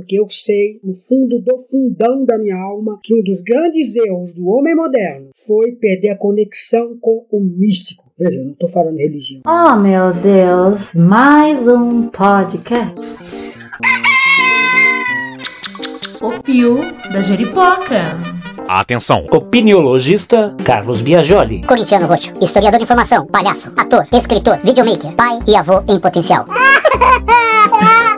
porque 0.00 0.18
eu 0.18 0.26
sei, 0.28 0.80
no 0.82 0.94
fundo 0.94 1.38
do 1.40 1.58
fundão 1.70 2.24
da 2.24 2.38
minha 2.38 2.56
alma, 2.56 2.98
que 3.02 3.14
um 3.14 3.22
dos 3.22 3.42
grandes 3.42 3.94
erros 3.94 4.32
do 4.32 4.48
homem 4.48 4.74
moderno 4.74 5.28
foi 5.46 5.72
perder 5.72 6.10
a 6.10 6.16
conexão 6.16 6.96
com 6.98 7.26
o 7.30 7.40
místico. 7.40 8.10
Veja, 8.18 8.38
eu 8.38 8.44
não 8.44 8.52
estou 8.52 8.68
falando 8.68 8.96
de 8.96 9.02
religião. 9.02 9.42
Oh, 9.46 9.78
meu 9.78 10.14
Deus, 10.14 10.94
mais 10.94 11.68
um 11.68 12.08
podcast. 12.08 12.94
O 16.22 16.42
Pio 16.42 16.80
da 17.12 17.20
Jeripoca. 17.20 18.18
Atenção! 18.68 19.26
Opiniologista 19.30 20.54
Carlos 20.64 21.02
Biagioli. 21.02 21.62
Corintiano 21.66 22.06
Roxo, 22.06 22.32
historiador 22.40 22.78
de 22.78 22.84
informação, 22.84 23.26
palhaço, 23.26 23.70
ator, 23.76 24.06
escritor, 24.12 24.58
videomaker, 24.64 25.12
pai 25.12 25.40
e 25.46 25.54
avô 25.56 25.82
em 25.88 26.00
potencial. 26.00 26.46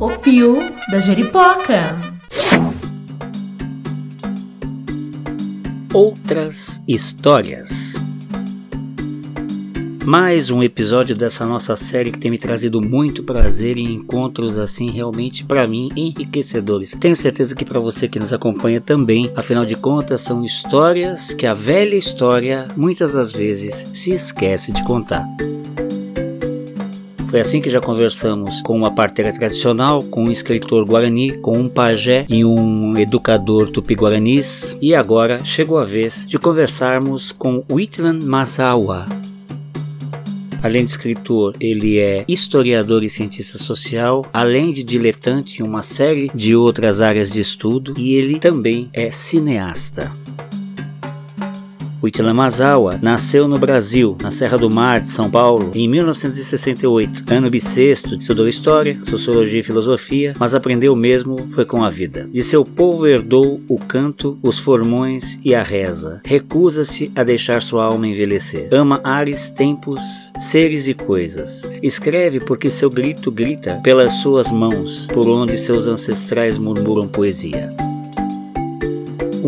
O 0.00 0.10
Pio 0.22 0.58
da 0.90 0.98
Jeripoca. 0.98 1.98
Outras 5.92 6.82
histórias. 6.88 7.96
Mais 10.06 10.48
um 10.48 10.62
episódio 10.62 11.14
dessa 11.14 11.44
nossa 11.44 11.76
série 11.76 12.10
que 12.10 12.18
tem 12.18 12.30
me 12.30 12.38
trazido 12.38 12.80
muito 12.80 13.22
prazer 13.22 13.76
em 13.76 13.92
encontros 13.92 14.56
assim 14.56 14.90
realmente 14.90 15.44
para 15.44 15.66
mim 15.66 15.90
enriquecedores. 15.94 16.96
Tenho 16.98 17.14
certeza 17.14 17.54
que 17.54 17.64
para 17.64 17.78
você 17.78 18.08
que 18.08 18.18
nos 18.18 18.32
acompanha 18.32 18.80
também, 18.80 19.30
afinal 19.36 19.66
de 19.66 19.76
contas 19.76 20.22
são 20.22 20.42
histórias 20.42 21.34
que 21.34 21.46
a 21.46 21.52
velha 21.52 21.94
história 21.94 22.68
muitas 22.74 23.12
das 23.12 23.30
vezes 23.32 23.86
se 23.92 24.12
esquece 24.14 24.72
de 24.72 24.82
contar. 24.82 25.26
Foi 27.28 27.40
assim 27.40 27.60
que 27.60 27.68
já 27.68 27.80
conversamos 27.80 28.62
com 28.62 28.76
uma 28.76 28.90
parteira 28.90 29.32
tradicional, 29.32 30.02
com 30.02 30.24
um 30.24 30.30
escritor 30.30 30.84
guarani, 30.84 31.36
com 31.38 31.58
um 31.58 31.68
pajé 31.68 32.24
e 32.28 32.44
um 32.44 32.96
educador 32.96 33.70
tupi-guaranis. 33.70 34.76
E 34.80 34.94
agora 34.94 35.44
chegou 35.44 35.78
a 35.78 35.84
vez 35.84 36.26
de 36.26 36.38
conversarmos 36.38 37.30
com 37.30 37.62
Whitman 37.70 38.20
Masawa, 38.20 39.06
Além 40.60 40.84
de 40.84 40.90
escritor, 40.90 41.54
ele 41.60 41.98
é 41.98 42.24
historiador 42.26 43.04
e 43.04 43.08
cientista 43.08 43.58
social, 43.58 44.24
além 44.32 44.72
de 44.72 44.82
diletante 44.82 45.62
em 45.62 45.64
uma 45.64 45.82
série 45.82 46.28
de 46.34 46.56
outras 46.56 47.00
áreas 47.00 47.32
de 47.32 47.40
estudo, 47.40 47.94
e 47.96 48.14
ele 48.14 48.40
também 48.40 48.90
é 48.92 49.10
cineasta. 49.12 50.10
Mazawa 52.34 52.98
nasceu 53.02 53.48
no 53.48 53.58
Brasil, 53.58 54.16
na 54.22 54.30
Serra 54.30 54.56
do 54.56 54.70
Mar 54.70 55.00
de 55.00 55.10
São 55.10 55.30
Paulo, 55.30 55.72
em 55.74 55.88
1968. 55.88 57.24
Ano 57.28 57.50
bissexto, 57.50 58.14
estudou 58.14 58.48
História, 58.48 58.96
Sociologia 59.04 59.60
e 59.60 59.64
Filosofia, 59.64 60.34
mas 60.38 60.54
aprendeu 60.54 60.94
mesmo 60.94 61.36
foi 61.52 61.64
com 61.64 61.82
a 61.84 61.88
vida. 61.88 62.28
De 62.30 62.44
seu 62.44 62.64
povo 62.64 63.06
herdou 63.06 63.60
o 63.68 63.78
canto, 63.78 64.38
os 64.42 64.58
formões 64.58 65.40
e 65.44 65.54
a 65.54 65.62
reza. 65.62 66.20
Recusa-se 66.24 67.10
a 67.14 67.22
deixar 67.22 67.60
sua 67.62 67.84
alma 67.84 68.06
envelhecer. 68.06 68.68
Ama 68.72 69.00
ares, 69.02 69.50
tempos, 69.50 70.00
seres 70.36 70.86
e 70.86 70.94
coisas. 70.94 71.70
Escreve 71.82 72.40
porque 72.40 72.70
seu 72.70 72.88
grito 72.88 73.30
grita 73.30 73.80
pelas 73.82 74.12
suas 74.22 74.50
mãos, 74.50 75.06
por 75.12 75.28
onde 75.28 75.56
seus 75.56 75.86
ancestrais 75.86 76.56
murmuram 76.56 77.08
poesia. 77.08 77.74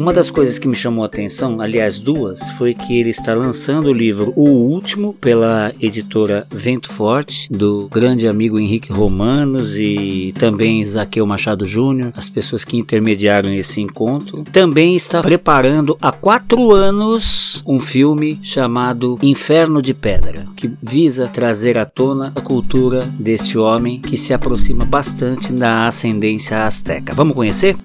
Uma 0.01 0.15
das 0.15 0.31
coisas 0.31 0.59
que 0.59 0.67
me 0.67 0.75
chamou 0.75 1.05
a 1.05 1.07
atenção, 1.07 1.61
aliás 1.61 1.99
duas, 1.99 2.51
foi 2.53 2.73
que 2.73 2.99
ele 2.99 3.11
está 3.11 3.35
lançando 3.35 3.89
o 3.89 3.93
livro 3.93 4.33
O 4.35 4.49
Último 4.49 5.13
pela 5.13 5.75
editora 5.79 6.47
Vento 6.51 6.91
Forte, 6.91 7.53
do 7.53 7.87
grande 7.93 8.27
amigo 8.27 8.59
Henrique 8.59 8.91
Romanos 8.91 9.77
e 9.77 10.33
também 10.39 10.83
Zaqueu 10.83 11.27
Machado 11.27 11.67
Júnior, 11.67 12.15
as 12.17 12.31
pessoas 12.31 12.65
que 12.65 12.79
intermediaram 12.79 13.53
esse 13.53 13.83
encontro. 13.83 14.43
Também 14.51 14.97
está 14.97 15.21
preparando 15.21 15.99
há 16.01 16.11
quatro 16.11 16.73
anos 16.73 17.63
um 17.67 17.79
filme 17.79 18.41
chamado 18.43 19.19
Inferno 19.21 19.83
de 19.83 19.93
Pedra, 19.93 20.47
que 20.57 20.73
visa 20.83 21.29
trazer 21.29 21.77
à 21.77 21.85
tona 21.85 22.33
a 22.35 22.41
cultura 22.41 23.03
deste 23.19 23.59
homem 23.59 24.01
que 24.01 24.17
se 24.17 24.33
aproxima 24.33 24.87
bastante 24.87 25.53
da 25.53 25.87
ascendência 25.87 26.65
azteca. 26.65 27.13
Vamos 27.13 27.37
conhecer? 27.37 27.77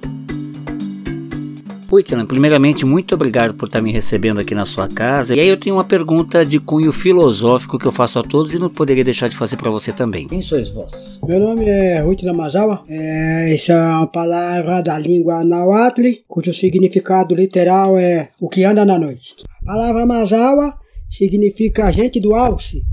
Whitland, 1.92 2.28
primeiramente, 2.28 2.86
muito 2.86 3.16
obrigado 3.16 3.54
por 3.54 3.68
estar 3.68 3.82
me 3.82 3.92
recebendo 3.92 4.40
aqui 4.40 4.56
na 4.56 4.66
sua 4.66 4.88
casa. 4.88 5.36
E 5.36 5.40
aí 5.40 5.48
eu 5.48 5.58
tenho 5.58 5.76
uma 5.76 5.84
pergunta 5.84 6.46
de 6.46 6.60
cunho 6.60 6.92
filosófico 6.92 7.78
que 7.78 7.86
eu 7.86 7.92
faço 7.92 8.20
a 8.20 8.24
todos 8.24 8.54
e 8.54 8.60
não 8.60 8.70
poderia 8.70 9.04
deixar 9.04 9.28
de 9.28 9.36
fazer 9.36 9.58
para 9.58 9.72
você 9.72 9.92
também. 9.92 10.28
Quem 10.28 10.42
sois 10.42 10.70
vós? 10.70 11.20
Meu 11.28 11.40
nome 11.40 11.66
é 11.66 12.04
Whitland 12.04 12.38
Mazawa. 12.38 12.84
É, 12.88 13.54
essa 13.54 13.74
é 13.74 13.76
uma 13.76 14.08
palavra 14.08 14.82
da 14.82 14.98
língua 14.98 15.44
nahuatl, 15.44 16.24
cujo 16.28 16.54
significado 16.54 17.36
literal 17.36 17.98
é 17.98 18.30
o 18.40 18.50
que 18.50 18.64
anda 18.64 18.86
na 18.86 18.98
noite. 18.98 19.36
A 19.64 19.74
palavra 19.74 20.06
Mazawa 20.06 20.74
significa 21.10 21.92
gente 21.92 22.20
do 22.20 22.36
alce, 22.36 22.84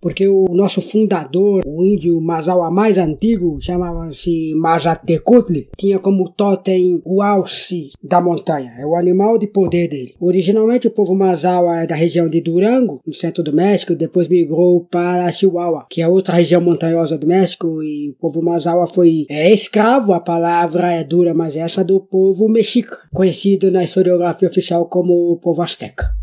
porque 0.00 0.26
o 0.26 0.46
nosso 0.50 0.80
fundador, 0.80 1.62
o 1.66 1.84
índio 1.84 2.20
Mazawa 2.20 2.70
mais 2.70 2.96
antigo, 2.98 3.58
chamava-se 3.60 4.54
Mazatecutli, 4.54 5.68
tinha 5.76 5.98
como 5.98 6.30
totem 6.30 7.00
o 7.04 7.22
alce 7.22 7.90
da 8.02 8.20
montanha, 8.20 8.70
é 8.78 8.86
o 8.86 8.96
animal 8.96 9.38
de 9.38 9.46
poder 9.46 9.88
dele. 9.88 10.14
Originalmente 10.20 10.86
o 10.86 10.90
povo 10.90 11.14
Mazawa 11.14 11.80
é 11.80 11.86
da 11.86 11.94
região 11.94 12.28
de 12.28 12.40
Durango, 12.40 13.00
no 13.06 13.12
centro 13.12 13.42
do 13.42 13.52
México, 13.52 13.94
depois 13.94 14.28
migrou 14.28 14.86
para 14.90 15.30
Chihuahua, 15.30 15.86
que 15.88 16.00
é 16.00 16.08
outra 16.08 16.34
região 16.34 16.60
montanhosa 16.60 17.18
do 17.18 17.26
México, 17.26 17.82
e 17.82 18.10
o 18.10 18.14
povo 18.14 18.42
Mazawa 18.42 18.86
foi 18.86 19.26
é, 19.28 19.52
escravo, 19.52 20.12
a 20.12 20.20
palavra 20.20 20.92
é 20.92 21.04
dura, 21.04 21.34
mas 21.34 21.56
é 21.56 21.60
essa 21.60 21.84
do 21.84 22.00
povo 22.00 22.48
mexica, 22.48 22.98
conhecido 23.12 23.70
na 23.70 23.84
historiografia 23.84 24.48
oficial 24.48 24.86
como 24.86 25.32
o 25.32 25.36
povo 25.36 25.62
azteca. 25.62 26.19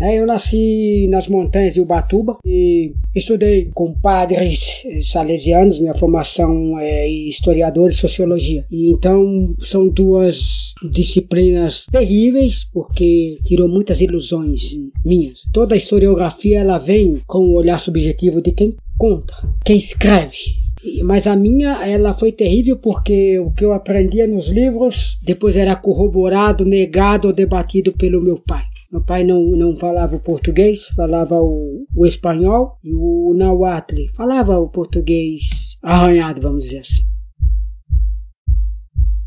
É, 0.00 0.18
eu 0.18 0.26
nasci 0.26 1.06
nas 1.08 1.28
montanhas 1.28 1.74
de 1.74 1.80
Ubatuba 1.80 2.38
e 2.44 2.92
estudei 3.14 3.70
com 3.72 3.94
padres 3.94 4.82
salesianos, 5.02 5.80
minha 5.80 5.94
formação 5.94 6.78
é 6.78 7.08
historiador 7.08 7.90
e 7.90 7.94
sociologia. 7.94 8.64
E 8.70 8.90
então 8.90 9.54
são 9.60 9.88
duas 9.88 10.74
disciplinas 10.90 11.86
terríveis 11.90 12.64
porque 12.72 13.38
tirou 13.44 13.68
muitas 13.68 14.00
ilusões 14.00 14.76
minhas. 15.04 15.42
Toda 15.52 15.74
a 15.74 15.78
historiografia 15.78 16.60
ela 16.60 16.78
vem 16.78 17.20
com 17.26 17.38
o 17.38 17.54
olhar 17.54 17.78
subjetivo 17.78 18.42
de 18.42 18.52
quem 18.52 18.74
conta, 18.98 19.34
quem 19.64 19.76
escreve, 19.76 20.63
mas 21.02 21.26
a 21.26 21.36
minha 21.36 21.86
ela 21.86 22.12
foi 22.12 22.32
terrível 22.32 22.76
porque 22.76 23.38
o 23.38 23.50
que 23.50 23.64
eu 23.64 23.72
aprendia 23.72 24.26
nos 24.26 24.48
livros 24.48 25.18
depois 25.22 25.56
era 25.56 25.76
corroborado, 25.76 26.64
negado 26.64 27.28
ou 27.28 27.34
debatido 27.34 27.92
pelo 27.92 28.22
meu 28.22 28.38
pai. 28.38 28.64
Meu 28.90 29.02
pai 29.02 29.24
não, 29.24 29.42
não 29.42 29.76
falava 29.76 30.16
o 30.16 30.20
português, 30.20 30.88
falava 30.88 31.34
o, 31.36 31.84
o 31.96 32.06
espanhol 32.06 32.78
e 32.84 32.92
o 32.92 33.34
nahuatl 33.36 34.06
falava 34.14 34.58
o 34.58 34.68
português 34.68 35.76
arranhado, 35.82 36.40
vamos 36.40 36.64
dizer 36.64 36.80
assim. 36.80 37.13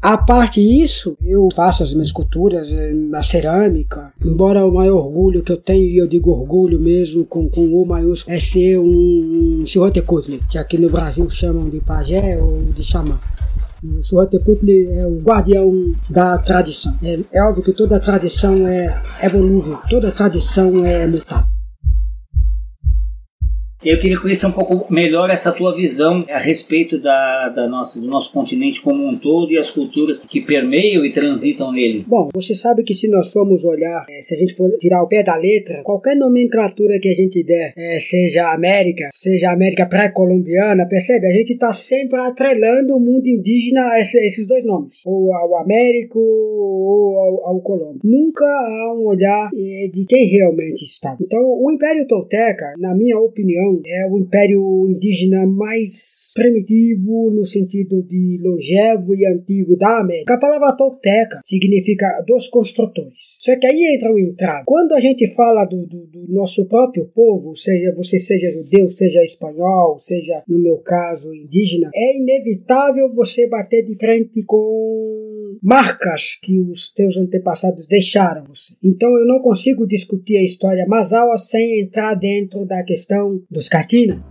A 0.10 0.18
parte 0.18 0.66
disso, 0.66 1.18
eu 1.22 1.50
faço 1.54 1.84
as 1.84 1.92
minhas 1.92 2.08
esculturas 2.08 2.72
eh, 2.72 2.94
na 2.94 3.22
cerâmica, 3.22 4.14
embora 4.26 4.66
o 4.66 4.74
maior 4.74 5.06
orgulho 5.06 5.44
que 5.44 5.52
eu 5.52 5.58
tenho, 5.58 5.84
e 5.84 5.98
eu 5.98 6.08
digo 6.08 6.32
orgulho 6.32 6.80
mesmo 6.80 7.26
com, 7.26 7.50
com 7.50 7.66
o 7.66 7.86
maiúsculo, 7.86 8.34
é 8.34 8.40
ser 8.40 8.80
um, 8.80 9.64
um 9.64 9.64
que 10.50 10.58
aqui 10.58 10.78
no 10.78 10.90
Brasil 10.90 11.30
chamam 11.30 11.70
de 11.70 11.82
pajé 11.82 12.42
ou 12.42 12.62
de 12.74 12.86
xamã. 12.86 13.20
O 13.84 14.02
Suhateputli 14.02 14.86
é 14.86 15.06
o 15.06 15.18
guardião 15.18 15.94
da 16.10 16.38
tradição. 16.38 16.98
É, 17.04 17.20
é 17.34 17.44
óbvio 17.44 17.66
que 17.66 17.74
toda 17.74 18.00
tradição 18.00 18.66
é 18.66 19.02
evolúvel, 19.22 19.78
toda 19.90 20.10
tradição 20.10 20.86
é 20.86 21.06
mutável. 21.06 21.57
Eu 23.84 24.00
queria 24.00 24.20
conhecer 24.20 24.48
um 24.48 24.52
pouco 24.52 24.92
melhor 24.92 25.30
essa 25.30 25.52
tua 25.52 25.76
visão 25.76 26.26
a 26.30 26.40
respeito 26.40 27.00
da, 27.00 27.50
da 27.50 27.68
nossa, 27.68 28.02
do 28.02 28.08
nosso 28.08 28.34
continente 28.34 28.82
como 28.82 29.06
um 29.06 29.16
todo 29.16 29.52
e 29.52 29.58
as 29.58 29.70
culturas 29.70 30.20
que 30.20 30.44
permeiam 30.44 31.06
e 31.06 31.14
transitam 31.14 31.72
nele. 31.72 32.04
Bom, 32.08 32.30
você 32.34 32.56
sabe 32.56 32.82
que 32.82 32.96
se 32.96 33.08
nós 33.08 33.32
formos 33.32 33.64
olhar, 33.64 34.04
é, 34.10 34.20
se 34.24 34.34
a 34.34 34.38
gente 34.38 34.56
for 34.56 34.76
tirar 34.80 35.04
o 35.04 35.08
pé 35.08 35.22
da 35.22 35.36
letra, 35.36 35.84
qualquer 35.84 36.16
nomenclatura 36.16 37.00
que 37.00 37.08
a 37.08 37.14
gente 37.14 37.44
der, 37.44 37.74
é, 37.78 38.00
seja 38.00 38.52
América, 38.52 39.10
seja 39.14 39.52
América 39.52 39.86
pré-colombiana, 39.86 40.88
percebe? 40.88 41.28
A 41.28 41.34
gente 41.34 41.54
está 41.54 41.72
sempre 41.72 42.20
atrelando 42.20 42.96
o 42.96 43.00
mundo 43.00 43.28
indígena 43.28 43.92
a 43.92 44.00
esse, 44.00 44.18
esses 44.26 44.48
dois 44.48 44.66
nomes, 44.66 45.04
ou 45.06 45.32
ao 45.32 45.56
Américo 45.58 46.20
ou 46.20 47.20
ao, 47.20 47.46
ao 47.50 47.62
Colômbia. 47.62 48.02
Nunca 48.04 48.44
há 48.44 48.96
um 48.98 49.06
olhar 49.06 49.52
é, 49.54 49.88
de 49.88 50.04
quem 50.06 50.26
realmente 50.28 50.84
está. 50.84 51.16
Então, 51.22 51.40
o 51.40 51.72
Império 51.72 52.08
Tolteca, 52.08 52.74
na 52.80 52.96
minha 52.96 53.20
opinião, 53.20 53.67
É 53.86 54.08
o 54.10 54.18
império 54.18 54.88
indígena 54.90 55.46
mais 55.46 56.32
primitivo 56.36 57.32
no 57.32 57.46
sentido 57.46 58.04
de 58.04 58.40
longevo 58.42 59.16
e 59.16 59.26
antigo 59.26 59.76
da 59.78 60.00
América. 60.02 60.34
A 60.34 60.40
palavra 60.40 60.76
tolteca 60.76 61.40
significa 61.44 62.06
dos 62.28 62.48
construtores. 62.48 63.38
Só 63.40 63.58
que 63.58 63.66
aí 63.66 63.96
entra 63.96 64.12
um 64.12 64.20
entrave. 64.20 64.64
Quando 64.66 64.94
a 64.94 65.00
gente 65.00 65.28
fala 65.36 65.66
do, 65.66 65.86
do, 65.86 66.06
do 66.08 66.34
nosso 66.34 66.66
próprio 66.68 67.06
povo, 67.14 67.56
seja 67.56 67.94
você 67.96 68.20
seja 68.20 68.52
judeu, 68.52 68.90
seja 68.90 69.24
espanhol, 69.24 69.98
seja 69.98 70.44
no 70.48 70.60
meu 70.60 70.78
caso 70.78 71.34
indígena, 71.34 71.90
é 71.94 72.18
inevitável 72.18 73.14
você 73.14 73.48
bater 73.48 73.86
de 73.86 73.96
frente 73.96 74.44
com 74.44 75.58
marcas 75.62 76.38
que 76.42 76.60
os 76.60 76.92
teus 76.94 77.18
antepassados 77.18 77.88
deixaram 77.88 78.44
você. 78.46 78.76
Então 78.84 79.10
eu 79.18 79.26
não 79.26 79.40
consigo 79.40 79.88
discutir 79.88 80.38
a 80.38 80.44
história 80.44 80.86
Mazawa 80.88 81.38
sem 81.38 81.82
entrar 81.82 82.16
dentro 82.16 82.66
da 82.66 82.84
questão 82.84 83.42
dos 83.58 83.68
Katina. 83.68 84.24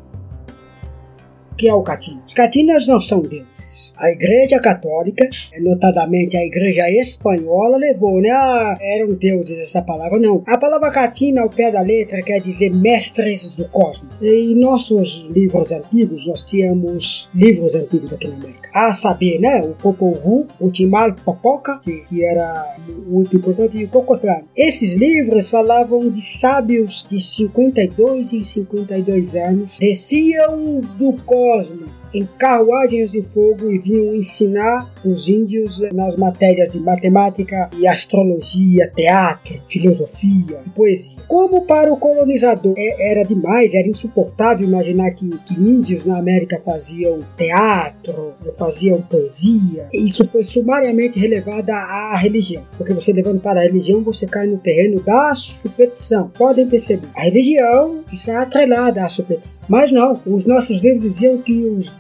O 1.51 1.57
que 1.57 1.69
é 1.69 1.75
o 1.75 1.83
Katina? 1.83 2.23
Os 2.25 2.33
Katinas 2.33 2.87
não 2.87 3.01
são 3.01 3.21
deuses. 3.21 3.56
A 3.97 4.11
Igreja 4.11 4.59
Católica, 4.61 5.27
notadamente 5.61 6.37
a 6.37 6.45
Igreja 6.45 6.91
Espanhola, 6.91 7.79
levou, 7.79 8.21
né? 8.21 8.31
Ah, 8.31 8.75
eram 8.79 9.15
deuses 9.15 9.59
essa 9.59 9.81
palavra. 9.81 10.19
Não. 10.19 10.43
A 10.47 10.59
palavra 10.59 10.91
Katina, 10.91 11.41
ao 11.41 11.49
pé 11.49 11.71
da 11.71 11.81
letra, 11.81 12.21
quer 12.21 12.41
dizer 12.41 12.75
mestres 12.75 13.51
do 13.51 13.67
cosmos. 13.69 14.19
E 14.21 14.53
em 14.53 14.55
nossos 14.55 15.31
livros 15.31 15.73
antigos, 15.73 16.27
nós 16.27 16.43
tínhamos 16.43 17.31
livros 17.35 17.75
antigos 17.75 18.13
aqui 18.13 18.29
na 18.29 18.35
América. 18.35 18.69
A 18.75 18.93
saber, 18.93 19.39
né? 19.41 19.63
O 19.63 19.75
Popol 19.75 20.15
Vuh, 20.15 20.47
o 20.61 20.71
Timal 20.71 21.15
Popoca, 21.15 21.81
que, 21.83 22.05
que 22.09 22.23
era 22.23 22.77
muito 23.07 23.35
importante, 23.35 23.79
e 23.79 23.85
o 23.85 23.89
Cocotlán. 23.89 24.43
Esses 24.55 24.95
livros 24.95 25.51
falavam 25.51 26.11
de 26.11 26.21
sábios 26.21 27.07
de 27.11 27.19
52 27.19 28.35
em 28.35 28.43
52 28.43 29.37
anos, 29.37 29.79
desciam 29.79 30.81
do 30.99 31.15
cosmos 31.25 31.96
em 32.13 32.27
carruagens 32.39 33.13
de 33.13 33.23
fogo 33.23 33.71
e 33.71 33.79
vinham 33.79 34.15
ensinar 34.15 34.91
os 35.05 35.29
índios 35.29 35.81
nas 35.93 36.17
matérias 36.17 36.71
de 36.71 36.81
matemática 36.81 37.71
e 37.79 37.87
astrologia, 37.87 38.91
teatro, 38.95 39.61
filosofia 39.69 40.61
e 40.67 40.71
poesia. 40.71 41.19
Como 41.29 41.65
para 41.65 41.93
o 41.93 41.97
colonizador 41.97 42.75
era 42.77 43.23
demais, 43.23 43.73
era 43.73 43.87
insuportável 43.87 44.67
imaginar 44.67 45.11
que, 45.13 45.29
que 45.47 45.55
índios 45.55 46.05
na 46.05 46.19
América 46.19 46.61
faziam 46.65 47.21
teatro, 47.37 48.35
faziam 48.59 49.01
poesia. 49.03 49.89
Isso 49.93 50.29
foi 50.31 50.45
sumariamente 50.45 51.19
relevado 51.19 51.71
à 51.71 52.17
religião, 52.17 52.63
porque 52.77 52.93
você 52.93 53.13
levando 53.13 53.41
para 53.41 53.61
a 53.61 53.63
religião 53.63 54.03
você 54.03 54.27
cai 54.27 54.47
no 54.47 54.59
terreno 54.59 55.01
da 55.01 55.35
superstição. 55.35 56.31
Podem 56.37 56.67
perceber, 56.67 57.09
a 57.15 57.23
religião 57.23 58.01
está 58.13 58.43
atrelada 58.43 59.05
à 59.05 59.09
superstição. 59.09 59.63
Mas 59.69 59.93
não, 59.93 60.21
os 60.27 60.47
nossos 60.47 60.81
livros 60.81 61.03
diziam 61.03 61.39
que 61.39 61.53
os 61.53 61.91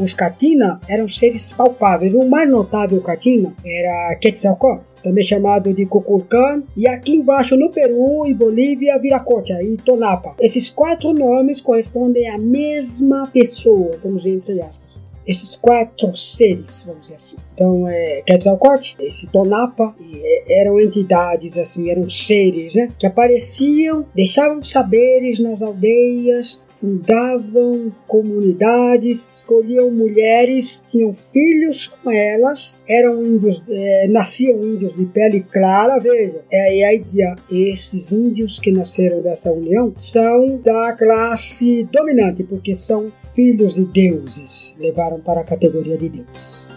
os 0.00 0.14
Katina 0.14 0.80
eram 0.88 1.08
seres 1.08 1.52
palpáveis. 1.52 2.14
O 2.14 2.28
mais 2.28 2.48
notável 2.50 3.00
Katina 3.00 3.52
era 3.64 4.16
Quetzalcoatl, 4.16 4.86
também 5.02 5.24
chamado 5.24 5.72
de 5.72 5.86
Kukulkan, 5.86 6.62
e 6.76 6.88
aqui 6.88 7.16
embaixo 7.16 7.56
no 7.56 7.70
Peru 7.70 8.26
e 8.26 8.34
Bolívia, 8.34 8.98
Viracocha 8.98 9.62
e 9.62 9.76
Tonapa. 9.76 10.34
Esses 10.40 10.70
quatro 10.70 11.12
nomes 11.12 11.60
correspondem 11.60 12.28
à 12.28 12.38
mesma 12.38 13.26
pessoa, 13.32 13.90
vamos 14.02 14.22
dizer 14.22 14.36
entre 14.36 14.60
aspas 14.60 15.13
esses 15.26 15.56
quatro 15.56 16.14
seres, 16.16 16.84
vamos 16.86 17.02
dizer 17.02 17.14
assim. 17.14 17.36
Então, 17.54 17.86
é, 17.88 18.22
Quetzalcoatl, 18.26 18.96
esse 19.00 19.28
Tonapa, 19.28 19.94
é, 20.12 20.60
eram 20.60 20.80
entidades, 20.80 21.56
assim, 21.56 21.88
eram 21.88 22.08
seres, 22.10 22.74
né? 22.74 22.90
Que 22.98 23.06
apareciam, 23.06 24.04
deixavam 24.14 24.62
saberes 24.62 25.38
nas 25.38 25.62
aldeias, 25.62 26.62
fundavam 26.68 27.92
comunidades, 28.08 29.30
escolhiam 29.32 29.90
mulheres, 29.90 30.84
tinham 30.90 31.12
filhos 31.12 31.86
com 31.86 32.10
elas, 32.10 32.82
eram 32.88 33.24
índios, 33.24 33.64
é, 33.68 34.08
nasciam 34.08 34.62
índios 34.62 34.96
de 34.96 35.06
pele 35.06 35.40
clara, 35.40 35.98
veja. 35.98 36.42
É, 36.50 36.76
e 36.76 36.84
aí 36.84 36.98
dizia, 36.98 37.34
esses 37.50 38.10
índios 38.10 38.58
que 38.58 38.72
nasceram 38.72 39.22
dessa 39.22 39.52
união 39.52 39.92
são 39.94 40.58
da 40.58 40.92
classe 40.92 41.84
dominante, 41.84 42.42
porque 42.42 42.74
são 42.74 43.12
filhos 43.34 43.76
de 43.76 43.84
deuses, 43.84 44.74
levaram 44.78 45.13
para 45.20 45.40
a 45.40 45.44
categoria 45.44 45.96
de 45.96 46.08
deuses. 46.08 46.68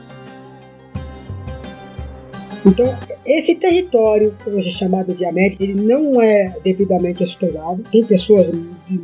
Então, 2.65 2.97
esse 3.27 3.55
território, 3.55 4.33
hoje 4.47 4.71
chamado 4.71 5.13
de 5.13 5.25
América, 5.25 5.61
ele 5.61 5.81
não 5.81 6.21
é 6.21 6.55
devidamente 6.63 7.23
estudado. 7.23 7.83
Tem 7.91 8.01
pessoas 8.03 8.49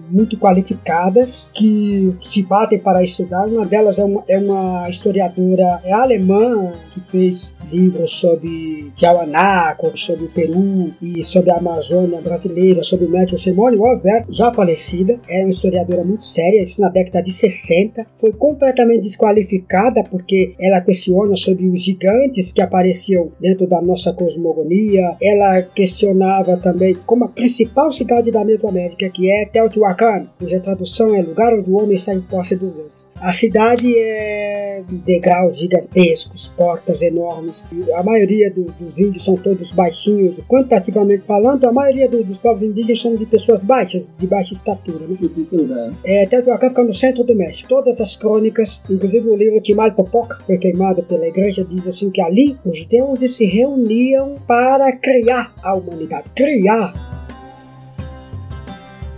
muito 0.10 0.38
qualificadas 0.38 1.50
que 1.54 2.16
se 2.24 2.44
batem 2.44 2.80
para 2.80 3.04
estudar. 3.04 3.46
Uma 3.46 3.66
delas 3.66 4.00
é 4.00 4.04
uma, 4.04 4.24
é 4.28 4.38
uma 4.38 4.90
historiadora 4.90 5.82
é 5.84 5.92
alemã 5.92 6.72
que 6.94 7.02
fez 7.12 7.54
livros 7.70 8.12
sobre 8.20 8.92
Tiahuanaco, 8.96 9.98
sobre 9.98 10.26
o 10.26 10.30
Peru 10.30 10.94
e 11.02 11.24
sobre 11.24 11.52
a 11.52 11.58
Amazônia 11.58 12.22
brasileira, 12.22 12.84
sobre 12.84 13.06
o 13.06 13.10
médico 13.10 13.38
Simone 13.38 13.78
Osberg, 13.78 14.28
já 14.30 14.54
falecida. 14.54 15.20
É 15.28 15.42
uma 15.42 15.50
historiadora 15.50 16.04
muito 16.04 16.26
séria, 16.26 16.64
isso 16.64 16.80
na 16.80 16.90
década 16.90 17.22
de 17.22 17.34
60. 17.34 18.06
Foi 18.16 18.32
completamente 18.32 19.04
desqualificada 19.04 20.04
porque 20.10 20.56
ela 20.60 20.80
questiona 20.82 21.36
sobre 21.36 21.68
os 21.68 21.82
gigantes 21.82 22.52
que 22.52 22.62
apareciam 22.62 23.32
dentro 23.40 23.68
da 23.68 23.82
nossa 23.82 24.13
cosmogonia. 24.14 25.16
Ela 25.22 25.62
questionava 25.62 26.58
também 26.58 26.96
como 27.06 27.26
a 27.26 27.28
principal 27.28 27.92
cidade 27.92 28.32
da 28.32 28.44
Mesoamérica, 28.44 29.10
que 29.10 29.30
é 29.30 29.46
Teotihuacan, 29.46 30.28
cuja 30.40 30.60
tradução 30.60 31.16
é 31.16 31.22
lugar 31.22 31.54
onde 31.54 31.70
o 31.70 31.82
homem 31.82 31.98
sai 31.98 32.16
em 32.16 32.22
posse 32.22 32.56
dos 32.56 32.74
deuses. 32.74 33.10
A 33.20 33.32
cidade 33.32 33.94
é 33.98 34.84
de 34.88 34.98
degraus 34.98 35.58
gigantescos, 35.58 36.54
portas 36.58 37.02
enormes. 37.02 37.66
A 37.96 38.04
maioria 38.04 38.52
do, 38.52 38.66
dos 38.80 39.00
índios 39.00 39.24
são 39.24 39.36
todos 39.36 39.72
baixinhos, 39.72 40.42
quantitativamente 40.42 41.24
falando, 41.26 41.66
a 41.66 41.72
maioria 41.72 42.10
do, 42.10 42.24
dos 42.24 42.38
povos 42.38 42.64
indígenas 42.64 43.02
são 43.02 43.16
de 43.16 43.26
pessoas 43.26 43.64
baixas, 43.64 44.14
de 44.18 44.28
baixa 44.28 44.54
estatura. 44.54 45.06
Né? 45.08 45.18
Lugar? 45.52 45.92
É, 46.04 46.26
Teotihuacan 46.26 46.70
fica 46.70 46.84
no 46.84 46.94
centro 46.94 47.24
do 47.24 47.36
México. 47.36 47.70
Todas 47.70 48.02
as 48.02 48.16
crônicas, 48.16 48.84
inclusive 48.90 49.30
o 49.30 49.36
livro 49.36 49.62
Timal 49.62 49.92
Popoca, 49.92 50.38
foi 50.46 50.58
queimado 50.58 51.04
pela 51.04 51.28
igreja, 51.28 51.66
diz 51.70 51.88
assim 51.88 52.10
que 52.10 52.22
ali 52.22 52.58
os 52.66 52.86
deuses 52.86 53.36
se 53.36 53.46
para 54.48 54.98
criar 55.00 55.54
a 55.64 55.74
humanidade. 55.74 56.26
Criar. 56.36 56.94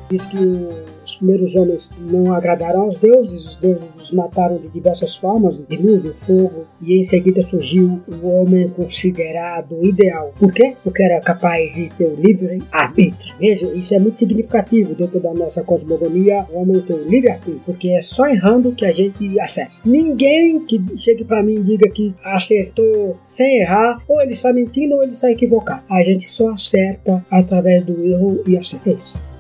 Diz 0.10 0.26
que 0.26 0.38
o 0.38 0.85
os 1.16 1.18
primeiros 1.18 1.56
homens 1.56 1.92
não 2.00 2.34
agradaram 2.34 2.82
aos 2.82 2.98
deuses, 2.98 3.46
os 3.46 3.56
deuses 3.56 3.84
os 3.98 4.12
mataram 4.12 4.58
de 4.58 4.68
diversas 4.68 5.16
formas, 5.16 5.64
dilúvio, 5.68 6.14
fogo, 6.14 6.66
e 6.82 7.00
em 7.00 7.04
seguida 7.04 7.42
surgiu 7.42 8.02
o 8.08 8.28
homem 8.28 8.68
considerado 8.70 9.84
ideal. 9.84 10.34
Por 10.38 10.52
quê? 10.52 10.76
Porque 10.84 11.04
era 11.04 11.22
capaz 11.22 11.74
de 11.74 11.90
ter 11.90 12.06
o 12.06 12.16
livre 12.16 12.60
arbítrio. 12.72 13.34
Veja, 13.40 13.66
isso 13.74 13.96
é 13.96 14.00
muito 14.00 14.18
significativo 14.18 14.94
dentro 14.94 15.20
da 15.20 15.34
nossa 15.34 15.64
cosmogonia, 15.64 16.46
o 16.52 16.60
homem 16.60 16.82
tem 16.82 16.96
o 16.96 17.08
livre 17.08 17.32
arbítrio, 17.32 17.62
porque 17.66 17.90
é 17.90 18.02
só 18.02 18.28
errando 18.28 18.74
que 18.74 18.86
a 18.86 18.92
gente 18.92 19.40
acerta. 19.40 19.74
Ninguém 19.86 20.60
que 20.66 20.81
chegue 20.98 21.24
para 21.24 21.42
mim 21.42 21.54
e 21.54 21.64
diga 21.64 21.90
que 21.90 22.14
acertou 22.24 23.18
sem 23.24 23.62
errar, 23.62 24.02
ou 24.07 24.22
ele 24.22 24.34
está 24.34 24.52
mentindo 24.52 24.95
ou 24.95 25.04
ele 25.04 25.12
está 25.12 25.31
equivocado. 25.31 25.84
A 25.90 26.04
gente 26.04 26.28
só 26.28 26.50
acerta 26.50 27.26
através 27.31 27.86
do 27.86 28.06
erro 28.06 28.44
e 28.48 28.57
acerta. 28.57 28.90
É 28.90 28.94
isso 28.94 29.34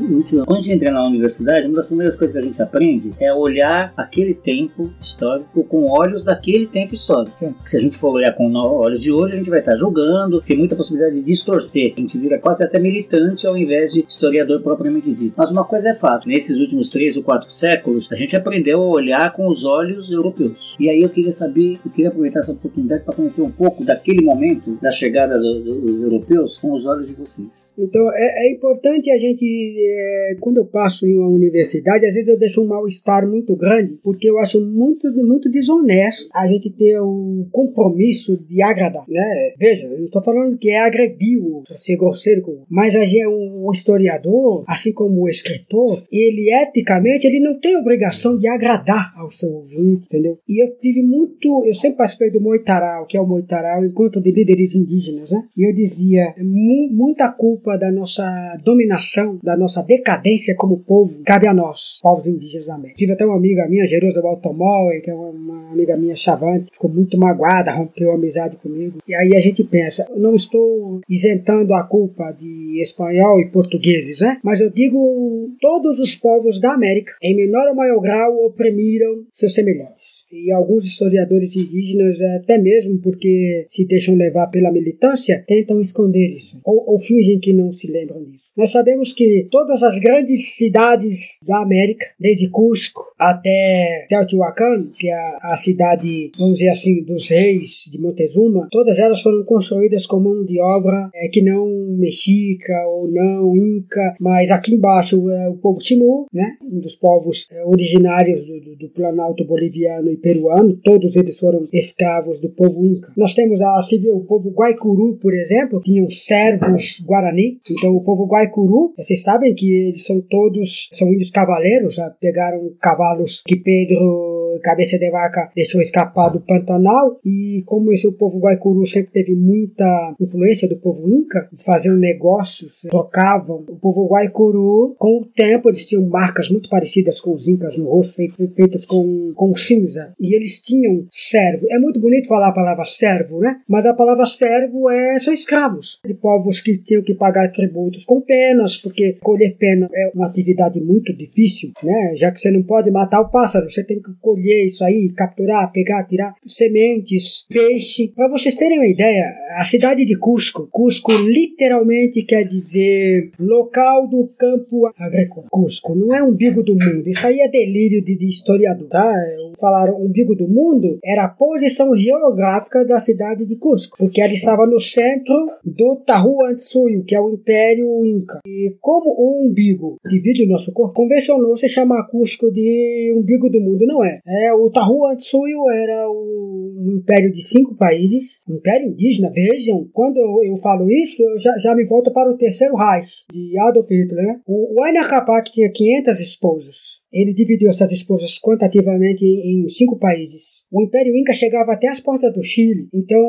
muito 0.00 0.44
Quando 0.44 0.58
a 0.58 0.60
gente 0.60 0.74
entra 0.74 0.90
na 0.90 1.06
universidade, 1.06 1.66
uma 1.66 1.76
das 1.76 1.86
primeiras 1.86 2.16
coisas 2.16 2.32
que 2.32 2.38
a 2.38 2.46
gente 2.46 2.60
aprende 2.60 3.10
é 3.20 3.32
olhar 3.32 3.92
aquele 3.96 4.34
tempo 4.34 4.90
histórico 5.00 5.64
com 5.64 5.90
olhos 5.90 6.24
daquele 6.24 6.66
tempo 6.66 6.94
histórico. 6.94 7.54
Se 7.64 7.76
a 7.76 7.80
gente 7.80 7.96
for 7.96 8.12
olhar 8.12 8.32
com 8.32 8.52
olhos 8.54 9.00
de 9.00 9.12
hoje, 9.12 9.34
a 9.34 9.36
gente 9.36 9.50
vai 9.50 9.60
estar 9.60 9.76
julgando, 9.76 10.40
tem 10.40 10.56
muita 10.56 10.76
possibilidade 10.76 11.16
de 11.16 11.22
distorcer. 11.22 11.94
A 11.96 12.00
gente 12.00 12.18
vira 12.18 12.38
quase 12.38 12.64
até 12.64 12.78
militante 12.78 13.46
ao 13.46 13.56
invés 13.56 13.92
de 13.92 14.04
historiador 14.06 14.60
propriamente 14.62 15.12
dito. 15.12 15.34
Mas 15.36 15.50
uma 15.50 15.64
coisa 15.64 15.90
é 15.90 15.94
fato, 15.94 16.28
nesses 16.28 16.58
últimos 16.58 16.90
três 16.90 17.16
ou 17.16 17.22
quatro 17.22 17.50
séculos, 17.50 18.08
a 18.10 18.16
gente 18.16 18.36
aprendeu 18.36 18.82
a 18.82 18.86
olhar 18.86 19.32
com 19.32 19.48
os 19.48 19.64
olhos 19.64 20.10
europeus. 20.10 20.76
E 20.78 20.88
aí 20.88 21.02
eu 21.02 21.08
queria 21.08 21.32
saber, 21.32 21.78
eu 21.84 21.90
queria 21.90 22.08
aproveitar 22.08 22.40
essa 22.40 22.52
oportunidade 22.52 23.04
para 23.04 23.14
conhecer 23.14 23.42
um 23.42 23.50
pouco 23.50 23.84
daquele 23.84 24.22
momento 24.22 24.78
da 24.80 24.90
chegada 24.90 25.38
do, 25.38 25.60
do, 25.60 25.80
dos 25.80 26.02
europeus 26.02 26.58
com 26.58 26.72
os 26.72 26.86
olhos 26.86 27.06
de 27.06 27.14
vocês. 27.14 27.72
Então 27.78 28.10
é, 28.12 28.48
é 28.48 28.52
importante 28.52 29.10
a 29.10 29.18
gente 29.18 29.44
é, 29.90 30.36
quando 30.40 30.58
eu 30.58 30.64
passo 30.64 31.06
em 31.06 31.16
uma 31.16 31.28
universidade, 31.28 32.06
às 32.06 32.14
vezes 32.14 32.28
eu 32.28 32.38
deixo 32.38 32.62
um 32.62 32.66
mal-estar 32.66 33.28
muito 33.28 33.56
grande, 33.56 33.98
porque 34.02 34.28
eu 34.28 34.38
acho 34.38 34.60
muito, 34.64 35.10
muito 35.24 35.50
desonesto 35.50 36.28
a 36.34 36.46
gente 36.46 36.70
ter 36.70 36.98
o 37.00 37.46
compromisso 37.50 38.36
de 38.48 38.62
agradar, 38.62 39.04
né? 39.08 39.54
Veja, 39.58 39.86
eu 39.86 39.98
não 39.98 40.06
estou 40.06 40.22
falando 40.22 40.56
que 40.56 40.70
é 40.70 40.80
agredir 40.80 41.38
o 41.38 41.56
outro, 41.56 41.76
ser 41.76 41.96
grosseiro 41.96 42.42
com 42.42 42.50
o 42.50 42.54
outro, 42.54 42.66
mas 42.70 42.94
a 42.94 43.04
gente 43.04 43.20
é 43.20 43.28
um 43.28 43.70
historiador, 43.72 44.64
assim 44.66 44.92
como 44.92 45.22
o 45.22 45.28
escritor, 45.28 46.02
ele 46.10 46.50
eticamente, 46.50 47.26
ele 47.26 47.40
não 47.40 47.58
tem 47.58 47.76
obrigação 47.76 48.38
de 48.38 48.46
agradar 48.48 49.12
ao 49.16 49.30
seu 49.30 49.52
ouvinte, 49.52 50.06
entendeu? 50.06 50.38
E 50.48 50.62
eu 50.62 50.76
tive 50.80 51.02
muito, 51.02 51.64
eu 51.66 51.74
sempre 51.74 51.98
participei 51.98 52.30
do 52.30 52.40
Moitaral, 52.40 53.06
que 53.06 53.16
é 53.16 53.20
o 53.20 53.26
Moitaral, 53.26 53.84
encontro 53.84 54.20
de 54.20 54.30
líderes 54.30 54.74
indígenas, 54.74 55.30
né? 55.30 55.44
E 55.56 55.68
eu 55.68 55.74
dizia, 55.74 56.34
muita 56.38 57.30
culpa 57.30 57.76
da 57.76 57.90
nossa 57.90 58.24
dominação, 58.64 59.38
da 59.42 59.56
nossa 59.56 59.79
nossa 59.80 59.82
decadência 59.82 60.54
como 60.54 60.78
povo 60.78 61.22
cabe 61.24 61.46
a 61.46 61.54
nós, 61.54 61.98
povos 62.02 62.26
indígenas 62.26 62.66
da 62.66 62.74
América. 62.74 62.96
Tive 62.96 63.12
até 63.12 63.24
uma 63.24 63.36
amiga 63.36 63.66
minha, 63.68 63.86
Jerusa 63.86 64.20
Baltomol, 64.20 64.90
que 65.02 65.10
é 65.10 65.14
uma 65.14 65.72
amiga 65.72 65.96
minha 65.96 66.14
chavante, 66.14 66.66
ficou 66.72 66.90
muito 66.90 67.18
magoada, 67.18 67.72
rompeu 67.72 68.12
amizade 68.12 68.56
comigo. 68.56 68.98
E 69.08 69.14
aí 69.14 69.34
a 69.34 69.40
gente 69.40 69.64
pensa, 69.64 70.06
não 70.16 70.34
estou 70.34 71.00
isentando 71.08 71.74
a 71.74 71.82
culpa 71.82 72.32
de 72.32 72.80
espanhol 72.80 73.40
e 73.40 73.50
portugueses, 73.50 74.20
né? 74.20 74.38
Mas 74.42 74.60
eu 74.60 74.70
digo 74.70 75.50
todos 75.60 75.98
os 75.98 76.14
povos 76.14 76.60
da 76.60 76.72
América, 76.72 77.12
em 77.22 77.36
menor 77.36 77.68
ou 77.68 77.74
maior 77.74 78.00
grau, 78.00 78.46
oprimiram 78.46 79.24
seus 79.32 79.54
semelhantes. 79.54 80.26
E 80.32 80.52
alguns 80.52 80.84
historiadores 80.84 81.56
indígenas, 81.56 82.20
até 82.42 82.58
mesmo 82.58 82.98
porque 83.00 83.64
se 83.68 83.86
deixam 83.86 84.14
levar 84.14 84.48
pela 84.48 84.72
militância, 84.72 85.42
tentam 85.46 85.80
esconder 85.80 86.34
isso, 86.34 86.60
ou, 86.64 86.90
ou 86.90 86.98
fingem 86.98 87.38
que 87.38 87.52
não 87.52 87.72
se 87.72 87.90
lembram 87.90 88.22
disso. 88.24 88.52
Nós 88.56 88.70
sabemos 88.70 89.12
que 89.12 89.48
todas 89.60 89.82
as 89.82 89.98
grandes 89.98 90.56
cidades 90.56 91.38
da 91.46 91.58
América, 91.58 92.06
desde 92.18 92.48
Cusco 92.48 93.10
até 93.18 94.06
Teotihuacan, 94.08 94.86
que 94.98 95.10
é 95.10 95.36
a, 95.42 95.54
cidade, 95.58 96.30
vamos 96.38 96.58
dizer 96.58 96.70
assim, 96.70 97.02
dos 97.02 97.28
reis 97.28 97.84
de 97.92 98.00
Montezuma, 98.00 98.66
todas 98.70 98.98
elas 98.98 99.20
foram 99.20 99.44
construídas 99.44 100.06
com 100.06 100.18
mão 100.18 100.42
de 100.42 100.58
obra 100.58 101.10
é, 101.14 101.28
que 101.28 101.42
não 101.42 101.66
mexica 101.98 102.72
ou 102.86 103.06
não 103.08 103.54
inca, 103.54 104.14
mas 104.18 104.50
aqui 104.50 104.74
embaixo 104.74 105.30
é 105.30 105.50
o 105.50 105.56
povo 105.56 105.78
Timur, 105.78 106.26
né, 106.32 106.56
um 106.62 106.80
dos 106.80 106.96
povos 106.96 107.46
é, 107.52 107.62
originários 107.66 108.40
do, 108.40 108.60
do, 108.60 108.76
do 108.76 108.88
Planalto 108.88 109.44
boliviano 109.44 110.10
e 110.10 110.16
peruano, 110.16 110.78
todos 110.82 111.16
eles 111.16 111.38
foram 111.38 111.68
escravos 111.70 112.40
do 112.40 112.48
povo 112.48 112.86
inca. 112.86 113.12
Nós 113.14 113.34
temos 113.34 113.60
a, 113.60 113.78
o 114.14 114.20
povo 114.20 114.48
Guaicuru, 114.50 115.18
por 115.20 115.34
exemplo, 115.34 115.82
tinham 115.82 116.08
servos 116.08 117.02
guarani, 117.06 117.60
então 117.70 117.94
o 117.94 118.02
povo 118.02 118.24
Guaicuru, 118.24 118.94
vocês 118.96 119.22
sabem 119.22 119.49
que 119.54 119.88
eles 119.88 120.06
são 120.06 120.20
todos, 120.20 120.88
são 120.92 121.12
índios 121.12 121.30
cavaleiros, 121.30 121.94
já 121.94 122.08
pegaram 122.10 122.72
cavalos 122.80 123.42
que 123.46 123.56
Pedro 123.56 124.29
Cabeça 124.60 124.98
de 124.98 125.10
Vaca 125.10 125.50
deixou 125.54 125.80
escapar 125.80 126.30
do 126.30 126.40
Pantanal 126.40 127.18
e 127.24 127.62
como 127.66 127.92
esse 127.92 128.06
o 128.06 128.12
povo 128.12 128.38
Guaicuru 128.38 128.86
sempre 128.86 129.12
teve 129.12 129.34
muita 129.34 130.14
influência 130.20 130.68
do 130.68 130.76
povo 130.76 131.08
Inca, 131.08 131.48
faziam 131.64 131.96
negócios, 131.96 132.82
trocavam. 132.90 133.64
O 133.68 133.76
povo 133.76 134.08
Guaicuru, 134.08 134.94
com 134.98 135.20
o 135.20 135.24
tempo, 135.24 135.68
eles 135.68 135.86
tinham 135.86 136.06
marcas 136.06 136.50
muito 136.50 136.68
parecidas 136.68 137.20
com 137.20 137.32
os 137.32 137.48
Incas 137.48 137.76
no 137.78 137.88
rosto, 137.88 138.16
feitas 138.56 138.86
com, 138.86 139.32
com 139.34 139.54
cinza. 139.56 140.14
E 140.20 140.34
eles 140.34 140.60
tinham 140.60 141.06
servo. 141.10 141.66
É 141.70 141.78
muito 141.78 142.00
bonito 142.00 142.28
falar 142.28 142.48
a 142.48 142.52
palavra 142.52 142.84
servo, 142.84 143.40
né? 143.40 143.60
Mas 143.68 143.86
a 143.86 143.94
palavra 143.94 144.26
servo 144.26 144.90
é 144.90 145.18
são 145.18 145.32
escravos 145.32 146.00
de 146.04 146.14
povos 146.14 146.60
que 146.60 146.78
tinham 146.78 147.02
que 147.02 147.14
pagar 147.14 147.50
tributos 147.50 148.04
com 148.04 148.20
penas, 148.20 148.76
porque 148.78 149.18
colher 149.20 149.56
pena 149.56 149.86
é 149.92 150.10
uma 150.14 150.26
atividade 150.26 150.80
muito 150.80 151.14
difícil, 151.16 151.72
né? 151.82 152.14
Já 152.16 152.30
que 152.30 152.38
você 152.38 152.50
não 152.50 152.62
pode 152.62 152.90
matar 152.90 153.20
o 153.20 153.30
pássaro, 153.30 153.68
você 153.68 153.84
tem 153.84 154.00
que 154.00 154.12
colher 154.20 154.49
colher 154.50 154.64
isso 154.64 154.84
aí, 154.84 155.08
capturar, 155.10 155.70
pegar, 155.72 156.04
tirar 156.04 156.34
sementes, 156.44 157.46
peixe. 157.48 158.08
Para 158.14 158.28
vocês 158.28 158.56
terem 158.56 158.78
uma 158.78 158.86
ideia, 158.86 159.32
a 159.56 159.64
cidade 159.64 160.04
de 160.04 160.16
Cusco, 160.16 160.68
Cusco 160.70 161.12
literalmente 161.12 162.22
quer 162.22 162.44
dizer 162.44 163.30
local 163.38 164.08
do 164.08 164.28
campo 164.36 164.90
agrícola. 164.98 165.46
Cusco 165.50 165.94
não 165.94 166.14
é 166.14 166.22
umbigo 166.22 166.62
do 166.62 166.74
mundo, 166.74 167.08
isso 167.08 167.26
aí 167.26 167.40
é 167.40 167.48
delírio 167.48 168.02
de, 168.02 168.16
de 168.16 168.26
historiador, 168.26 168.88
tá? 168.88 169.12
Falar 169.58 169.94
umbigo 169.94 170.34
do 170.34 170.48
mundo 170.48 170.98
era 171.04 171.24
a 171.24 171.28
posição 171.28 171.96
geográfica 171.96 172.84
da 172.84 172.98
cidade 172.98 173.44
de 173.44 173.56
Cusco, 173.56 173.96
porque 173.98 174.20
ela 174.20 174.32
estava 174.32 174.66
no 174.66 174.80
centro 174.80 175.34
do 175.64 175.96
Tahuantinsuyo, 175.96 177.04
que 177.04 177.14
é 177.14 177.20
o 177.20 177.30
Império 177.30 178.04
Inca. 178.04 178.40
E 178.46 178.74
como 178.80 179.10
o 179.10 179.46
umbigo 179.46 179.98
divide 180.08 180.44
o 180.44 180.48
nosso 180.48 180.72
corpo, 180.72 180.94
convencionou-se 180.94 181.68
chamar 181.68 182.08
Cusco 182.08 182.50
de 182.50 183.12
umbigo 183.16 183.48
do 183.50 183.60
mundo, 183.60 183.86
não 183.86 184.04
é? 184.04 184.20
É, 184.26 184.39
o 184.54 184.70
Tahuantinsuyo 184.70 185.58
era 185.70 186.08
o, 186.08 186.72
um 186.78 186.96
império 186.98 187.32
de 187.32 187.42
cinco 187.42 187.74
países, 187.74 188.42
um 188.48 188.54
império 188.54 188.88
indígena. 188.88 189.30
Vejam, 189.30 189.88
quando 189.92 190.18
eu, 190.18 190.44
eu 190.44 190.56
falo 190.56 190.90
isso, 190.90 191.22
eu 191.22 191.38
já, 191.38 191.56
já, 191.58 191.74
me 191.74 191.84
volto 191.84 192.12
para 192.12 192.30
o 192.30 192.36
terceiro 192.36 192.76
Reich, 192.76 193.24
de 193.32 193.58
Adolf 193.58 193.90
Hitler. 193.90 194.24
Né? 194.24 194.40
O, 194.46 194.78
o 194.78 194.84
Aina 194.84 195.08
Capac 195.08 195.50
tinha 195.52 195.70
500 195.70 196.20
esposas. 196.20 197.00
Ele 197.12 197.34
dividiu 197.34 197.68
essas 197.68 197.90
esposas 197.92 198.38
quantitativamente 198.38 199.24
em, 199.24 199.66
cinco 199.68 199.98
países. 199.98 200.62
O 200.70 200.82
Império 200.82 201.16
Inca 201.16 201.32
chegava 201.32 201.72
até 201.72 201.88
as 201.88 202.00
portas 202.00 202.32
do 202.32 202.42
Chile. 202.42 202.88
Então, 202.94 203.20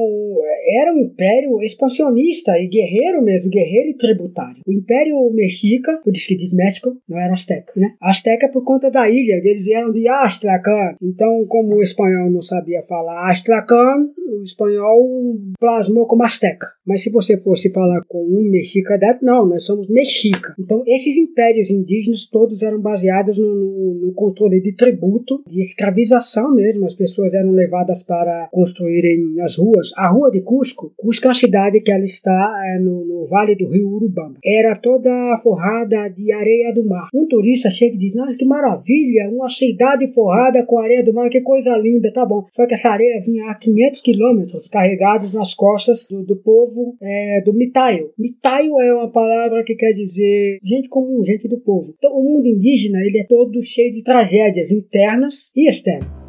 era 0.79 0.93
um 0.93 1.01
império 1.01 1.61
expansionista 1.61 2.51
e 2.59 2.67
guerreiro 2.67 3.21
mesmo, 3.21 3.49
guerreiro 3.49 3.89
e 3.89 3.97
tributário. 3.97 4.61
O 4.65 4.73
Império 4.73 5.15
Mexica, 5.33 5.99
por 6.03 6.13
isso 6.13 6.27
que 6.27 6.35
diz 6.35 6.53
México, 6.53 6.95
não 7.07 7.19
era 7.19 7.33
Azteca, 7.33 7.73
né? 7.75 7.95
Azteca 8.01 8.49
por 8.49 8.63
conta 8.63 8.89
da 8.89 9.09
ilha, 9.09 9.41
eles 9.43 9.67
eram 9.67 9.91
de 9.91 10.07
Astracan, 10.07 10.95
então, 11.01 11.45
como 11.47 11.75
o 11.75 11.81
espanhol 11.81 12.29
não 12.29 12.41
sabia 12.41 12.81
falar 12.83 13.29
Astracan, 13.29 14.09
o 14.17 14.41
espanhol 14.41 15.37
plasmou 15.59 16.05
como 16.05 16.23
Azteca. 16.23 16.67
Mas 16.85 17.03
se 17.03 17.11
você 17.11 17.37
fosse 17.41 17.71
falar 17.71 18.01
com 18.07 18.23
um 18.23 18.49
mexica, 18.49 18.99
não, 19.21 19.45
nós 19.45 19.65
somos 19.65 19.89
mexica. 19.89 20.55
Então, 20.59 20.81
esses 20.87 21.17
impérios 21.17 21.69
indígenas 21.69 22.27
todos 22.29 22.61
eram 22.63 22.81
baseados 22.81 23.37
no, 23.37 23.70
no, 23.71 24.11
controle 24.13 24.61
de 24.61 24.73
tributo, 24.73 25.43
de 25.47 25.59
escravização 25.59 26.53
mesmo. 26.53 26.85
As 26.85 26.95
pessoas 26.95 27.33
eram 27.33 27.51
levadas 27.51 28.03
para 28.03 28.49
construírem 28.51 29.39
as 29.41 29.57
ruas. 29.57 29.91
A 29.95 30.09
rua 30.09 30.29
de 30.31 30.41
Cusco, 30.41 30.93
Cusco 30.97 31.25
é 31.25 31.29
uma 31.29 31.33
cidade 31.33 31.79
que 31.81 31.91
ela 31.91 32.03
está 32.03 32.61
é, 32.65 32.79
no, 32.79 33.05
no, 33.05 33.27
vale 33.27 33.55
do 33.55 33.69
rio 33.69 33.89
Urubamba. 33.89 34.37
Era 34.43 34.75
toda 34.75 35.09
forrada 35.41 36.09
de 36.09 36.31
areia 36.31 36.73
do 36.73 36.85
mar. 36.85 37.07
Um 37.13 37.25
turista 37.25 37.69
chega 37.69 37.95
e 37.95 37.99
diz: 37.99 38.15
Nossa, 38.15 38.37
que 38.37 38.45
maravilha! 38.45 39.29
Uma 39.29 39.49
cidade 39.49 40.11
forrada 40.13 40.63
com 40.65 40.79
areia 40.79 41.03
do 41.03 41.13
mar, 41.13 41.29
que 41.29 41.41
coisa 41.41 41.75
linda, 41.77 42.11
tá 42.11 42.25
bom. 42.25 42.45
Só 42.51 42.65
que 42.65 42.73
essa 42.73 42.89
areia 42.89 43.21
vinha 43.21 43.49
a 43.49 43.55
500 43.55 44.01
quilômetros 44.01 44.67
carregados 44.67 45.33
nas 45.33 45.53
costas 45.53 46.05
do, 46.09 46.23
do 46.23 46.35
povo 46.35 46.95
é, 47.01 47.41
do 47.41 47.53
Mitaio. 47.53 48.11
Mitaio 48.17 48.79
é 48.81 48.93
uma 48.93 49.11
palavra 49.11 49.63
que 49.63 49.75
quer 49.75 49.93
dizer 49.93 50.59
gente 50.63 50.89
comum, 50.89 51.23
gente 51.23 51.47
do 51.47 51.59
povo. 51.59 51.93
Então, 51.97 52.11
o 52.17 52.23
mundo 52.23 52.47
indígena 52.47 52.99
ele 52.99 53.19
é 53.19 53.23
todo 53.23 53.60
cheio 53.63 53.93
de 53.93 54.03
tragédias 54.03 54.71
internas 54.71 55.51
e 55.55 55.69
externas. 55.69 56.20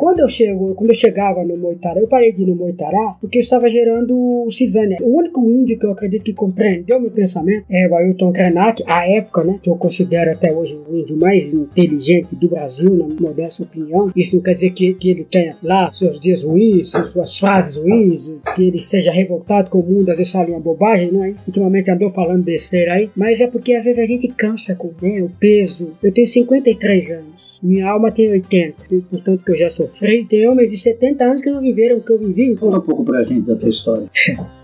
Quando 0.00 0.20
eu 0.20 0.30
chego, 0.30 0.74
quando 0.76 0.88
eu 0.88 0.94
chegava 0.94 1.44
no 1.44 1.58
Moitará, 1.58 2.00
eu 2.00 2.08
parei 2.08 2.32
de 2.32 2.40
ir 2.40 2.46
no 2.46 2.56
Moitará 2.56 3.18
porque 3.20 3.40
estava 3.40 3.68
gerando 3.68 4.46
cisânia. 4.48 4.96
O 5.02 5.18
único 5.18 5.42
índio 5.50 5.78
que 5.78 5.84
eu 5.84 5.92
acredito 5.92 6.24
que 6.24 6.32
compreendeu 6.32 6.98
meu 6.98 7.10
pensamento 7.10 7.66
é 7.68 7.86
o 7.86 7.94
Ailton 7.94 8.32
Krenak, 8.32 8.82
a 8.86 9.06
época, 9.06 9.44
né, 9.44 9.58
que 9.62 9.68
eu 9.68 9.76
considero 9.76 10.30
até 10.30 10.50
hoje 10.54 10.80
o 10.88 10.96
índio 10.96 11.18
mais 11.18 11.52
inteligente 11.52 12.34
do 12.34 12.48
Brasil, 12.48 12.96
na 12.96 13.04
minha 13.04 13.20
modesta 13.20 13.62
opinião. 13.62 14.10
Isso 14.16 14.36
não 14.36 14.42
quer 14.42 14.52
dizer 14.52 14.70
que, 14.70 14.94
que 14.94 15.10
ele 15.10 15.24
tenha 15.30 15.54
lá 15.62 15.92
seus 15.92 16.18
dias 16.18 16.44
ruins, 16.44 16.92
suas 16.92 17.38
fases 17.38 17.76
ruins, 17.76 18.34
que 18.56 18.68
ele 18.68 18.78
seja 18.78 19.12
revoltado 19.12 19.68
com 19.68 19.80
o 19.80 19.86
mundo, 19.86 20.08
às 20.08 20.16
vezes 20.16 20.32
fala 20.32 20.48
uma 20.48 20.60
bobagem, 20.60 21.12
não 21.12 21.22
é? 21.22 21.34
Ultimamente 21.46 21.90
andou 21.90 22.08
falando 22.08 22.42
besteira 22.42 22.94
aí, 22.94 23.10
mas 23.14 23.38
é 23.42 23.46
porque 23.46 23.74
às 23.74 23.84
vezes 23.84 24.02
a 24.02 24.06
gente 24.06 24.28
cansa 24.28 24.74
com 24.74 24.94
né, 25.02 25.22
o 25.22 25.28
peso. 25.28 25.92
Eu 26.02 26.10
tenho 26.10 26.26
53 26.26 27.10
anos, 27.10 27.60
minha 27.62 27.86
alma 27.86 28.10
tem 28.10 28.30
80, 28.30 28.76
portanto 29.10 29.44
que 29.44 29.52
eu 29.52 29.58
já 29.58 29.68
sou 29.68 29.89
sofri. 29.90 30.24
Tem 30.24 30.48
homens 30.48 30.70
de 30.70 30.78
70 30.78 31.24
anos 31.24 31.40
que 31.40 31.50
não 31.50 31.60
viveram 31.60 31.98
o 31.98 32.02
que 32.02 32.12
eu 32.12 32.18
vivi. 32.18 32.56
Conta 32.56 32.78
um 32.78 32.82
pouco 32.82 33.04
pra 33.04 33.22
gente 33.22 33.46
da 33.46 33.56
tua 33.56 33.68
história. 33.68 34.08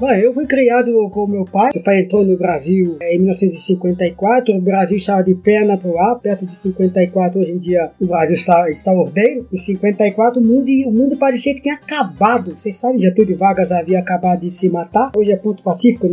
Bom, 0.00 0.08
eu 0.12 0.32
fui 0.32 0.46
criado 0.46 0.92
com 1.10 1.26
meu 1.26 1.44
pai. 1.44 1.70
Meu 1.74 1.82
pai 1.82 1.98
entrou 1.98 2.24
no 2.24 2.36
Brasil 2.36 2.96
é, 3.00 3.16
em 3.16 3.18
1954. 3.18 4.54
O 4.54 4.60
Brasil 4.60 4.96
estava 4.96 5.24
de 5.24 5.34
perna 5.34 5.76
pro 5.76 5.98
ar. 5.98 6.20
Perto 6.20 6.46
de 6.46 6.56
54, 6.56 7.40
hoje 7.40 7.50
em 7.50 7.58
dia, 7.58 7.90
o 8.00 8.06
Brasil 8.06 8.34
está, 8.36 8.70
está 8.70 8.92
ordeiro. 8.92 9.44
Em 9.52 9.56
54, 9.56 10.40
o 10.40 10.44
mundo, 10.44 10.70
o 10.86 10.92
mundo 10.92 11.16
parecia 11.16 11.52
que 11.52 11.62
tinha 11.62 11.74
acabado. 11.74 12.52
Vocês 12.56 12.76
sabem, 12.76 13.00
Getúlio 13.00 13.36
Vargas 13.36 13.72
havia 13.72 13.98
acabado 13.98 14.42
de 14.42 14.52
se 14.52 14.70
matar. 14.70 15.10
Hoje 15.16 15.32
é 15.32 15.36
ponto 15.36 15.64
pacífico. 15.64 16.06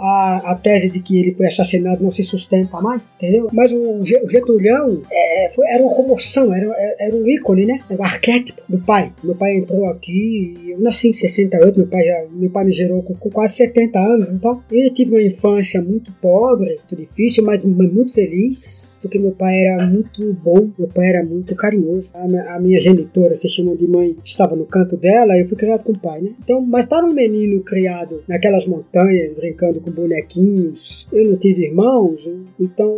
A, 0.00 0.52
a 0.52 0.54
tese 0.54 0.88
de 0.88 1.00
que 1.00 1.18
ele 1.18 1.32
foi 1.32 1.46
assassinado 1.46 2.04
não 2.04 2.12
se 2.12 2.22
sustenta 2.22 2.80
mais, 2.80 3.02
entendeu? 3.16 3.48
Mas 3.52 3.72
o, 3.72 3.98
o 3.98 4.04
Getulhão 4.04 5.02
é, 5.10 5.50
foi, 5.52 5.66
era 5.66 5.82
uma 5.82 5.92
comoção, 5.92 6.54
era, 6.54 6.72
era 7.00 7.16
um 7.16 7.26
ícone, 7.26 7.66
né? 7.66 7.80
Era 7.90 8.00
o 8.00 8.04
arquétipo 8.04 8.62
do 8.68 8.78
pai. 8.78 9.12
Meu 9.24 9.34
pai 9.34 9.56
entrou 9.56 9.88
aqui, 9.88 10.54
eu 10.68 10.78
nasci 10.80 11.08
em 11.08 11.12
68, 11.12 11.80
meu 11.80 11.88
pai 11.88 12.04
já, 12.04 12.24
meu 12.30 12.50
pai 12.50 12.64
me 12.64 12.75
gerou 12.76 13.02
com, 13.02 13.14
quase 13.30 13.54
70 13.54 13.98
anos, 13.98 14.28
então 14.28 14.62
eu 14.70 14.92
tive 14.92 15.12
uma 15.12 15.22
infância 15.22 15.82
muito 15.82 16.12
pobre, 16.14 16.76
muito 16.76 16.96
difícil, 16.96 17.44
mas 17.44 17.64
muito 17.64 18.12
feliz 18.12 18.95
porque 19.06 19.18
meu 19.18 19.32
pai 19.32 19.66
era 19.66 19.86
muito 19.86 20.32
bom, 20.34 20.68
meu 20.76 20.88
pai 20.88 21.08
era 21.10 21.24
muito 21.24 21.54
carinhoso. 21.54 22.10
A 22.14 22.56
a 22.56 22.60
minha 22.60 22.80
genitora, 22.80 23.34
se 23.34 23.48
chamam 23.48 23.76
de 23.76 23.86
mãe, 23.86 24.16
estava 24.24 24.56
no 24.56 24.66
canto 24.66 24.96
dela, 24.96 25.38
eu 25.38 25.46
fui 25.46 25.56
criado 25.56 25.84
com 25.84 25.92
o 25.92 25.98
pai, 25.98 26.20
né? 26.20 26.30
Então, 26.42 26.60
mas 26.60 26.86
para 26.86 27.06
um 27.06 27.12
menino 27.12 27.60
criado 27.60 28.22
naquelas 28.26 28.66
montanhas, 28.66 29.34
brincando 29.34 29.80
com 29.80 29.90
bonequinhos, 29.90 31.06
eu 31.12 31.30
não 31.30 31.36
tive 31.36 31.66
irmãos, 31.66 32.28
então, 32.58 32.92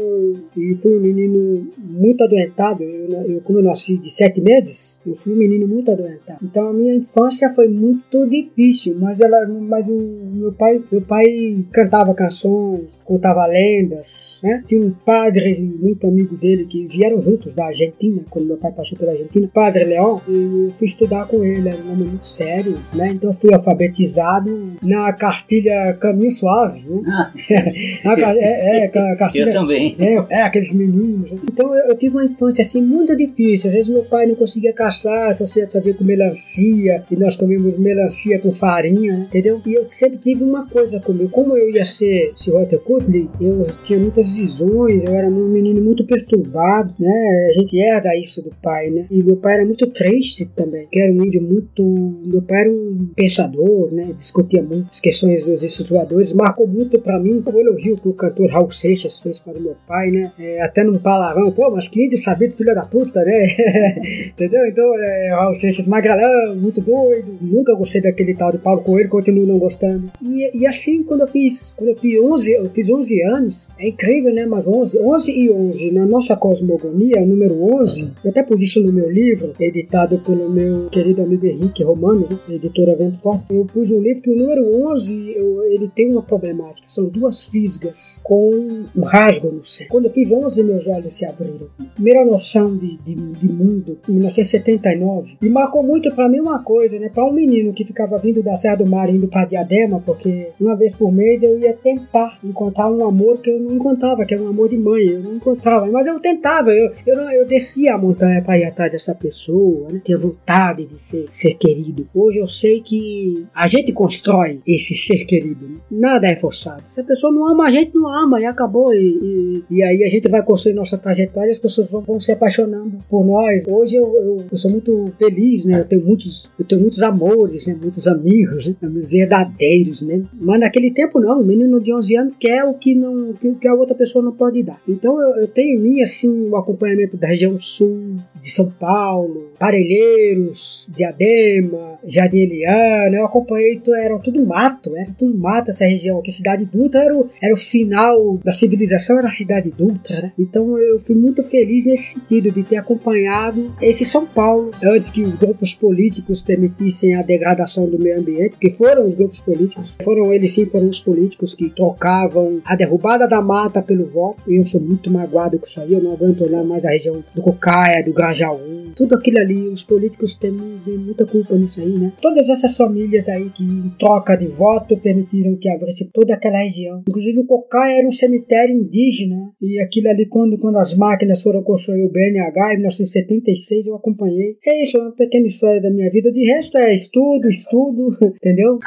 e 0.57 0.75
fui 0.77 0.97
um 0.97 1.01
menino 1.01 1.67
muito 1.79 2.25
adoentado. 2.25 2.83
Eu, 2.83 3.31
eu, 3.31 3.41
como 3.43 3.59
eu 3.59 3.63
nasci 3.63 3.99
de 3.99 4.11
sete 4.11 4.41
meses, 4.41 4.99
eu 5.07 5.15
fui 5.15 5.33
um 5.33 5.37
menino 5.37 5.67
muito 5.67 5.91
adoentado. 5.91 6.39
Então, 6.43 6.69
a 6.69 6.73
minha 6.73 6.95
infância 6.95 7.51
foi 7.51 7.69
muito 7.69 8.27
difícil, 8.27 8.97
mas 8.99 9.21
ela, 9.21 9.47
mas 9.47 9.87
o 9.87 9.99
meu 10.33 10.53
pai, 10.53 10.81
meu 10.91 11.03
pai 11.03 11.65
cantava 11.73 12.15
canções, 12.15 13.03
contava 13.05 13.47
lendas, 13.47 14.39
né? 14.43 14.63
Tinha 14.67 14.81
um 14.81 14.91
padre 14.91 15.59
muito 15.59 15.98
amigo 16.07 16.37
dele 16.37 16.67
que 16.67 16.87
vieram 16.87 17.21
juntos 17.21 17.55
da 17.55 17.67
Argentina, 17.67 18.23
quando 18.31 18.47
meu 18.47 18.57
pai 18.57 18.73
passou 18.73 18.97
pela 18.99 19.13
Argentina, 19.13 19.49
Padre 19.53 19.85
Leão, 19.85 20.21
eu 20.29 20.71
fui 20.71 20.87
estudar 20.87 21.27
com 21.27 21.45
ele, 21.45 21.69
era 21.69 21.79
um 21.79 21.93
homem 21.93 22.09
muito 22.09 22.25
sério, 22.25 22.75
né? 22.95 23.09
Então 23.11 23.31
eu 23.31 23.35
fui 23.35 23.53
alfabetizado 23.53 24.73
na 24.83 25.13
cartilha 25.13 25.95
Caminho 25.95 26.31
Suave, 26.31 26.83
né? 26.89 27.03
Ah, 27.07 27.33
é, 28.37 28.85
é, 28.85 28.89
cartilha, 28.89 29.45
eu 29.45 29.53
também. 29.53 29.97
É, 29.99 30.39
é, 30.39 30.43
aqueles 30.43 30.73
meninos. 30.73 31.33
Né? 31.33 31.39
Então 31.51 31.75
eu, 31.75 31.91
eu, 31.91 31.97
tive 31.97 32.17
uma 32.17 32.25
infância 32.25 32.63
assim 32.63 32.83
muito 32.83 33.17
difícil. 33.17 33.69
Às 33.71 33.75
vezes 33.75 33.89
meu 33.89 34.05
pai 34.05 34.27
não 34.27 34.35
conseguia 34.35 34.73
caçar, 34.73 35.35
só 35.35 35.45
sabia 35.47 35.95
com 35.95 36.05
melancia, 36.05 37.03
e 37.11 37.17
nós 37.17 37.37
comíamos 37.37 37.79
melancia 37.79 38.39
com 38.39 38.53
farinha, 38.53 39.17
né? 39.17 39.27
entendeu? 39.29 39.61
E 39.67 39.75
eu 39.75 39.89
sempre 39.89 40.19
tive 40.19 40.43
uma 40.43 40.67
coisa 40.67 41.01
comigo. 41.01 41.31
Como 41.31 41.57
eu 41.57 41.71
ia 41.71 41.85
ser 41.85 42.33
se 42.35 42.51
Walter 42.51 42.79
Cutley, 42.79 43.29
eu 43.41 43.65
tinha 43.83 43.99
muitas 43.99 44.37
visões, 44.37 45.03
eu 45.07 45.15
era 45.15 45.29
um 45.29 45.49
menino 45.49 45.78
muito 45.81 46.05
perturbado, 46.05 46.95
né? 46.99 47.51
A 47.51 47.61
gente 47.61 47.79
herda 47.79 48.17
isso 48.17 48.43
do 48.43 48.51
pai, 48.63 48.91
né? 48.91 49.07
E 49.11 49.23
meu 49.23 49.37
pai 49.37 49.55
era 49.55 49.65
muito 49.65 49.87
triste 49.89 50.47
também, 50.55 50.87
que 50.91 51.01
era 51.01 51.13
um 51.13 51.25
índio 51.25 51.43
muito. 51.43 51.83
Meu 52.25 52.43
pai 52.43 52.63
era 52.63 52.71
um 52.71 53.09
pensador, 53.15 53.93
né? 53.93 54.13
Discutia 54.17 54.63
muito 54.63 54.89
as 54.91 55.01
questões 55.01 55.45
dos 55.45 55.63
instituadores, 55.63 56.33
marcou 56.33 56.67
muito 56.67 56.99
para 56.99 57.19
mim 57.19 57.43
o 57.47 57.61
elogio 57.61 57.97
que 57.97 58.09
o 58.09 58.13
cantor 58.13 58.51
Raul 58.51 58.71
Seixas 58.71 59.21
fez 59.21 59.39
para 59.39 59.59
o 59.59 59.61
meu 59.61 59.77
pai, 59.87 60.11
né? 60.11 60.33
É, 60.39 60.63
até 60.63 60.85
num 60.85 60.99
palavrão, 60.99 61.51
pô, 61.51 61.71
mas 61.71 61.89
que 61.89 62.05
índio 62.05 62.19
sabido, 62.19 62.55
filho 62.55 62.75
da 62.75 62.83
puta, 62.83 63.25
né? 63.25 63.47
Entendeu? 64.29 64.67
Então, 64.67 64.95
é, 64.99 65.31
Raul 65.31 65.55
Seixas, 65.57 65.87
magralão, 65.87 66.57
muito 66.57 66.81
doido. 66.81 67.37
Nunca 67.41 67.75
gostei 67.75 68.01
daquele 68.01 68.35
tal 68.35 68.51
de 68.51 68.59
Paulo 68.59 68.83
Coelho, 68.83 69.09
continuo 69.09 69.47
não 69.47 69.59
gostando. 69.59 70.11
E, 70.23 70.59
e 70.59 70.67
assim, 70.67 71.03
quando 71.03 71.23
eu 71.23 71.27
fiz, 71.27 71.75
quando 71.77 71.91
eu 71.91 71.97
fiz 71.97 72.21
11, 72.21 72.53
eu 72.53 72.71
fiz 72.71 72.91
11 72.91 73.23
anos, 73.23 73.69
é 73.79 73.89
incrível, 73.89 74.33
né? 74.33 74.47
Mas 74.47 74.67
11, 74.67 75.01
11 75.01 75.33
e 75.33 75.51
11, 75.51 75.68
na 75.93 76.07
nossa 76.07 76.37
cosmogonia, 76.37 77.25
número 77.25 77.63
11, 77.75 78.11
eu 78.25 78.31
até 78.31 78.43
pus 78.43 78.61
isso 78.63 78.83
no 78.83 78.93
meu 78.93 79.11
livro, 79.11 79.53
editado 79.61 80.19
pelo 80.19 80.51
meu 80.51 80.89
querido 80.91 81.23
amigo 81.23 81.47
Henrique 81.47 81.83
Romanos, 81.83 82.29
né? 82.31 82.39
editora 82.51 82.97
Vento 82.97 83.19
Forte. 83.21 83.45
Eu 83.51 83.65
pus 83.65 83.91
um 83.91 84.01
livro 84.01 84.23
que 84.23 84.31
o 84.31 84.37
número 84.37 84.91
11, 84.91 85.33
eu, 85.37 85.65
ele 85.65 85.89
tem 85.89 86.11
uma 86.11 86.23
problemática, 86.23 86.87
são 86.89 87.09
duas 87.09 87.47
fisgas 87.47 88.21
com 88.23 88.85
um 88.97 89.03
rasgo 89.03 89.51
no 89.51 89.65
céu. 89.65 89.87
Quando 89.91 90.07
eu 90.07 90.13
fiz 90.13 90.31
11, 90.31 90.63
meus 90.65 90.87
olhos 90.87 91.13
se 91.13 91.27
abriram. 91.27 91.69
Primeira 91.95 92.25
noção 92.25 92.77
de, 92.77 92.97
de, 92.99 93.15
de 93.15 93.49
mundo, 93.49 93.99
em 94.09 94.13
1979. 94.13 95.37
E 95.41 95.49
marcou 95.49 95.83
muito 95.83 96.15
para 96.15 96.29
mim 96.29 96.41
uma 96.41 96.63
coisa, 96.63 96.99
né? 96.99 97.09
Para 97.09 97.27
um 97.27 97.33
menino 97.33 97.73
que 97.73 97.85
ficava 97.85 98.19
vindo 98.19 98.43
da 98.43 98.57
Serra 98.57 98.77
do 98.77 98.87
Mar 98.87 99.11
indo 99.11 99.29
para 99.29 99.45
Diadema, 99.45 100.03
porque 100.05 100.49
uma 100.61 100.75
vez 100.77 100.95
por 100.95 101.13
mês 101.13 101.43
eu 101.43 101.59
ia 101.59 101.75
tentar 101.75 102.39
encontrar 102.43 102.91
um 102.91 103.07
amor 103.07 103.39
que 103.39 103.51
eu 103.51 103.61
não 103.61 103.75
encontrava, 103.75 104.25
que 104.25 104.35
era 104.35 104.43
um 104.43 104.49
amor 104.49 104.69
de 104.69 104.77
mãe, 104.77 105.07
eu 105.07 105.21
não 105.21 105.35
encontrava, 105.35 105.58
mas 105.93 106.07
eu 106.07 106.21
tentava, 106.21 106.71
eu, 106.71 106.93
eu, 107.07 107.17
eu 107.31 107.47
descia 107.47 107.95
a 107.95 107.99
montanha 107.99 108.43
para 108.43 108.59
ir 108.59 108.65
atrás 108.65 108.93
dessa 108.93 109.15
pessoa, 109.15 109.89
né? 109.91 110.01
tinha 110.05 110.17
vontade 110.17 110.87
de 110.87 111.01
ser, 111.01 111.27
ser 111.31 111.55
querido. 111.55 112.09
Hoje 112.15 112.39
eu 112.39 112.47
sei 112.47 112.81
que 112.81 113.47
a 113.55 113.67
gente 113.67 113.93
constrói 113.93 114.61
esse 114.67 114.95
ser 114.95 115.25
querido, 115.25 115.69
né? 115.69 115.77
nada 115.91 116.27
é 116.27 116.37
forçado. 116.37 116.83
Se 116.87 117.01
a 117.01 117.05
pessoa 117.05 117.33
não 117.33 117.49
ama, 117.49 117.67
a 117.67 117.71
gente 117.71 117.95
não 117.95 118.09
ama 118.09 118.41
e 118.41 118.45
acabou. 118.45 118.93
E, 118.95 118.99
e, 118.99 119.77
e 119.77 119.83
aí 119.83 120.05
a 120.05 120.09
gente 120.09 120.29
vai 120.29 120.43
construir 120.43 120.75
nossa 120.75 120.97
trajetória, 120.97 121.51
as 121.51 121.59
pessoas 121.59 121.91
vão, 121.91 122.03
vão 122.03 122.21
se 122.21 122.33
apaixonando 122.33 122.99
por 123.09 123.25
nós. 123.25 123.65
Hoje 123.69 123.97
eu, 123.97 124.07
eu, 124.07 124.45
eu, 124.51 124.57
sou 124.57 124.71
muito 124.71 125.05
feliz, 125.19 125.65
né? 125.67 125.81
Eu 125.81 125.85
tenho 125.85 126.05
muitos, 126.05 126.53
eu 126.59 126.65
tenho 126.65 126.81
muitos 126.81 127.03
amores, 127.03 127.67
né? 127.67 127.77
muitos 127.81 128.07
amigos, 128.07 128.67
né? 128.67 128.75
verdadeiros, 128.83 130.03
né? 130.03 130.23
Mas 130.33 130.61
naquele 130.61 130.93
tempo 130.93 131.21
não, 131.21 131.41
o 131.41 131.45
menino 131.45 131.81
de 131.81 131.93
11 131.93 132.17
anos 132.17 132.35
quer 132.39 132.65
o 132.65 132.75
que, 132.75 132.95
não, 132.95 133.33
que, 133.35 133.55
que 133.55 133.69
a 133.69 133.75
outra 133.75 133.95
pessoa 133.95 134.25
não 134.25 134.33
pode 134.33 134.63
dar. 134.63 134.81
Então 134.89 135.21
eu, 135.21 135.43
eu 135.43 135.48
tenho 135.49 135.79
em 135.79 135.83
mim 135.83 136.03
assim 136.03 136.49
o 136.49 136.57
acompanhamento 136.57 137.17
da 137.17 137.29
região 137.29 137.59
sul, 137.59 138.17
de 138.41 138.51
São 138.51 138.71
Paulo, 138.71 139.49
Parelheiros, 139.59 140.89
Diadema, 140.95 141.99
Jardim 142.07 142.39
Eliana, 142.39 143.17
eu 143.17 143.27
acompanhei, 143.27 143.75
então, 143.75 143.95
era 143.95 144.19
tudo 144.19 144.45
mato, 144.45 144.97
era 144.97 145.11
tudo 145.17 145.37
mato 145.37 145.71
essa 145.71 145.85
região, 145.85 146.23
que 146.23 146.31
Cidade 146.31 146.65
Dutra 146.65 147.01
era 147.03 147.17
o, 147.17 147.29
era 147.43 147.53
o 147.53 147.57
final 147.57 148.39
da 148.45 148.53
civilização, 148.53 149.19
era 149.19 149.29
a 149.29 149.33
Cidade 149.33 149.73
Dutra, 149.77 150.23
né? 150.23 150.33
Então 150.39 150.79
eu 150.79 150.99
fui 151.01 151.15
muito 151.15 151.43
feliz 151.43 151.87
nesse 151.87 152.15
sentido 152.15 152.51
de 152.51 152.63
ter 152.63 152.77
acompanhado 152.77 153.73
esse 153.83 154.05
São 154.05 154.27
Paulo, 154.27 154.71
antes 154.83 155.11
que 155.11 155.23
os 155.23 155.35
grupos 155.37 155.75
políticos 155.75 156.41
permitissem 156.41 157.15
a 157.17 157.23
degradação 157.23 157.89
do 157.89 157.99
meio 157.99 158.19
ambiente, 158.19 158.57
que 158.61 158.71
foram 158.71 159.07
os 159.07 159.15
grupos 159.15 159.41
políticos, 159.41 159.97
foram 160.03 160.33
eles 160.33 160.55
sim, 160.55 160.67
foram 160.67 160.89
os 160.89 161.01
políticos 161.01 161.55
que 161.55 161.69
trocavam 161.71 162.61
a 162.65 162.77
derrubada 162.77 163.27
da 163.27 163.41
mata 163.43 163.83
pelo 163.83 164.07
voto, 164.07 164.43
e 164.47 164.57
eu 164.57 164.65
sou 164.65 164.81
muito 164.81 165.11
magoado 165.11 165.38
com 165.59 165.67
isso 165.67 165.81
aí, 165.81 165.93
eu 165.93 166.03
não 166.03 166.13
aguento 166.13 166.45
olhar 166.45 166.65
mais 166.65 166.85
a 166.85 166.91
região 166.91 167.23
do 167.35 167.43
Cocaia, 167.43 168.03
do 168.03 168.13
Grajaú, 168.13 168.79
tudo 168.95 169.15
aquilo 169.15 169.39
ali, 169.39 169.69
os 169.69 169.85
políticos 169.85 170.35
têm 170.35 170.51
muita 170.51 171.25
culpa 171.25 171.55
nisso 171.57 171.81
aí, 171.81 171.99
né? 171.99 172.13
Todas 172.21 172.49
essas 172.49 172.77
famílias 172.77 173.29
aí 173.29 173.49
que 173.51 173.63
em 173.63 173.91
troca 173.99 174.37
de 174.37 174.47
voto 174.49 174.97
permitiram 174.97 175.57
que 175.57 175.69
abrisse 175.69 176.11
toda 176.13 176.35
aquela 176.35 176.59
região. 176.59 177.05
Inclusive 177.09 177.39
o 177.39 177.47
Cocaia 177.47 177.99
era 177.99 178.09
um 178.09 178.11
cemitério 178.11 178.75
indígena 178.75 179.53
e 179.63 179.81
aquilo 179.81 180.09
ali 180.09 180.27
quando, 180.27 180.59
quando 180.59 180.79
as 180.79 180.95
máquinas 180.95 181.43
foram 181.43 181.63
construir 181.63 182.05
o 182.05 182.11
BNH 182.11 182.75
em 182.75 182.77
1976 182.79 183.87
eu 183.87 183.95
acompanhei. 183.95 184.57
É 184.67 184.83
isso, 184.83 184.99
é 184.99 185.03
uma 185.03 185.13
pequena 185.13 185.47
história 185.47 185.81
da 185.81 185.91
minha 185.91 186.11
vida. 186.11 186.33
De 186.33 186.45
resto 186.45 186.77
é 186.79 186.93
estudo, 186.93 187.49
estudo, 187.49 188.09
entendeu? 188.37 188.81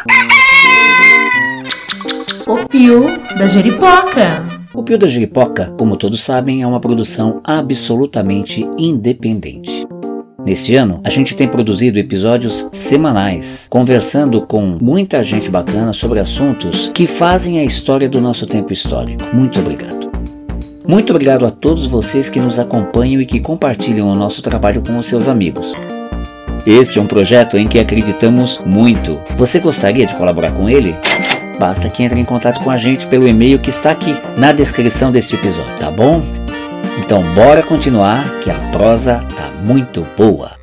O 2.47 2.67
Pio 2.67 3.05
da 3.37 3.47
Jeripoca. 3.47 4.45
O 4.73 4.83
Pio 4.83 4.97
da 4.97 5.07
Jeripoca, 5.07 5.73
como 5.77 5.95
todos 5.95 6.23
sabem, 6.23 6.61
é 6.61 6.67
uma 6.67 6.79
produção 6.79 7.41
absolutamente 7.43 8.67
independente. 8.77 9.87
Neste 10.45 10.75
ano, 10.75 10.99
a 11.03 11.09
gente 11.09 11.35
tem 11.35 11.47
produzido 11.47 11.99
episódios 11.99 12.67
semanais, 12.71 13.67
conversando 13.69 14.41
com 14.41 14.75
muita 14.81 15.23
gente 15.23 15.49
bacana 15.49 15.93
sobre 15.93 16.19
assuntos 16.19 16.89
que 16.93 17.05
fazem 17.05 17.59
a 17.59 17.63
história 17.63 18.09
do 18.09 18.19
nosso 18.19 18.47
tempo 18.47 18.73
histórico. 18.73 19.23
Muito 19.33 19.59
obrigado. 19.59 20.09
Muito 20.87 21.11
obrigado 21.11 21.45
a 21.45 21.51
todos 21.51 21.85
vocês 21.85 22.27
que 22.27 22.39
nos 22.39 22.57
acompanham 22.57 23.21
e 23.21 23.25
que 23.25 23.39
compartilham 23.39 24.11
o 24.11 24.15
nosso 24.15 24.41
trabalho 24.41 24.81
com 24.81 24.97
os 24.97 25.05
seus 25.05 25.27
amigos. 25.27 25.73
Este 26.65 26.99
é 26.99 27.01
um 27.01 27.07
projeto 27.07 27.57
em 27.57 27.67
que 27.67 27.79
acreditamos 27.79 28.59
muito. 28.65 29.19
Você 29.37 29.59
gostaria 29.59 30.05
de 30.05 30.15
colaborar 30.15 30.51
com 30.51 30.69
ele? 30.69 30.95
Basta 31.61 31.87
que 31.91 32.01
entre 32.01 32.19
em 32.19 32.25
contato 32.25 32.63
com 32.63 32.71
a 32.71 32.75
gente 32.75 33.05
pelo 33.05 33.27
e-mail 33.27 33.59
que 33.59 33.69
está 33.69 33.91
aqui 33.91 34.15
na 34.35 34.51
descrição 34.51 35.11
deste 35.11 35.35
episódio, 35.35 35.77
tá 35.77 35.91
bom? 35.91 36.19
Então 36.97 37.21
bora 37.35 37.61
continuar 37.61 38.39
que 38.39 38.49
a 38.49 38.57
prosa 38.71 39.19
tá 39.37 39.51
muito 39.63 40.01
boa. 40.17 40.59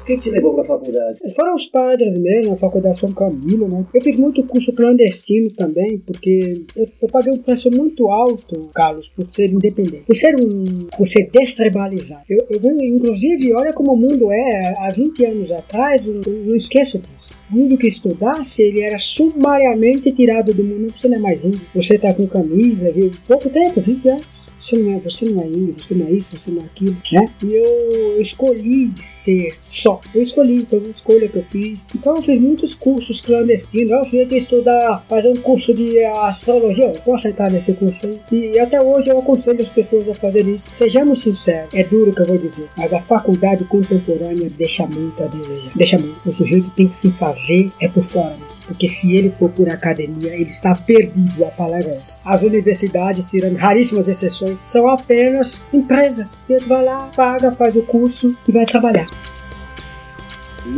O 0.00 0.04
que 0.04 0.16
te 0.18 0.30
levou 0.30 0.54
para 0.54 0.62
a 0.62 0.66
faculdade? 0.66 1.18
Foram 1.34 1.54
os 1.54 1.66
padres 1.66 2.16
mesmo, 2.16 2.52
a 2.52 2.56
faculdade 2.56 2.96
São 2.96 3.10
Camilo, 3.10 3.66
né? 3.66 3.84
Eu 3.92 4.00
fiz 4.02 4.16
muito 4.16 4.44
curso 4.44 4.72
clandestino 4.72 5.50
também, 5.50 5.98
porque 6.06 6.62
eu, 6.76 6.86
eu, 7.02 7.08
paguei 7.08 7.32
um 7.32 7.38
preço 7.38 7.72
muito 7.72 8.08
alto, 8.10 8.70
Carlos, 8.72 9.08
por 9.08 9.28
ser 9.28 9.50
independente, 9.50 10.04
por 10.06 10.14
ser 10.14 10.36
um, 10.36 10.86
por 10.96 11.08
ser 11.08 11.28
destribalizado. 11.32 12.22
Eu, 12.28 12.46
eu 12.50 12.60
venho, 12.60 12.84
inclusive, 12.84 13.52
olha 13.52 13.72
como 13.72 13.94
o 13.94 13.96
mundo 13.96 14.30
é. 14.30 14.74
Há 14.78 14.90
20 14.90 15.24
anos 15.24 15.50
atrás, 15.50 16.06
eu, 16.06 16.22
eu 16.24 16.44
não 16.44 16.54
esqueço 16.54 16.98
disso. 16.98 17.34
O 17.52 17.58
índio 17.58 17.78
que 17.78 17.86
estudasse, 17.86 18.62
ele 18.62 18.80
era 18.80 18.98
sumariamente 18.98 20.10
tirado 20.12 20.52
do 20.54 20.64
mundo. 20.64 20.92
Você 20.94 21.08
não 21.08 21.16
é 21.16 21.20
mais 21.20 21.44
índio. 21.44 21.60
Você 21.74 21.98
tá 21.98 22.12
com 22.12 22.26
camisa, 22.26 22.90
viu? 22.90 23.10
Pouco 23.26 23.48
tempo, 23.50 23.80
20 23.80 24.08
anos 24.08 24.44
você 24.64 24.78
não 24.78 24.94
é, 24.94 24.98
você 24.98 25.24
não 25.26 25.42
é 25.42 25.46
índio, 25.46 25.74
você 25.78 25.94
não 25.94 26.06
é 26.06 26.10
isso, 26.10 26.36
você 26.36 26.50
não 26.50 26.62
é 26.62 26.64
aquilo, 26.64 26.96
né? 27.12 27.28
E 27.42 27.54
eu 27.54 28.20
escolhi 28.20 28.90
ser 28.98 29.54
só. 29.62 30.00
Eu 30.14 30.22
escolhi, 30.22 30.64
foi 30.68 30.78
uma 30.78 30.88
escolha 30.88 31.28
que 31.28 31.36
eu 31.36 31.42
fiz. 31.42 31.84
Então 31.94 32.16
eu 32.16 32.22
fiz 32.22 32.40
muitos 32.40 32.74
cursos 32.74 33.20
clandestinos. 33.20 33.90
Eu 33.90 34.02
tinha 34.02 34.26
que 34.26 34.36
estudar, 34.36 35.04
fazer 35.08 35.28
um 35.28 35.36
curso 35.36 35.74
de 35.74 36.02
astrologia. 36.04 36.86
Eu 36.86 37.00
vou 37.04 37.14
aceitar 37.14 37.50
nesse 37.50 37.74
curso 37.74 38.06
aí. 38.06 38.52
E 38.54 38.58
até 38.58 38.80
hoje 38.80 39.10
eu 39.10 39.18
aconselho 39.18 39.60
as 39.60 39.70
pessoas 39.70 40.08
a 40.08 40.14
fazer 40.14 40.46
isso. 40.48 40.68
Sejamos 40.72 41.22
sinceros, 41.22 41.74
é 41.74 41.84
duro 41.84 42.14
que 42.14 42.22
eu 42.22 42.26
vou 42.26 42.38
dizer, 42.38 42.68
mas 42.76 42.92
a 42.92 43.00
faculdade 43.00 43.64
contemporânea 43.64 44.48
deixa 44.56 44.86
muito 44.86 45.22
a 45.22 45.26
desejar. 45.26 45.72
Deixa 45.76 45.98
muito. 45.98 46.16
O 46.24 46.32
sujeito 46.32 46.70
tem 46.70 46.88
que 46.88 46.96
se 46.96 47.10
fazer 47.10 47.43
é 47.80 47.88
por 47.88 48.02
fora. 48.02 48.36
Porque 48.66 48.88
se 48.88 49.14
ele 49.14 49.30
for 49.38 49.50
por 49.50 49.68
academia, 49.68 50.34
ele 50.34 50.44
está 50.44 50.74
perdido, 50.74 51.44
a 51.44 51.50
palavra 51.50 51.90
é 51.90 51.96
essa. 51.96 52.16
As 52.24 52.42
universidades, 52.42 53.30
tirando 53.30 53.56
raríssimas 53.56 54.08
exceções, 54.08 54.58
são 54.64 54.88
apenas 54.88 55.66
empresas. 55.72 56.40
Você 56.46 56.60
vai 56.60 56.82
lá, 56.82 57.10
paga, 57.14 57.52
faz 57.52 57.76
o 57.76 57.82
curso 57.82 58.34
e 58.48 58.52
vai 58.52 58.64
trabalhar. 58.64 59.06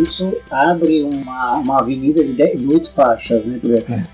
Isso 0.01 0.33
abre 0.51 1.03
uma, 1.03 1.57
uma 1.57 1.81
avenida 1.81 2.23
de, 2.25 2.33
dez, 2.33 2.59
de 2.59 2.67
oito 2.67 2.91
faixas, 2.91 3.45
né, 3.45 3.61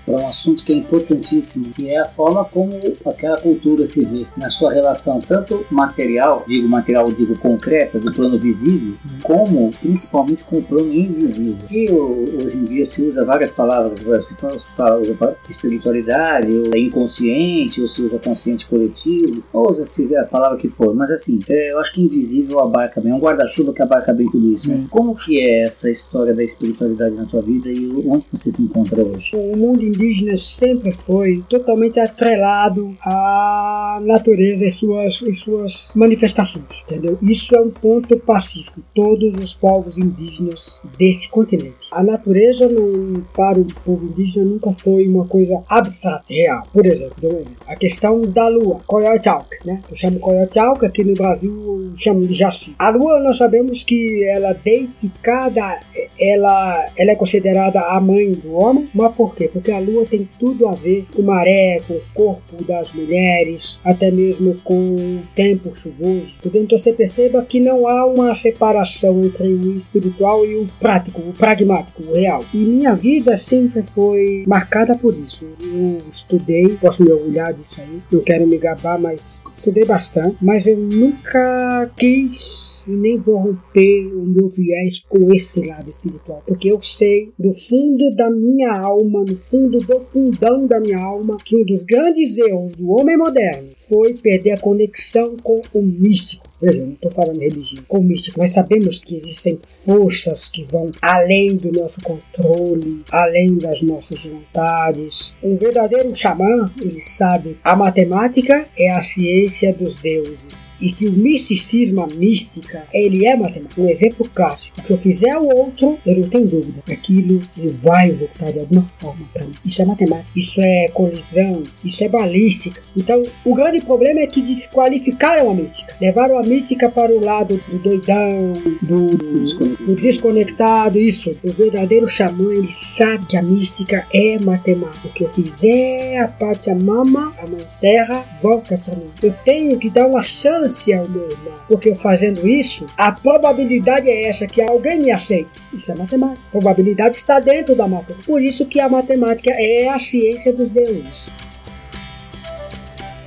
para 0.05 0.15
um 0.15 0.27
assunto 0.27 0.63
que 0.63 0.73
é 0.73 0.75
importantíssimo, 0.75 1.69
que 1.69 1.89
é 1.89 1.99
a 1.99 2.05
forma 2.05 2.45
como 2.45 2.73
aquela 3.05 3.39
cultura 3.39 3.85
se 3.85 4.05
vê 4.05 4.25
na 4.37 4.49
sua 4.49 4.71
relação, 4.71 5.19
tanto 5.19 5.65
material, 5.69 6.43
digo 6.47 6.67
material, 6.67 7.11
digo 7.11 7.37
concreta, 7.39 7.99
do 7.99 8.13
plano 8.13 8.37
visível, 8.37 8.93
como 9.21 9.71
principalmente 9.71 10.43
com 10.43 10.57
o 10.57 10.63
plano 10.63 10.93
invisível. 10.93 11.55
Que 11.67 11.91
hoje 11.91 12.57
em 12.57 12.63
dia 12.63 12.85
se 12.85 13.03
usa 13.05 13.25
várias 13.25 13.51
palavras, 13.51 14.25
se 14.25 14.35
fala, 14.35 14.59
se 14.59 14.73
fala 14.73 15.01
espiritualidade, 15.47 16.55
ou 16.55 16.73
é 16.73 16.79
inconsciente, 16.79 17.81
ou 17.81 17.87
se 17.87 18.01
usa 18.01 18.19
consciente 18.19 18.65
coletivo, 18.65 19.43
ou 19.51 19.69
usa-se 19.69 20.15
a 20.15 20.25
palavra 20.25 20.57
que 20.57 20.67
for, 20.67 20.93
mas 20.93 21.09
assim, 21.11 21.39
é, 21.49 21.71
eu 21.71 21.79
acho 21.79 21.93
que 21.93 22.01
invisível 22.01 22.59
abarca 22.59 23.01
bem, 23.01 23.11
é 23.11 23.15
um 23.15 23.19
guarda-chuva 23.19 23.73
que 23.73 23.81
abarca 23.81 24.13
bem 24.13 24.29
tudo 24.29 24.53
isso. 24.53 24.69
Né? 24.69 24.85
Como 24.89 25.15
que 25.15 25.39
é 25.39 25.62
essa 25.63 25.89
história 25.89 26.33
da 26.33 26.43
espiritualidade 26.43 27.15
na 27.15 27.25
tua 27.25 27.41
vida 27.41 27.69
e 27.69 27.87
onde 28.07 28.25
você 28.31 28.51
se 28.51 28.61
encontra 28.61 29.03
hoje? 29.03 29.31
O 29.35 29.57
mundo 29.57 29.83
indígena 29.83 30.35
sempre 30.35 30.93
foi 30.93 31.43
totalmente 31.49 31.99
atrelado 31.99 32.95
à 33.01 33.99
natureza 34.03 34.65
e 34.65 34.71
suas, 34.71 35.21
e 35.21 35.33
suas 35.33 35.91
manifestações, 35.95 36.83
entendeu? 36.85 37.17
Isso 37.21 37.55
é 37.55 37.61
um 37.61 37.69
ponto 37.69 38.17
pacífico. 38.19 38.81
Todos 38.93 39.35
os 39.35 39.53
povos 39.53 39.97
indígenas 39.97 40.79
desse 40.97 41.29
continente. 41.29 41.75
A 41.91 42.03
natureza 42.03 42.67
não, 42.67 43.23
para 43.35 43.59
o 43.59 43.65
povo 43.85 44.05
indígena 44.05 44.45
nunca 44.45 44.71
foi 44.73 45.07
uma 45.07 45.27
coisa 45.27 45.61
abstrata, 45.69 46.23
real. 46.29 46.63
Por 46.71 46.85
exemplo, 46.85 47.45
a 47.67 47.75
questão 47.75 48.21
da 48.21 48.47
lua, 48.47 48.81
Coyotealc, 48.85 49.47
né? 49.65 49.81
Eu 49.89 49.97
chamo 49.97 50.19
Coyotealc, 50.19 50.83
aqui 50.83 51.03
no 51.03 51.13
Brasil 51.13 51.93
chamo 51.97 52.21
de 52.21 52.33
Jaci. 52.33 52.75
A 52.77 52.89
lua 52.89 53.19
nós 53.19 53.37
sabemos 53.37 53.83
que 53.83 54.23
ela 54.23 54.49
é 54.49 54.53
deificada 54.53 55.52
that 55.55 55.85
ela, 56.19 56.85
ela 56.97 57.11
é 57.11 57.15
considerada 57.15 57.79
a 57.81 57.99
mãe 57.99 58.31
do 58.31 58.53
homem, 58.53 58.87
mas 58.93 59.15
por 59.15 59.35
quê? 59.35 59.49
Porque 59.51 59.71
a 59.71 59.79
lua 59.79 60.05
tem 60.05 60.27
tudo 60.39 60.67
a 60.67 60.71
ver 60.71 61.05
com 61.13 61.21
maré, 61.21 61.81
com 61.87 61.93
o 61.93 62.01
corpo 62.13 62.63
das 62.63 62.91
mulheres, 62.91 63.79
até 63.83 64.11
mesmo 64.11 64.55
com 64.63 64.95
o 64.95 65.21
tempo 65.35 65.75
chuvoso. 65.75 66.33
Então 66.45 66.77
você 66.77 66.93
perceba 66.93 67.43
que 67.43 67.59
não 67.59 67.87
há 67.87 68.05
uma 68.05 68.33
separação 68.35 69.21
entre 69.23 69.47
o 69.53 69.75
espiritual 69.75 70.45
e 70.45 70.55
o 70.55 70.67
prático, 70.79 71.21
o 71.21 71.33
pragmático, 71.33 72.03
o 72.03 72.13
real. 72.13 72.43
E 72.53 72.57
minha 72.57 72.93
vida 72.93 73.35
sempre 73.35 73.81
foi 73.81 74.43
marcada 74.47 74.95
por 74.95 75.17
isso. 75.17 75.47
Eu 75.61 75.97
estudei, 76.11 76.69
posso 76.79 77.03
me 77.03 77.11
orgulhar 77.11 77.53
disso 77.53 77.81
aí, 77.81 77.99
não 78.11 78.21
quero 78.21 78.47
me 78.47 78.57
gabar, 78.57 78.99
mas 78.99 79.41
estudei 79.53 79.85
bastante, 79.85 80.37
mas 80.41 80.67
eu 80.67 80.77
nunca 80.77 81.91
quis 81.97 82.83
e 82.87 82.91
nem 82.91 83.17
vou 83.17 83.37
romper 83.37 84.07
o 84.13 84.25
meu 84.25 84.49
viés 84.49 85.03
com 85.07 85.33
esse 85.33 85.65
lado 85.65 85.89
espiritual, 86.03 86.43
porque 86.45 86.71
eu 86.71 86.81
sei 86.81 87.31
do 87.39 87.53
fundo 87.53 88.13
da 88.15 88.29
minha 88.29 88.73
alma, 88.73 89.23
no 89.23 89.37
fundo 89.37 89.77
do 89.77 89.99
fundão 90.11 90.67
da 90.67 90.79
minha 90.79 90.99
alma, 90.99 91.37
que 91.43 91.55
um 91.55 91.63
dos 91.63 91.83
grandes 91.83 92.37
erros 92.37 92.73
do 92.73 92.89
homem 92.91 93.17
moderno 93.17 93.69
foi 93.87 94.13
perder 94.13 94.51
a 94.51 94.59
conexão 94.59 95.35
com 95.41 95.61
o 95.73 95.81
místico 95.81 96.52
Veja, 96.61 96.85
não 96.85 96.93
estou 96.93 97.11
falando 97.11 97.39
religião. 97.39 97.83
Com 97.87 98.01
místico, 98.01 98.39
nós 98.39 98.51
sabemos 98.51 98.97
que 98.97 99.15
existem 99.15 99.59
forças 99.67 100.49
que 100.49 100.63
vão 100.63 100.91
além 101.01 101.55
do 101.55 101.71
nosso 101.71 102.01
controle, 102.01 103.03
além 103.11 103.57
das 103.57 103.81
nossas 103.81 104.23
vontades. 104.23 105.35
Um 105.43 105.57
verdadeiro 105.57 106.15
xamã, 106.15 106.71
ele 106.81 107.01
sabe 107.01 107.57
a 107.63 107.75
matemática 107.75 108.65
é 108.77 108.91
a 108.91 109.01
ciência 109.01 109.73
dos 109.73 109.97
deuses 109.97 110.71
e 110.79 110.91
que 110.91 111.07
o 111.07 111.11
misticismo, 111.11 112.01
a 112.01 112.07
mística, 112.07 112.83
ele 112.93 113.25
é 113.25 113.35
matemática. 113.35 113.81
Um 113.81 113.89
exemplo 113.89 114.29
clássico: 114.33 114.79
o 114.79 114.83
que 114.83 114.91
eu 114.91 114.97
fizer 114.97 115.31
ao 115.31 115.45
outro, 115.45 115.97
eu 116.05 116.15
não 116.15 116.29
tenho 116.29 116.47
dúvida, 116.47 116.81
aquilo 116.87 117.41
ele 117.57 117.69
vai 117.69 118.11
voltar 118.11 118.51
de 118.51 118.59
alguma 118.59 118.83
forma 118.83 119.25
para 119.33 119.45
mim. 119.45 119.53
Isso 119.65 119.81
é 119.81 119.85
matemática, 119.85 120.29
isso 120.35 120.61
é 120.61 120.87
colisão, 120.93 121.63
isso 121.83 122.03
é 122.03 122.07
balística. 122.07 122.81
Então, 122.95 123.21
o 123.43 123.53
grande 123.53 123.83
problema 123.83 124.21
é 124.21 124.27
que 124.27 124.41
desqualificaram 124.41 125.49
a 125.49 125.53
mística, 125.53 125.95
levaram 125.99 126.37
a 126.37 126.41
mística 126.41 126.52
para 126.89 127.11
o 127.11 127.23
lado 127.23 127.59
do 127.67 127.77
doidão, 127.79 128.53
do, 128.81 129.07
do 129.17 129.95
desconectado, 129.95 130.99
isso. 130.99 131.35
O 131.43 131.51
verdadeiro 131.51 132.07
xamã, 132.07 132.51
ele 132.53 132.71
sabe 132.71 133.25
que 133.25 133.37
a 133.37 133.41
mística 133.41 134.05
é 134.13 134.37
matemática. 134.39 135.07
O 135.07 135.11
que 135.11 135.23
eu 135.23 135.29
fizer, 135.29 136.19
a 136.19 136.27
Pachamama, 136.27 137.33
a 137.41 137.47
mãe 137.47 137.65
terra, 137.79 138.23
volta 138.41 138.77
para 138.77 138.95
mim. 138.95 139.09
Eu 139.21 139.33
tenho 139.45 139.77
que 139.77 139.89
dar 139.89 140.07
uma 140.07 140.23
chance 140.23 140.93
ao 140.93 141.07
meu 141.07 141.23
irmão, 141.23 141.53
porque 141.67 141.93
fazendo 141.95 142.47
isso, 142.47 142.85
a 142.97 143.11
probabilidade 143.11 144.09
é 144.09 144.27
essa, 144.27 144.47
que 144.47 144.61
alguém 144.61 144.99
me 144.99 145.11
aceite. 145.11 145.49
Isso 145.73 145.91
é 145.91 145.95
matemática. 145.95 146.45
A 146.47 146.51
probabilidade 146.51 147.15
está 147.15 147.39
dentro 147.39 147.75
da 147.75 147.87
matemática. 147.87 148.25
Por 148.25 148.41
isso 148.41 148.65
que 148.65 148.79
a 148.79 148.89
matemática 148.89 149.51
é 149.51 149.89
a 149.89 149.99
ciência 149.99 150.53
dos 150.53 150.69
deuses. 150.69 151.29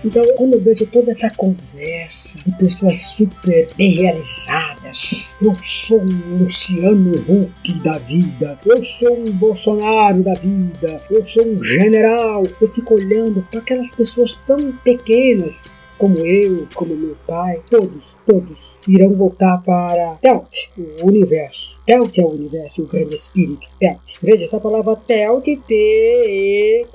Então, 0.07 0.25
quando 0.37 0.55
eu 0.55 0.61
vejo 0.61 0.87
toda 0.87 1.11
essa 1.11 1.29
conversa 1.31 2.39
de 2.47 2.57
pessoas 2.57 3.01
super 3.01 3.69
bem 3.77 3.95
realizadas, 3.95 5.37
eu 5.43 5.53
sou 5.61 6.01
um 6.01 6.43
Luciano 6.43 7.13
Huck 7.29 7.81
da 7.81 7.99
vida, 7.99 8.57
eu 8.65 8.81
sou 8.85 9.19
um 9.19 9.33
Bolsonaro 9.33 10.23
da 10.23 10.35
vida, 10.35 11.01
eu 11.11 11.25
sou 11.25 11.45
um 11.45 11.61
general, 11.61 12.45
eu 12.61 12.69
fico 12.69 12.95
olhando 12.95 13.45
para 13.51 13.59
aquelas 13.59 13.91
pessoas 13.91 14.37
tão 14.47 14.71
pequenas, 14.85 15.87
como 15.99 16.19
eu, 16.19 16.67
como 16.75 16.95
meu 16.95 17.17
pai, 17.27 17.61
todos, 17.71 18.17
todos 18.27 18.79
irão 18.87 19.15
voltar 19.15 19.63
para 19.63 20.17
Telt, 20.21 20.69
o 20.77 21.07
universo. 21.07 21.81
Telt 21.87 22.19
é 22.19 22.23
o 22.23 22.31
universo, 22.31 22.83
o 22.83 22.87
grande 22.87 23.15
espírito. 23.15 23.67
Telt. 23.79 24.17
Veja, 24.23 24.45
essa 24.45 24.61
palavra 24.61 24.97
Telt, 24.97 25.45
T-E-O-T-L, 25.67 26.91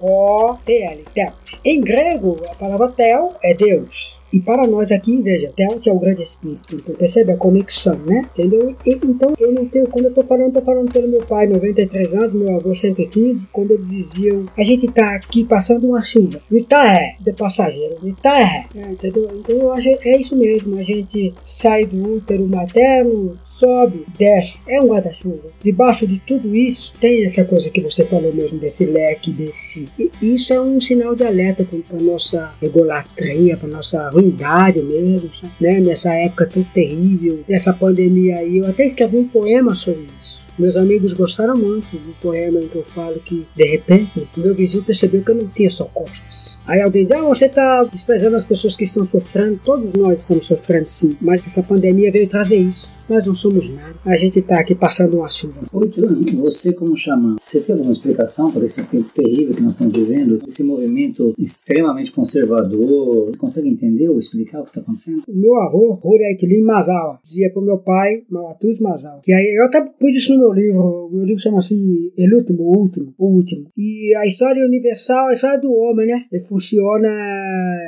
Telt. 1.13 1.33
Em 1.63 1.81
grego, 1.81 2.37
a 2.49 2.55
palavra 2.55 2.87
Tel 2.89 3.33
é 3.43 3.53
Deus. 3.53 4.21
E 4.33 4.39
para 4.39 4.65
nós 4.65 4.91
aqui, 4.91 5.21
veja, 5.21 5.51
Telt 5.55 5.85
é 5.85 5.91
o 5.91 5.99
grande 5.99 6.23
espírito. 6.23 6.75
Então 6.75 6.95
percebe 6.95 7.33
a 7.33 7.37
conexão, 7.37 7.97
né? 7.97 8.25
Entendeu? 8.33 8.75
E, 8.85 8.93
então 8.93 9.33
eu 9.39 9.51
não 9.51 9.65
tenho, 9.65 9.87
quando 9.87 10.05
eu 10.05 10.13
tô 10.13 10.23
falando, 10.23 10.53
tô 10.53 10.61
falando 10.61 10.91
pelo 10.91 11.07
meu 11.07 11.21
pai, 11.21 11.47
93 11.47 12.15
anos, 12.15 12.33
meu 12.33 12.55
avô 12.55 12.73
115, 12.73 13.47
quando 13.51 13.71
eles 13.71 13.89
diziam, 13.89 14.45
a 14.57 14.63
gente 14.63 14.87
tá 14.87 15.15
aqui 15.15 15.43
passando 15.43 15.87
uma 15.87 16.01
chuva. 16.01 16.41
E 16.49 16.63
tá 16.63 16.95
é, 16.95 17.15
de 17.19 17.33
passageiro, 17.33 17.97
tá 18.21 18.39
é. 18.39 18.65
Entendeu? 18.91 19.29
Então 19.35 19.71
acho 19.73 19.89
é 19.89 20.17
isso 20.17 20.35
mesmo, 20.35 20.77
a 20.77 20.83
gente 20.83 21.33
sai 21.43 21.85
do 21.85 22.15
útero 22.15 22.47
materno, 22.47 23.37
sobe, 23.45 24.05
desce, 24.17 24.59
é 24.67 24.79
um 24.79 24.87
guarda-chuva. 24.87 25.49
Debaixo 25.63 26.07
de 26.07 26.19
tudo 26.19 26.55
isso, 26.55 26.93
tem 26.99 27.25
essa 27.25 27.43
coisa 27.43 27.69
que 27.69 27.81
você 27.81 28.05
falou 28.05 28.33
mesmo, 28.33 28.57
desse 28.57 28.85
leque, 28.85 29.31
desse. 29.31 29.87
E 29.97 30.11
isso 30.21 30.53
é 30.53 30.61
um 30.61 30.79
sinal 30.79 31.15
de 31.15 31.23
alerta 31.23 31.65
para 31.65 31.99
nossa 31.99 32.51
egolatria, 32.61 33.57
para 33.57 33.67
nossa 33.67 34.09
ruindade 34.09 34.81
mesmo, 34.81 35.29
né? 35.59 35.79
Nessa 35.79 36.13
época 36.13 36.47
tão 36.47 36.63
terrível, 36.63 37.43
dessa 37.47 37.73
pandemia 37.73 38.37
aí. 38.37 38.57
Eu 38.57 38.67
até 38.67 38.85
escrevi 38.85 39.17
um 39.17 39.27
poema 39.27 39.75
sobre 39.75 40.05
isso. 40.17 40.47
Meus 40.57 40.75
amigos 40.75 41.13
gostaram 41.13 41.57
muito 41.57 41.97
do 41.97 42.13
poema 42.21 42.59
em 42.59 42.67
que 42.67 42.75
eu 42.75 42.83
falo 42.83 43.19
que, 43.19 43.45
de 43.55 43.65
repente, 43.65 44.27
meu 44.37 44.53
vizinho 44.53 44.83
percebeu 44.83 45.23
que 45.23 45.31
eu 45.31 45.35
não 45.35 45.47
tinha 45.47 45.69
só 45.69 45.85
costas. 45.85 46.57
Aí 46.71 46.79
alguém 46.81 47.05
diz, 47.05 47.17
ah, 47.17 47.23
você 47.23 47.47
está 47.47 47.83
desprezando 47.83 48.37
as 48.37 48.45
pessoas 48.45 48.77
que 48.77 48.85
estão 48.85 49.03
sofrendo. 49.03 49.59
Todos 49.61 49.91
nós 49.91 50.21
estamos 50.21 50.47
sofrendo 50.47 50.87
sim, 50.87 51.17
mas 51.19 51.45
essa 51.45 51.61
pandemia 51.61 52.09
veio 52.09 52.29
trazer 52.29 52.55
isso. 52.55 53.03
Nós 53.09 53.25
não 53.25 53.33
somos 53.33 53.69
nada. 53.69 53.93
A 54.05 54.15
gente 54.15 54.39
está 54.39 54.57
aqui 54.57 54.73
passando 54.73 55.17
uma 55.17 55.27
chuva. 55.27 55.63
Oito 55.73 56.01
você 56.37 56.71
como 56.71 56.95
xamã, 56.95 57.35
você 57.41 57.59
tem 57.59 57.73
alguma 57.73 57.91
explicação 57.91 58.49
para 58.49 58.63
esse 58.63 58.81
tempo 58.85 59.09
terrível 59.13 59.53
que 59.53 59.61
nós 59.61 59.73
estamos 59.73 59.93
vivendo? 59.93 60.39
Esse 60.47 60.63
movimento 60.63 61.33
extremamente 61.37 62.09
conservador? 62.13 63.25
Você 63.25 63.37
consegue 63.37 63.67
entender 63.67 64.07
ou 64.07 64.17
explicar 64.17 64.61
o 64.61 64.63
que 64.63 64.69
está 64.69 64.79
acontecendo? 64.79 65.23
O 65.27 65.35
meu 65.35 65.57
avô, 65.57 65.99
Rureiklim 66.01 66.61
Mazawa, 66.61 67.19
dizia 67.21 67.51
para 67.51 67.61
o 67.61 67.65
meu 67.65 67.79
pai, 67.79 68.23
Malatuz 68.29 68.79
Mazawa, 68.79 69.19
que 69.21 69.33
aí 69.33 69.57
eu 69.59 69.65
até 69.65 69.81
pus 69.81 70.15
isso 70.15 70.33
no 70.33 70.39
meu 70.39 70.53
livro. 70.53 70.79
O 70.79 71.09
meu 71.11 71.25
livro 71.25 71.43
chama-se 71.43 71.75
El 72.17 72.33
Último, 72.33 72.63
o 72.63 72.77
Último, 72.79 73.13
o 73.17 73.27
Último. 73.27 73.65
E 73.77 74.15
a 74.15 74.25
história 74.25 74.65
universal, 74.65 75.27
a 75.27 75.33
história 75.33 75.59
do 75.59 75.73
homem, 75.73 76.07
né? 76.07 76.23
Ele 76.31 76.45
funciona 76.61 77.09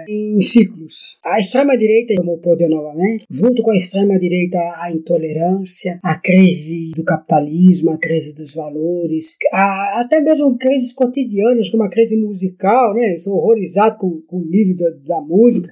em 0.09 0.41
ciclos. 0.41 1.19
A 1.23 1.39
extrema-direita 1.39 2.15
tomou 2.15 2.39
poder 2.39 2.67
novamente, 2.67 3.25
junto 3.29 3.61
com 3.61 3.69
a 3.69 3.75
extrema-direita 3.75 4.57
a 4.57 4.91
intolerância, 4.91 5.99
a 6.01 6.15
crise 6.15 6.91
do 6.95 7.03
capitalismo, 7.03 7.91
a 7.91 7.97
crise 7.97 8.33
dos 8.33 8.55
valores, 8.55 9.37
a, 9.51 10.01
até 10.01 10.19
mesmo 10.19 10.57
crises 10.57 10.91
cotidianas, 10.93 11.69
como 11.69 11.83
a 11.83 11.89
crise 11.89 12.17
musical, 12.17 12.95
né? 12.95 13.13
Eu 13.13 13.17
sou 13.19 13.35
horrorizado 13.35 13.97
com, 13.97 14.21
com 14.27 14.37
o 14.37 14.45
nível 14.45 14.75
da, 14.75 15.15
da 15.15 15.21
música. 15.21 15.69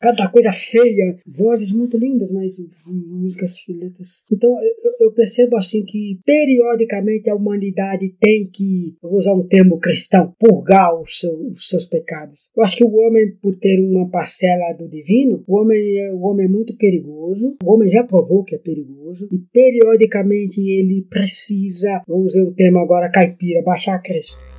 Cada 0.00 0.28
coisa 0.28 0.50
feia, 0.52 1.18
vozes 1.26 1.72
muito 1.72 1.98
lindas, 1.98 2.30
mas 2.30 2.56
músicas 2.86 3.56
letras. 3.68 4.24
Então 4.32 4.50
eu, 4.50 5.06
eu 5.06 5.12
percebo 5.12 5.56
assim 5.56 5.84
que 5.84 6.18
periodicamente 6.24 7.28
a 7.28 7.34
humanidade 7.34 8.14
tem 8.18 8.48
que, 8.50 8.94
vou 9.02 9.18
usar 9.18 9.34
um 9.34 9.46
termo 9.46 9.78
cristão, 9.78 10.34
purgar 10.38 10.98
os, 11.00 11.20
seu, 11.20 11.34
os 11.48 11.68
seus 11.68 11.86
pecados. 11.86 12.48
Eu 12.56 12.64
acho 12.64 12.76
que 12.76 12.84
o 12.84 12.96
homem, 12.96 13.32
por 13.42 13.54
ter 13.56 13.78
uma 13.78 14.08
parcela 14.08 14.72
do 14.72 14.88
divino, 14.88 15.44
o 15.46 15.56
homem, 15.56 15.98
é, 15.98 16.12
o 16.12 16.20
homem 16.20 16.46
é 16.46 16.48
muito 16.48 16.76
perigoso, 16.76 17.56
o 17.62 17.72
homem 17.72 17.90
já 17.90 18.02
provou 18.04 18.44
que 18.44 18.54
é 18.54 18.58
perigoso, 18.58 19.28
e 19.32 19.38
periodicamente 19.52 20.60
ele 20.60 21.06
precisa, 21.08 22.02
vamos 22.06 22.32
dizer 22.32 22.42
um 22.42 22.52
termo 22.52 22.78
agora 22.78 23.10
caipira, 23.10 23.62
baixar 23.62 23.94
a 23.94 23.98
cresta. 23.98 24.49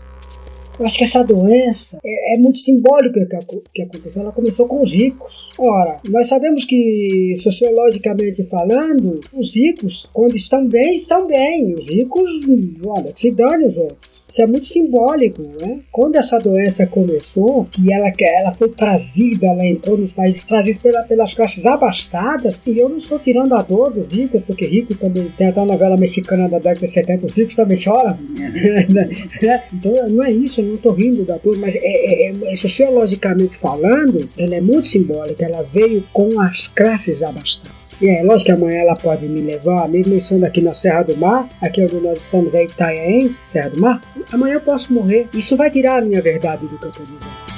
Eu 0.79 0.85
acho 0.85 0.97
que 0.97 1.03
essa 1.03 1.23
doença 1.23 1.99
é, 2.03 2.35
é 2.35 2.39
muito 2.39 2.57
simbólica 2.57 3.25
que, 3.25 3.61
que 3.73 3.81
aconteceu. 3.83 4.21
Ela 4.21 4.31
começou 4.31 4.67
com 4.67 4.81
os 4.81 4.93
ricos. 4.93 5.51
Ora, 5.57 5.97
nós 6.09 6.27
sabemos 6.27 6.65
que, 6.65 7.33
sociologicamente 7.37 8.43
falando, 8.43 9.19
os 9.33 9.55
ricos, 9.55 10.09
quando 10.13 10.35
estão 10.35 10.67
bem, 10.67 10.95
estão 10.95 11.27
bem. 11.27 11.73
Os 11.75 11.87
ricos, 11.87 12.29
olha, 12.85 13.11
se 13.15 13.31
dane 13.31 13.65
os 13.65 13.77
outros. 13.77 14.25
Isso 14.27 14.41
é 14.41 14.47
muito 14.47 14.65
simbólico, 14.65 15.41
né? 15.59 15.79
Quando 15.91 16.15
essa 16.15 16.39
doença 16.39 16.87
começou, 16.87 17.65
que 17.65 17.91
ela, 17.91 18.11
ela 18.19 18.51
foi 18.51 18.69
trazida, 18.69 19.47
ela 19.47 19.65
entrou 19.65 19.97
nos 19.97 20.13
países 20.13 20.43
trazidos 20.45 20.81
pela, 20.81 21.03
pelas 21.03 21.33
classes 21.33 21.65
abastadas, 21.65 22.61
e 22.65 22.77
eu 22.77 22.87
não 22.87 22.97
estou 22.97 23.19
tirando 23.19 23.53
a 23.53 23.61
dor 23.61 23.91
dos 23.91 24.13
ricos, 24.13 24.41
porque 24.41 24.65
rico 24.65 24.95
também 24.95 25.29
tem 25.37 25.47
até 25.47 25.59
uma 25.59 25.73
novela 25.73 25.97
mexicana 25.97 26.47
da 26.47 26.57
década 26.57 26.85
de 26.85 26.91
70, 26.91 27.25
os 27.25 27.37
ricos 27.37 27.55
também 27.55 27.77
choram. 27.77 28.17
Né? 28.91 29.63
então 29.73 29.91
não 30.09 30.23
é 30.23 30.31
isso, 30.31 30.60
eu 30.61 30.67
não 30.67 30.75
estou 30.75 30.93
rindo 30.93 31.23
da 31.23 31.37
dor, 31.37 31.57
mas 31.57 31.75
é, 31.75 31.79
é, 31.81 32.31
é, 32.31 32.55
sociologicamente 32.55 33.57
falando, 33.57 34.29
ela 34.37 34.55
é 34.55 34.61
muito 34.61 34.87
simbólica, 34.87 35.45
ela 35.45 35.63
veio 35.63 36.03
com 36.13 36.39
as 36.39 36.67
classes 36.67 37.23
abastadas. 37.23 37.91
E 38.01 38.07
é 38.07 38.23
lógico 38.23 38.45
que 38.45 38.51
amanhã 38.51 38.81
ela 38.81 38.95
pode 38.95 39.27
me 39.27 39.41
levar, 39.41 39.87
mesmo 39.87 40.15
estando 40.15 40.43
aqui 40.43 40.61
na 40.61 40.73
Serra 40.73 41.03
do 41.03 41.17
Mar, 41.17 41.47
aqui 41.61 41.81
onde 41.83 41.95
nós 41.95 42.23
estamos 42.23 42.55
é 42.55 42.63
Itanhaém, 42.63 43.35
Serra 43.45 43.69
do 43.69 43.79
Mar, 43.79 44.01
amanhã 44.31 44.55
eu 44.55 44.61
posso 44.61 44.93
morrer. 44.93 45.27
Isso 45.33 45.55
vai 45.55 45.69
tirar 45.69 46.01
a 46.01 46.05
minha 46.05 46.21
verdade 46.21 46.65
do 46.65 46.77
que 46.77 46.85
eu 46.85 46.89
estou 46.89 47.05
dizendo. 47.05 47.50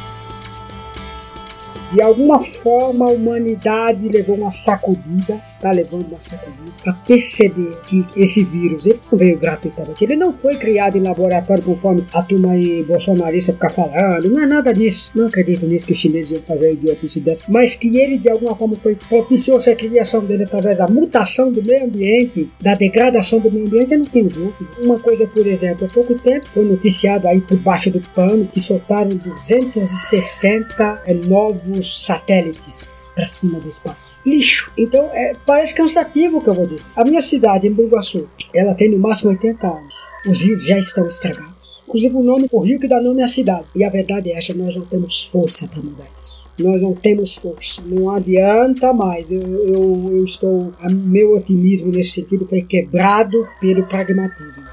De 1.94 2.02
alguma 2.02 2.40
forma 2.40 3.06
a 3.06 3.10
humanidade 3.10 4.10
levou 4.10 4.36
uma 4.36 4.52
sacudida, 4.52 5.40
está 5.48 5.72
levando 5.72 6.08
uma 6.08 6.20
sacudida, 6.20 6.72
para 6.84 6.94
perceber 6.94 7.78
que 7.86 8.04
esse 8.18 8.44
vírus 8.44 8.88
ele 8.88 9.00
não 9.12 9.18
veio 9.18 9.38
gratuitamente, 9.38 10.04
ele 10.04 10.16
não 10.16 10.34
foi 10.34 10.56
criado 10.56 10.98
em 10.98 11.02
laboratório 11.02 11.64
conforme 11.64 12.04
a 12.12 12.24
turma 12.24 12.54
aí 12.54 12.82
bolsonarista 12.84 13.54
ficar 13.54 13.70
falando, 13.70 14.28
não 14.28 14.42
é 14.42 14.48
nada 14.48 14.74
disso. 14.74 15.12
Não 15.14 15.28
acredito 15.28 15.68
nisso 15.68 15.86
que 15.86 15.94
os 15.94 16.00
chineses 16.00 16.32
iam 16.32 16.42
fazer 16.42 16.74
idiotice 16.74 17.20
dessa, 17.20 17.46
mas 17.48 17.76
que 17.76 17.96
ele 17.96 18.18
de 18.18 18.28
alguma 18.28 18.56
forma 18.56 18.76
propiciou-se 19.08 19.70
a 19.70 19.76
criação 19.76 20.26
dele 20.26 20.46
através 20.46 20.80
da 20.80 20.88
mutação 20.88 21.52
do 21.52 21.62
meio 21.62 21.86
ambiente, 21.86 22.50
da 22.60 22.74
degradação 22.74 23.40
do 23.40 23.52
meio 23.52 23.68
ambiente, 23.68 23.92
eu 23.92 24.00
não 24.00 24.06
tenho 24.06 24.30
dúvida. 24.30 24.72
Uma 24.82 24.98
coisa, 24.98 25.28
por 25.28 25.46
exemplo, 25.46 25.86
há 25.86 25.94
pouco 25.94 26.16
tempo 26.16 26.48
foi 26.48 26.66
noticiado 26.66 27.28
aí 27.28 27.40
por 27.40 27.58
baixo 27.58 27.92
do 27.92 28.00
pano 28.16 28.48
que 28.48 28.60
soltaram 28.60 29.10
260 29.10 31.04
novos 31.28 31.83
satélites 31.84 33.12
para 33.16 33.28
cima 33.28 33.60
do 33.60 33.68
espaço. 33.68 34.20
Lixo. 34.26 34.72
Então, 34.78 35.10
é, 35.12 35.34
parece 35.46 35.76
cansativo 35.76 36.38
o 36.38 36.42
que 36.42 36.50
eu 36.50 36.56
vou 36.56 36.66
dizer. 36.66 36.92
A 36.96 37.04
minha 37.04 37.22
cidade, 37.22 37.68
em 37.68 37.74
Burguaçu, 37.74 38.28
ela 38.54 38.74
tem 38.74 38.90
no 38.90 39.00
máximo 39.00 39.32
80 39.32 39.68
anos. 39.68 39.94
Os 40.28 40.42
rios 40.42 40.66
já 40.66 40.78
estão 40.78 41.08
estragados. 41.08 41.54
Inclusive 41.88 42.16
o 42.16 42.24
nome, 42.24 42.48
o 42.52 42.60
rio 42.60 42.80
que 42.80 42.88
dá 42.88 43.02
nome 43.02 43.22
à 43.22 43.28
cidade. 43.28 43.66
E 43.76 43.84
a 43.84 43.90
verdade 43.90 44.32
é 44.32 44.38
essa, 44.38 44.54
nós 44.54 44.76
não 44.76 44.86
temos 44.86 45.26
força 45.26 45.68
para 45.68 45.82
mudar 45.82 46.08
isso. 46.18 46.44
Nós 46.58 46.82
não 46.82 46.94
temos 46.94 47.36
força, 47.36 47.82
não 47.86 48.10
adianta 48.12 48.94
mais. 48.94 49.32
Eu, 49.32 49.42
eu, 49.42 50.10
eu 50.12 50.24
estou, 50.24 50.74
meu 50.90 51.36
otimismo 51.36 51.92
nesse 51.92 52.12
sentido 52.12 52.48
foi 52.48 52.62
quebrado 52.62 53.48
pelo 53.60 53.86
pragmatismo. 53.86 54.64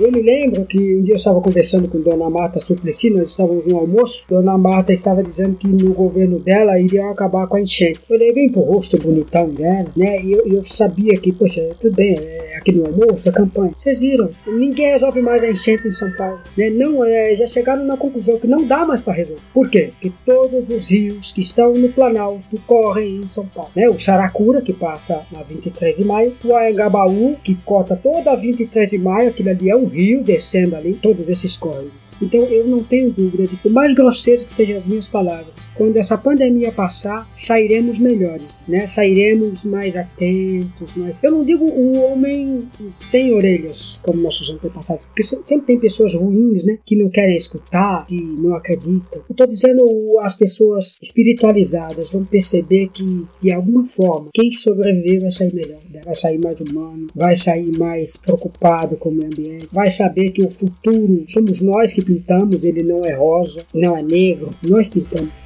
Eu 0.00 0.10
me 0.10 0.22
lembro 0.22 0.64
que 0.64 0.78
um 0.78 1.02
dia 1.02 1.12
eu 1.12 1.16
estava 1.16 1.42
conversando 1.42 1.86
com 1.86 2.00
Dona 2.00 2.30
Marta 2.30 2.58
Suplicy, 2.58 3.10
nós 3.10 3.32
estávamos 3.32 3.66
no 3.66 3.76
almoço. 3.76 4.24
Dona 4.30 4.56
Marta 4.56 4.94
estava 4.94 5.22
dizendo 5.22 5.56
que 5.56 5.68
no 5.68 5.92
governo 5.92 6.38
dela 6.38 6.80
iriam 6.80 7.10
acabar 7.10 7.46
com 7.46 7.56
a 7.56 7.60
enchente. 7.60 8.00
Eu 8.08 8.18
levei 8.18 8.48
pro 8.48 8.62
rosto 8.62 8.96
bonitão 8.96 9.50
dela, 9.50 9.90
né? 9.94 10.22
E 10.22 10.32
eu, 10.32 10.46
eu 10.46 10.64
sabia 10.64 11.20
que, 11.20 11.30
poxa, 11.32 11.76
tudo 11.78 11.94
bem, 11.94 12.16
é 12.16 12.59
aqui 12.60 12.72
no 12.72 12.86
almoço, 12.86 13.28
a 13.28 13.32
campanha. 13.32 13.72
Vocês 13.76 14.00
viram, 14.00 14.30
ninguém 14.46 14.92
resolve 14.92 15.20
mais 15.20 15.42
a 15.42 15.50
enchente 15.50 15.86
em 15.86 15.90
São 15.90 16.10
Paulo. 16.12 16.40
Né? 16.56 16.70
Não, 16.70 17.04
é, 17.04 17.34
já 17.34 17.46
chegaram 17.46 17.84
na 17.84 17.96
conclusão 17.96 18.38
que 18.38 18.46
não 18.46 18.66
dá 18.66 18.84
mais 18.84 19.02
para 19.02 19.14
resolver. 19.14 19.42
Por 19.52 19.68
quê? 19.68 19.90
Porque 19.92 20.12
todos 20.24 20.68
os 20.68 20.90
rios 20.90 21.32
que 21.32 21.40
estão 21.40 21.72
no 21.72 21.88
Planalto 21.88 22.60
correm 22.66 23.16
em 23.16 23.26
São 23.26 23.46
Paulo. 23.46 23.70
Né? 23.74 23.88
O 23.88 23.98
Saracura, 23.98 24.60
que 24.60 24.72
passa 24.72 25.22
na 25.32 25.42
23 25.42 25.96
de 25.96 26.04
maio, 26.04 26.36
o 26.44 26.54
Anhangabaú, 26.54 27.36
que 27.42 27.54
corta 27.64 27.96
toda 27.96 28.30
a 28.30 28.36
23 28.36 28.90
de 28.90 28.98
maio, 28.98 29.30
aquilo 29.30 29.50
ali 29.50 29.70
é 29.70 29.76
um 29.76 29.86
rio 29.86 30.22
descendo 30.22 30.76
ali, 30.76 30.94
todos 30.94 31.28
esses 31.28 31.56
córregos. 31.56 32.10
Então 32.22 32.40
eu 32.40 32.66
não 32.66 32.82
tenho 32.82 33.10
dúvida 33.10 33.44
de 33.44 33.56
que, 33.56 33.62
por 33.62 33.72
mais 33.72 33.94
grosseiros 33.94 34.44
que 34.44 34.52
sejam 34.52 34.76
as 34.76 34.86
minhas 34.86 35.08
palavras, 35.08 35.70
quando 35.74 35.96
essa 35.96 36.18
pandemia 36.18 36.70
passar, 36.70 37.28
sairemos 37.36 37.98
melhores, 37.98 38.62
né? 38.68 38.86
Sairemos 38.86 39.64
mais 39.64 39.96
atentos. 39.96 40.96
Mais... 40.96 41.16
Eu 41.22 41.32
não 41.32 41.44
digo 41.44 41.64
o 41.64 42.04
homem 42.04 42.49
sem 42.90 43.32
orelhas, 43.32 44.00
como 44.02 44.22
nossos 44.22 44.50
antepassados, 44.50 45.04
porque 45.06 45.22
sempre 45.22 45.66
tem 45.66 45.78
pessoas 45.78 46.14
ruins, 46.14 46.64
né? 46.64 46.78
Que 46.84 46.96
não 46.96 47.08
querem 47.08 47.34
escutar, 47.34 48.06
que 48.06 48.20
não 48.20 48.54
acreditam. 48.54 49.22
Eu 49.28 49.32
estou 49.32 49.46
dizendo 49.46 49.84
as 50.20 50.36
pessoas 50.36 50.98
espiritualizadas 51.02 52.12
vão 52.12 52.24
perceber 52.24 52.88
que, 52.88 53.26
de 53.40 53.52
alguma 53.52 53.86
forma, 53.86 54.30
quem 54.32 54.52
sobreviver 54.52 55.20
vai 55.20 55.30
sair 55.30 55.54
melhor, 55.54 55.80
né? 55.90 56.00
vai 56.04 56.14
sair 56.14 56.38
mais 56.42 56.60
humano, 56.60 57.06
vai 57.14 57.36
sair 57.36 57.76
mais 57.78 58.16
preocupado 58.16 58.96
com 58.96 59.10
o 59.10 59.12
meio 59.12 59.26
ambiente, 59.26 59.68
vai 59.72 59.90
saber 59.90 60.30
que 60.30 60.42
o 60.42 60.50
futuro 60.50 61.24
somos 61.28 61.60
nós 61.60 61.92
que 61.92 62.04
pintamos, 62.04 62.64
ele 62.64 62.82
não 62.82 63.04
é 63.04 63.12
rosa, 63.12 63.64
não 63.74 63.96
é 63.96 64.02
negro, 64.02 64.50
nós 64.62 64.88
pintamos. 64.88 65.39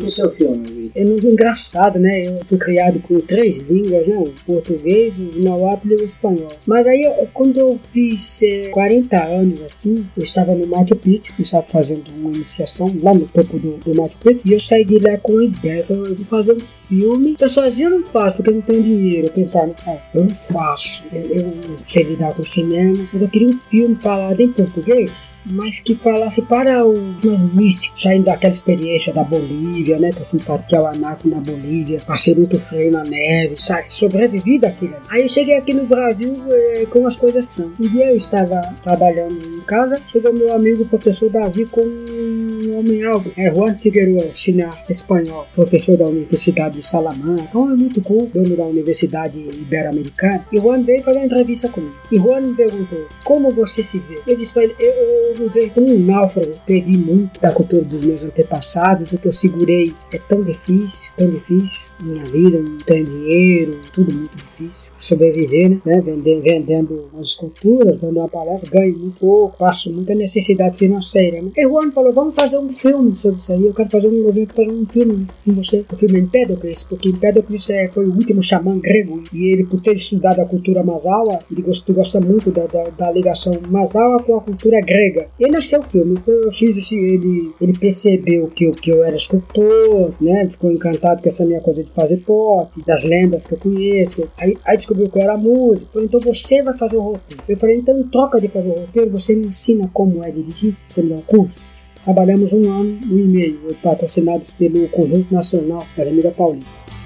E 0.00 0.06
o 0.06 0.10
seu 0.10 0.30
filme? 0.30 0.90
É 0.94 1.04
muito 1.04 1.26
engraçado, 1.26 1.98
né? 1.98 2.22
Eu 2.26 2.44
fui 2.46 2.56
criado 2.56 2.98
com 3.00 3.20
três 3.20 3.58
línguas, 3.68 4.06
né? 4.06 4.16
O 4.16 4.32
português, 4.46 5.18
o 5.18 5.42
nahuatl 5.42 5.88
e 5.88 5.94
o 5.94 6.04
espanhol. 6.04 6.48
Mas 6.66 6.86
aí, 6.86 7.06
quando 7.34 7.58
eu 7.58 7.78
fiz 7.92 8.42
é, 8.42 8.68
40 8.68 9.22
anos, 9.22 9.60
assim, 9.60 10.06
eu 10.16 10.22
estava 10.22 10.54
no 10.54 10.66
Machu 10.66 10.96
Picchu, 10.96 11.32
eu 11.38 11.42
estava 11.42 11.66
fazendo 11.66 12.04
uma 12.16 12.30
iniciação 12.30 12.90
lá 13.02 13.12
no 13.12 13.26
topo 13.26 13.58
do, 13.58 13.76
do 13.76 13.94
Machu 13.94 14.16
Picchu, 14.18 14.40
e 14.44 14.52
eu 14.52 14.60
saí 14.60 14.84
de 14.84 14.98
lá 14.98 15.18
com 15.18 15.38
a 15.38 15.44
ideia, 15.44 15.84
eu 15.88 16.14
vou 16.14 16.24
fazer 16.24 16.52
um 16.52 16.60
filme. 16.60 17.36
Eu 17.38 17.48
sozinho 17.48 17.90
não 17.90 18.04
faço, 18.04 18.36
porque 18.36 18.50
eu 18.50 18.54
não 18.54 18.62
tenho 18.62 18.82
dinheiro. 18.82 19.26
Eu 19.28 19.32
pensava, 19.32 19.74
ah, 19.86 19.98
eu 20.14 20.24
não 20.24 20.34
faço, 20.34 21.06
eu, 21.12 21.20
eu 21.20 21.42
não 21.42 21.78
sei 21.84 22.04
lidar 22.04 22.34
com 22.34 22.42
cinema, 22.42 23.06
mas 23.12 23.20
eu 23.20 23.28
queria 23.28 23.48
um 23.48 23.52
filme 23.52 23.96
falado 23.96 24.40
em 24.40 24.50
português 24.50 25.29
mas 25.44 25.80
que 25.80 25.94
falasse 25.94 26.42
para 26.42 26.84
os 26.86 26.98
mais 27.24 27.54
místicos, 27.54 28.02
saindo 28.02 28.24
daquela 28.24 28.52
experiência 28.52 29.12
da 29.12 29.24
Bolívia, 29.24 29.98
né? 29.98 30.12
Que 30.12 30.20
eu 30.20 30.24
fui 30.24 30.40
para 30.40 30.58
Tiahuanaco 30.58 31.28
na 31.28 31.38
Bolívia, 31.38 32.00
passei 32.06 32.34
muito 32.34 32.58
frio 32.60 32.90
na 32.90 33.04
neve, 33.04 33.54
sobrevivi 33.88 34.58
daquilo. 34.58 34.94
Aí 35.08 35.22
eu 35.22 35.28
cheguei 35.28 35.56
aqui 35.56 35.72
no 35.72 35.86
Brasil 35.86 36.36
é, 36.50 36.86
como 36.86 37.06
as 37.06 37.16
coisas 37.16 37.44
são. 37.46 37.72
Um 37.80 37.88
dia 37.88 38.10
eu 38.10 38.16
estava 38.16 38.60
trabalhando 38.82 39.34
em 39.34 39.60
casa, 39.60 40.00
chegou 40.10 40.32
meu 40.32 40.52
amigo 40.54 40.84
professor 40.86 41.30
Davi 41.30 41.66
com 41.66 41.80
um 41.80 42.78
homem 42.78 43.04
algo, 43.04 43.30
é 43.36 43.52
Juan 43.52 43.74
Figueroa, 43.76 44.32
cineasta 44.34 44.92
espanhol, 44.92 45.46
professor 45.54 45.96
da 45.96 46.06
Universidade 46.06 46.76
de 46.76 46.82
Salamanca, 46.82 47.56
um 47.58 47.62
homem 47.62 47.76
muito 47.76 48.00
cool, 48.02 48.30
dono 48.32 48.56
da 48.56 48.64
Universidade 48.64 49.38
Ibero-Americana. 49.38 50.46
E 50.52 50.58
Juan 50.58 50.82
veio 50.82 51.02
fazer 51.02 51.18
uma 51.18 51.26
entrevista 51.26 51.68
comigo. 51.68 51.94
E 52.10 52.16
Juan 52.16 52.40
me 52.40 52.54
perguntou, 52.54 53.06
como 53.24 53.50
você 53.50 53.82
se 53.82 53.98
vê? 53.98 54.20
Eu 54.26 54.36
disse 54.36 54.52
para 54.52 54.64
ele, 54.64 54.74
eu 54.78 55.29
eu 55.30 55.36
viver 55.36 55.70
como 55.70 55.94
um 55.94 55.98
náufrago. 55.98 56.52
Perdi 56.66 56.96
muito 56.96 57.40
da 57.40 57.52
cultura 57.52 57.82
dos 57.82 58.04
meus 58.04 58.24
antepassados. 58.24 59.12
O 59.12 59.18
que 59.18 59.28
eu 59.28 59.32
segurei 59.32 59.94
é 60.12 60.18
tão 60.18 60.42
difícil, 60.42 61.10
tão 61.16 61.30
difícil. 61.30 61.89
Minha 62.02 62.24
vida, 62.24 62.58
não 62.58 62.78
tenho 62.78 63.04
dinheiro, 63.04 63.78
tudo 63.92 64.12
muito 64.12 64.36
difícil. 64.36 64.90
Sobreviver, 64.98 65.78
né? 65.84 66.00
Vendendo, 66.00 66.42
vendendo 66.42 67.04
as 67.18 67.28
esculturas, 67.28 68.00
dando 68.00 68.18
uma 68.18 68.28
palestra, 68.28 68.70
ganho 68.70 68.98
muito 68.98 69.18
pouco, 69.18 69.58
passo 69.58 69.92
muita 69.92 70.14
necessidade 70.14 70.76
financeira. 70.76 71.42
Né? 71.42 71.50
E 71.56 71.66
o 71.66 71.70
Juan 71.70 71.90
falou: 71.90 72.12
vamos 72.12 72.34
fazer 72.34 72.58
um 72.58 72.70
filme 72.70 73.14
sobre 73.14 73.36
isso 73.38 73.52
aí. 73.52 73.64
Eu 73.64 73.74
quero 73.74 73.90
fazer 73.90 74.08
um, 74.08 74.26
eu 74.26 74.32
quero 74.32 74.54
fazer 74.54 74.70
um 74.70 74.86
filme 74.86 75.26
com 75.44 75.52
você. 75.52 75.84
O 75.92 75.96
filme 75.96 76.20
Empédocles, 76.20 76.84
porque 76.84 77.08
Empédocles 77.08 77.68
é, 77.70 77.88
foi 77.88 78.06
o 78.06 78.14
último 78.14 78.42
xamã 78.42 78.78
grego. 78.78 79.22
E 79.32 79.52
ele, 79.52 79.64
por 79.64 79.80
ter 79.80 79.92
estudado 79.92 80.40
a 80.40 80.46
cultura 80.46 80.82
Masawa, 80.82 81.40
ele 81.50 81.62
gosta, 81.62 81.92
gosta 81.92 82.20
muito 82.20 82.50
da, 82.50 82.66
da, 82.66 82.84
da 82.84 83.10
ligação 83.10 83.52
Masawa 83.68 84.22
com 84.22 84.36
a 84.36 84.40
cultura 84.40 84.80
grega. 84.80 85.28
E 85.38 85.48
nasceu 85.48 85.80
o 85.80 85.84
filme. 85.84 86.18
Eu 86.26 86.50
fiz 86.52 86.76
assim, 86.78 86.98
ele, 86.98 87.52
ele 87.60 87.78
percebeu 87.78 88.48
que 88.48 88.70
que 88.72 88.90
eu 88.90 89.04
era 89.04 89.14
escultor, 89.14 90.12
né? 90.20 90.48
Ficou 90.48 90.70
encantado 90.70 91.22
com 91.22 91.28
essa 91.28 91.44
minha 91.44 91.60
coisa 91.60 91.82
de 91.82 91.89
fazer 91.94 92.18
pop, 92.18 92.70
das 92.86 93.02
lendas 93.02 93.46
que 93.46 93.54
eu 93.54 93.58
conheço. 93.58 94.28
Aí, 94.38 94.56
aí 94.64 94.76
descobriu 94.76 95.08
que 95.08 95.18
eu 95.18 95.22
era 95.22 95.36
músico. 95.36 95.92
Falei, 95.92 96.08
então 96.08 96.20
você 96.20 96.62
vai 96.62 96.76
fazer 96.76 96.96
o 96.96 97.00
roteiro. 97.00 97.42
Eu 97.48 97.56
falei, 97.56 97.76
então 97.76 98.02
troca 98.08 98.40
de 98.40 98.48
fazer 98.48 98.68
o 98.68 98.80
roteiro, 98.80 99.10
você 99.10 99.34
me 99.34 99.46
ensina 99.46 99.88
como 99.92 100.24
é 100.24 100.30
dirigir. 100.30 100.76
Dá 100.96 101.14
um 101.14 101.22
curso. 101.22 101.64
Trabalhamos 102.04 102.52
um 102.52 102.70
ano, 102.70 102.98
um 103.10 103.18
e 103.18 103.22
meio, 103.22 103.60
patrocinados 103.82 104.52
pelo 104.52 104.88
Conjunto 104.88 105.32
Nacional 105.34 105.86
da 105.96 106.02
Avenida 106.02 106.30
Paulista. 106.30 106.99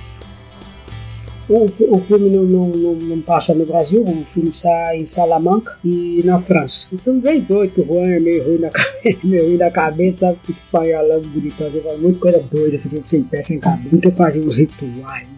O, 1.49 1.65
o 1.65 2.01
filme 2.01 2.31
não, 2.31 2.43
não, 2.43 2.69
não, 2.69 2.95
não, 2.95 3.21
passa 3.21 3.55
no 3.55 3.67
Brasil, 3.67 4.03
o 4.03 4.25
filme 4.25 4.53
sai 4.53 5.01
em 5.01 5.05
Salamanca 5.05 5.77
e 5.85 6.23
na 6.25 6.39
França. 6.41 6.89
O 6.91 6.97
filme 6.97 7.21
bem 7.21 7.41
doido, 7.41 7.73
que 7.73 7.81
o 7.83 7.87
Juan 7.87 8.07
é 8.07 8.21
meio 8.21 8.45
ruim 8.45 8.59
na 8.59 8.71
cabeça, 8.71 9.19
meio 9.25 9.47
ruim 9.47 9.57
na 9.57 9.71
cabeça? 9.71 10.37
Espanholão 10.49 11.21
bonitão, 11.21 11.71
muita 11.99 12.19
coisa 12.19 12.45
doida, 12.51 12.75
esse 12.77 12.89
filme 12.89 13.07
sem 13.07 13.23
pé, 13.23 13.43
sem 13.43 13.59
cabeça. 13.59 13.95
Nunca 13.95 14.11
fazia 14.11 14.43
uns 14.43 14.59
rituais, 14.59 15.29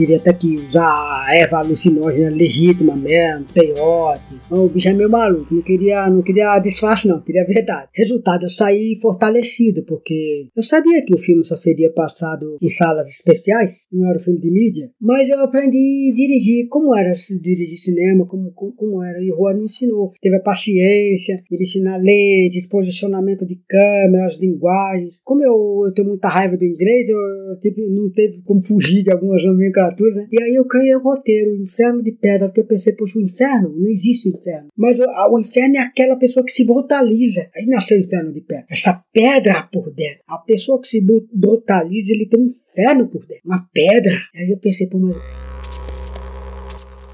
tive 0.00 0.14
até 0.14 0.32
que 0.32 0.54
usar 0.54 1.26
erva 1.30 1.58
alucinógena 1.58 2.30
legítima 2.30 2.96
mesmo, 2.96 3.44
peiote. 3.52 4.40
O 4.50 4.68
bicho 4.68 4.88
é 4.88 4.94
meio 4.94 5.10
maluco, 5.10 5.54
não 5.54 5.62
queria, 5.62 6.08
não 6.08 6.22
queria 6.22 6.58
disfarce 6.58 7.06
não, 7.06 7.20
queria 7.20 7.44
verdade. 7.44 7.88
Resultado, 7.94 8.44
eu 8.44 8.48
saí 8.48 8.98
fortalecido, 9.00 9.84
porque 9.84 10.48
eu 10.56 10.62
sabia 10.62 11.04
que 11.04 11.14
o 11.14 11.18
filme 11.18 11.44
só 11.44 11.54
seria 11.54 11.92
passado 11.92 12.56
em 12.62 12.68
salas 12.70 13.08
especiais, 13.10 13.86
não 13.92 14.08
era 14.08 14.16
um 14.16 14.20
filme 14.20 14.40
de 14.40 14.50
mídia, 14.50 14.90
mas 14.98 15.28
eu 15.28 15.40
aprendi 15.40 16.10
a 16.10 16.14
dirigir, 16.14 16.68
como 16.68 16.96
era 16.96 17.12
dirigir 17.42 17.76
cinema, 17.76 18.24
como, 18.26 18.50
como, 18.52 18.72
como 18.72 19.02
era, 19.02 19.22
e 19.22 19.30
o 19.30 19.36
Juan 19.36 19.58
me 19.58 19.64
ensinou. 19.64 20.12
Teve 20.22 20.36
a 20.36 20.40
paciência, 20.40 21.42
ele 21.50 21.62
ensinar 21.62 21.98
lentes, 21.98 22.66
posicionamento 22.68 23.44
de 23.44 23.60
câmeras, 23.68 24.38
linguagens. 24.40 25.20
Como 25.24 25.42
eu, 25.42 25.84
eu 25.86 25.92
tenho 25.92 26.08
muita 26.08 26.28
raiva 26.28 26.56
do 26.56 26.64
inglês, 26.64 27.08
eu, 27.08 27.18
eu 27.18 27.58
tive, 27.60 27.86
não 27.90 28.10
teve 28.10 28.40
como 28.42 28.62
fugir 28.62 29.02
de 29.02 29.12
algumas 29.12 29.44
nomenclaturas 29.44 29.89
né? 30.14 30.28
E 30.30 30.42
aí 30.42 30.54
eu 30.54 30.64
criei 30.64 30.94
o 30.94 31.00
roteiro, 31.00 31.52
o 31.52 31.62
inferno 31.62 32.02
de 32.02 32.12
pedra, 32.12 32.48
porque 32.48 32.60
eu 32.60 32.66
pensei, 32.66 32.94
poxa, 32.94 33.18
o 33.18 33.22
inferno, 33.22 33.74
não 33.76 33.88
existe 33.88 34.28
inferno. 34.28 34.68
Mas 34.76 34.98
o, 34.98 35.04
o 35.04 35.38
inferno 35.38 35.76
é 35.76 35.80
aquela 35.80 36.16
pessoa 36.16 36.44
que 36.44 36.52
se 36.52 36.64
brutaliza. 36.64 37.48
Aí 37.54 37.66
nasceu 37.66 37.98
o 37.98 38.00
inferno 38.00 38.32
de 38.32 38.40
pedra. 38.40 38.66
Essa 38.70 39.04
pedra 39.12 39.62
por 39.72 39.92
dentro. 39.92 40.20
A 40.26 40.38
pessoa 40.38 40.80
que 40.80 40.88
se 40.88 41.04
brutaliza, 41.32 42.12
ele 42.12 42.26
tem 42.26 42.40
um 42.40 42.46
inferno 42.46 43.08
por 43.08 43.26
dentro. 43.26 43.42
Uma 43.44 43.68
pedra. 43.72 44.12
Aí 44.34 44.50
eu 44.50 44.58
pensei, 44.58 44.86
pô, 44.86 44.98
mas 44.98 45.16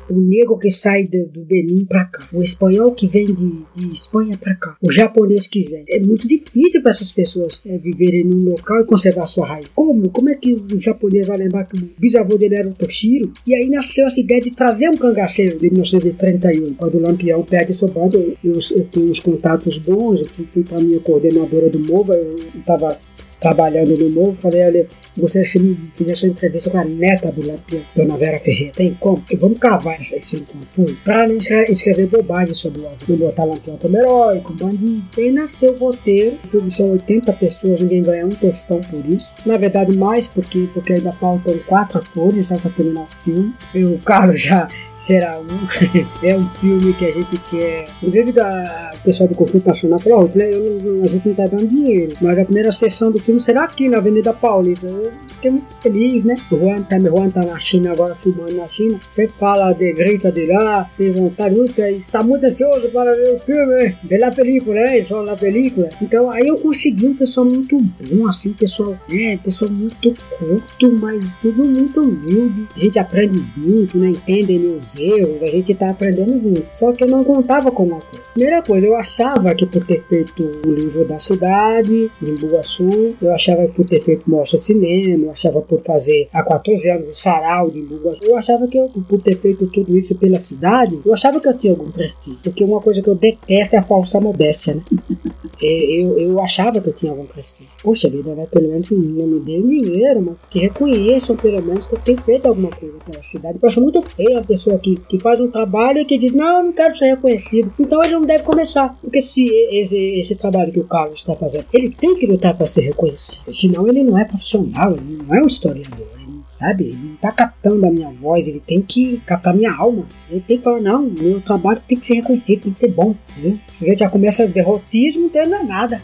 o 0.08 0.18
negro 0.18 0.58
que 0.58 0.70
sai 0.70 1.04
do, 1.04 1.26
do 1.26 1.44
Benin 1.44 1.84
para 1.84 2.04
cá, 2.04 2.28
o 2.32 2.42
espanhol 2.42 2.92
que 2.92 3.06
vem 3.06 3.26
de, 3.26 3.34
de 3.74 3.92
Espanha 3.92 4.36
para 4.38 4.54
cá, 4.54 4.76
o 4.80 4.90
japonês 4.90 5.46
que 5.46 5.62
vem. 5.62 5.84
É 5.88 6.00
muito 6.00 6.26
difícil 6.26 6.82
para 6.82 6.90
essas 6.90 7.12
pessoas 7.12 7.60
é, 7.66 7.78
viverem 7.78 8.24
num 8.24 8.50
local 8.50 8.80
e 8.80 8.84
conservar 8.84 9.26
sua 9.26 9.46
raiz. 9.46 9.66
Como? 9.74 10.08
Como 10.10 10.30
é 10.30 10.34
que 10.34 10.52
o 10.54 10.80
japonês 10.80 11.26
vai 11.26 11.38
lembrar 11.38 11.64
que 11.64 11.76
o 11.76 11.90
bisavô 11.98 12.36
dele 12.36 12.56
era 12.56 12.68
o 12.68 12.74
Toshiro? 12.74 13.32
E 13.46 13.54
aí 13.54 13.68
nasceu 13.68 14.06
essa 14.06 14.20
ideia 14.20 14.40
de 14.40 14.50
trazer 14.50 14.88
um 14.88 14.96
cangaceiro 14.96 15.58
de 15.58 15.70
1931. 15.70 16.74
Quando 16.74 16.96
o 16.96 17.02
Lampião 17.02 17.42
perde 17.42 17.74
sua 17.74 17.88
banda, 17.88 18.16
eu, 18.16 18.36
eu, 18.44 18.58
eu 18.74 18.84
tenho 18.84 19.10
uns 19.10 19.20
contatos 19.20 19.78
bons, 19.78 20.20
eu 20.20 20.26
fui, 20.26 20.46
fui 20.50 20.62
para 20.62 20.78
a 20.78 20.82
minha 20.82 21.00
coordenadora 21.00 21.68
do 21.68 21.78
MOVA, 21.78 22.14
eu 22.14 22.36
estava 22.58 22.98
trabalhando 23.40 23.96
no 23.96 24.08
novo, 24.08 24.32
falei, 24.32 24.64
olha, 24.64 24.86
você 25.16 25.40
me 25.58 25.90
fizesse 25.94 26.26
uma 26.26 26.32
entrevista 26.32 26.70
com 26.70 26.78
a 26.78 26.84
neta 26.84 27.32
do 27.32 27.46
Lampião, 27.46 27.80
Dona 27.94 28.16
Vera 28.16 28.38
Ferreira. 28.38 28.72
Tem 28.74 28.94
como? 28.94 29.24
E 29.30 29.36
vamos 29.36 29.58
cavar 29.58 29.98
esse 30.00 30.36
encontro. 30.36 30.68
Fui. 30.72 30.96
Pra 31.04 31.26
não 31.26 31.36
escrever 31.36 32.06
bobagem 32.06 32.52
sobre 32.52 32.82
o 32.82 32.86
avô. 32.86 32.96
Não 33.08 33.16
botar 33.16 33.44
Lampião 33.44 33.78
como 33.78 33.96
herói, 33.96 34.40
como 34.40 34.58
bandido. 34.58 35.02
Aí 35.16 35.30
nasceu 35.30 35.72
o 35.72 35.78
roteiro. 35.78 36.36
O 36.44 36.48
filme 36.48 36.70
são 36.70 36.90
80 36.90 37.32
pessoas, 37.32 37.80
ninguém 37.80 38.02
ganha 38.02 38.26
um 38.26 38.30
tostão 38.30 38.80
por 38.82 39.04
isso. 39.06 39.40
Na 39.46 39.56
verdade, 39.56 39.96
mais 39.96 40.28
porque, 40.28 40.68
porque 40.74 40.94
ainda 40.94 41.12
faltam 41.12 41.58
quatro 41.66 41.98
atores 41.98 42.48
já 42.48 42.58
para 42.58 42.70
terminar 42.70 43.02
o 43.04 43.24
filme. 43.24 43.54
E 43.74 43.84
o 43.84 43.98
Carlos 43.98 44.42
já 44.42 44.68
será 44.98 45.38
um. 45.38 45.46
é 46.26 46.36
um 46.36 46.48
filme 46.50 46.92
que 46.94 47.04
a 47.04 47.12
gente 47.12 47.38
quer. 47.50 47.86
Inclusive, 48.02 48.32
o 48.40 48.98
pessoal 49.02 49.28
do 49.28 49.34
Conjunto 49.34 49.66
Nacional 49.66 49.98
falou: 49.98 50.30
oh, 50.34 50.38
eu 50.38 51.04
a 51.04 51.06
gente 51.06 51.24
não 51.24 51.32
está 51.32 51.46
dando 51.46 51.66
dinheiro. 51.66 52.14
Mas 52.20 52.38
a 52.38 52.44
primeira 52.44 52.72
sessão 52.72 53.10
do 53.10 53.20
filme 53.20 53.40
será 53.40 53.64
aqui 53.64 53.88
na 53.88 53.98
Avenida 53.98 54.32
Paulista. 54.32 54.86
Eu 54.86 55.12
fiquei 55.28 55.50
muito 55.50 55.74
feliz, 55.80 56.24
né? 56.24 56.34
O 56.50 56.56
Juan 56.56 56.82
tá, 56.82 56.98
Juan 56.98 57.30
tá 57.30 57.42
na 57.42 57.58
China 57.58 57.92
agora, 57.92 58.14
filmando 58.14 58.54
na 58.54 58.68
China. 58.68 59.00
Sempre 59.10 59.34
fala 59.38 59.72
de 59.72 59.92
grita 59.92 60.32
de 60.32 60.46
lá, 60.46 60.88
tem 60.96 61.12
vontade 61.12 61.54
muito, 61.54 61.78
está 61.80 62.22
muito 62.22 62.44
ansioso 62.44 62.88
para 62.88 63.14
ver 63.14 63.34
o 63.34 63.38
filme, 63.38 63.96
ver 64.04 64.24
a 64.24 64.30
película, 64.30 64.76
né? 64.76 65.04
Só 65.04 65.22
na 65.22 65.36
película. 65.36 65.88
Então 66.00 66.30
aí 66.30 66.46
eu 66.46 66.56
consegui 66.58 67.06
um 67.06 67.16
pessoal 67.16 67.46
muito 67.46 67.78
bom, 67.78 68.26
assim, 68.26 68.52
pessoal, 68.52 68.96
é, 69.10 69.36
pessoal 69.36 69.70
muito 69.70 70.14
curto, 70.38 70.96
mas 71.00 71.34
tudo 71.36 71.64
muito 71.64 72.00
humilde. 72.00 72.66
A 72.76 72.80
gente 72.80 72.98
aprende 72.98 73.44
muito, 73.56 73.98
né? 73.98 74.08
Entende 74.08 74.58
meus 74.58 74.85
erros, 74.94 75.42
a 75.42 75.46
gente 75.46 75.74
tá 75.74 75.90
aprendendo 75.90 76.40
junto. 76.40 76.66
Só 76.70 76.92
que 76.92 77.02
eu 77.02 77.08
não 77.08 77.24
contava 77.24 77.70
com 77.72 77.84
uma 77.84 78.00
coisa. 78.00 78.30
Primeira 78.32 78.62
coisa, 78.62 78.86
eu 78.86 78.94
achava 78.94 79.54
que 79.54 79.66
por 79.66 79.82
ter 79.84 80.02
feito 80.06 80.42
o 80.64 80.70
livro 80.70 81.04
da 81.06 81.18
cidade, 81.18 82.10
em 82.22 82.34
Bugaçu, 82.34 83.16
eu 83.20 83.34
achava 83.34 83.66
que 83.66 83.72
por 83.72 83.86
ter 83.86 84.02
feito 84.04 84.30
Mostra 84.30 84.58
Cinema, 84.58 85.26
eu 85.26 85.30
achava 85.32 85.60
por 85.60 85.80
fazer 85.80 86.28
há 86.32 86.42
14 86.42 86.90
anos 86.90 87.08
o 87.08 87.12
sarau 87.12 87.70
de 87.70 87.80
Bugaçu, 87.80 88.24
eu 88.24 88.36
achava 88.36 88.68
que 88.68 88.78
eu, 88.78 88.90
por 89.08 89.20
ter 89.20 89.36
feito 89.38 89.66
tudo 89.68 89.96
isso 89.96 90.14
pela 90.16 90.38
cidade, 90.38 91.00
eu 91.04 91.12
achava 91.12 91.40
que 91.40 91.48
eu 91.48 91.58
tinha 91.58 91.72
algum 91.72 91.90
prestígio. 91.90 92.38
Porque 92.42 92.62
uma 92.62 92.80
coisa 92.80 93.02
que 93.02 93.08
eu 93.08 93.14
detesto 93.14 93.74
é 93.74 93.78
a 93.78 93.82
falsa 93.82 94.20
modéstia, 94.20 94.74
né? 94.74 94.82
eu, 95.60 96.18
eu 96.18 96.40
achava 96.40 96.80
que 96.80 96.88
eu 96.88 96.92
tinha 96.92 97.12
algum 97.12 97.26
prestígio. 97.26 97.72
Poxa 97.82 98.08
vida, 98.08 98.34
né? 98.34 98.46
Pelo 98.50 98.68
menos 98.68 98.90
não 98.90 99.26
me 99.26 99.40
dê 99.40 99.60
dinheiro, 99.60 100.22
mas 100.22 100.36
que 100.50 100.58
reconheçam 100.58 101.36
pelo 101.36 101.62
menos 101.62 101.86
que 101.86 101.94
eu 101.94 102.00
tenho 102.00 102.20
feito 102.22 102.46
alguma 102.46 102.70
coisa 102.70 102.96
pela 103.04 103.22
cidade. 103.22 103.58
Eu 103.60 103.68
acho 103.68 103.80
muito 103.80 104.02
feio 104.02 104.38
a 104.38 104.42
pessoa 104.42 104.78
que, 104.78 104.96
que 105.08 105.18
faz 105.18 105.40
um 105.40 105.50
trabalho 105.50 105.98
e 106.00 106.04
que 106.04 106.18
diz, 106.18 106.32
não, 106.32 106.58
eu 106.58 106.64
não 106.66 106.72
quero 106.72 106.96
ser 106.96 107.06
reconhecido. 107.06 107.72
Então 107.78 108.02
ele 108.02 108.12
não 108.12 108.22
deve 108.22 108.42
começar. 108.42 108.96
Porque 109.00 109.20
se 109.20 109.48
esse, 109.48 109.96
esse 110.18 110.36
trabalho 110.36 110.72
que 110.72 110.80
o 110.80 110.84
Carlos 110.84 111.18
está 111.18 111.34
fazendo, 111.34 111.64
ele 111.72 111.90
tem 111.90 112.14
que 112.16 112.26
lutar 112.26 112.56
para 112.56 112.66
ser 112.66 112.82
reconhecido. 112.82 113.52
Senão 113.52 113.88
ele 113.88 114.02
não 114.02 114.18
é 114.18 114.24
profissional, 114.24 114.92
ele 114.92 115.22
não 115.26 115.34
é 115.34 115.42
um 115.42 115.46
historiador 115.46 116.15
sabe? 116.56 116.84
Ele 116.84 116.98
não 117.10 117.16
tá 117.16 117.30
captando 117.30 117.86
a 117.86 117.90
minha 117.90 118.10
voz, 118.10 118.48
ele 118.48 118.60
tem 118.60 118.80
que 118.80 119.20
captar 119.26 119.54
minha 119.54 119.72
alma. 119.72 120.06
Ele 120.30 120.40
tem 120.40 120.58
que 120.58 120.64
falar, 120.64 120.80
não, 120.80 121.02
meu 121.02 121.40
trabalho 121.40 121.82
tem 121.86 121.98
que 121.98 122.06
ser 122.06 122.14
reconhecido, 122.14 122.62
tem 122.62 122.72
que 122.72 122.78
ser 122.78 122.90
bom. 122.90 123.14
Né? 123.38 123.58
Se 123.72 123.94
já 123.96 124.08
começa 124.08 124.46
derrotismo, 124.46 125.30
não 125.32 125.58
é 125.58 125.62
nada. 125.62 126.02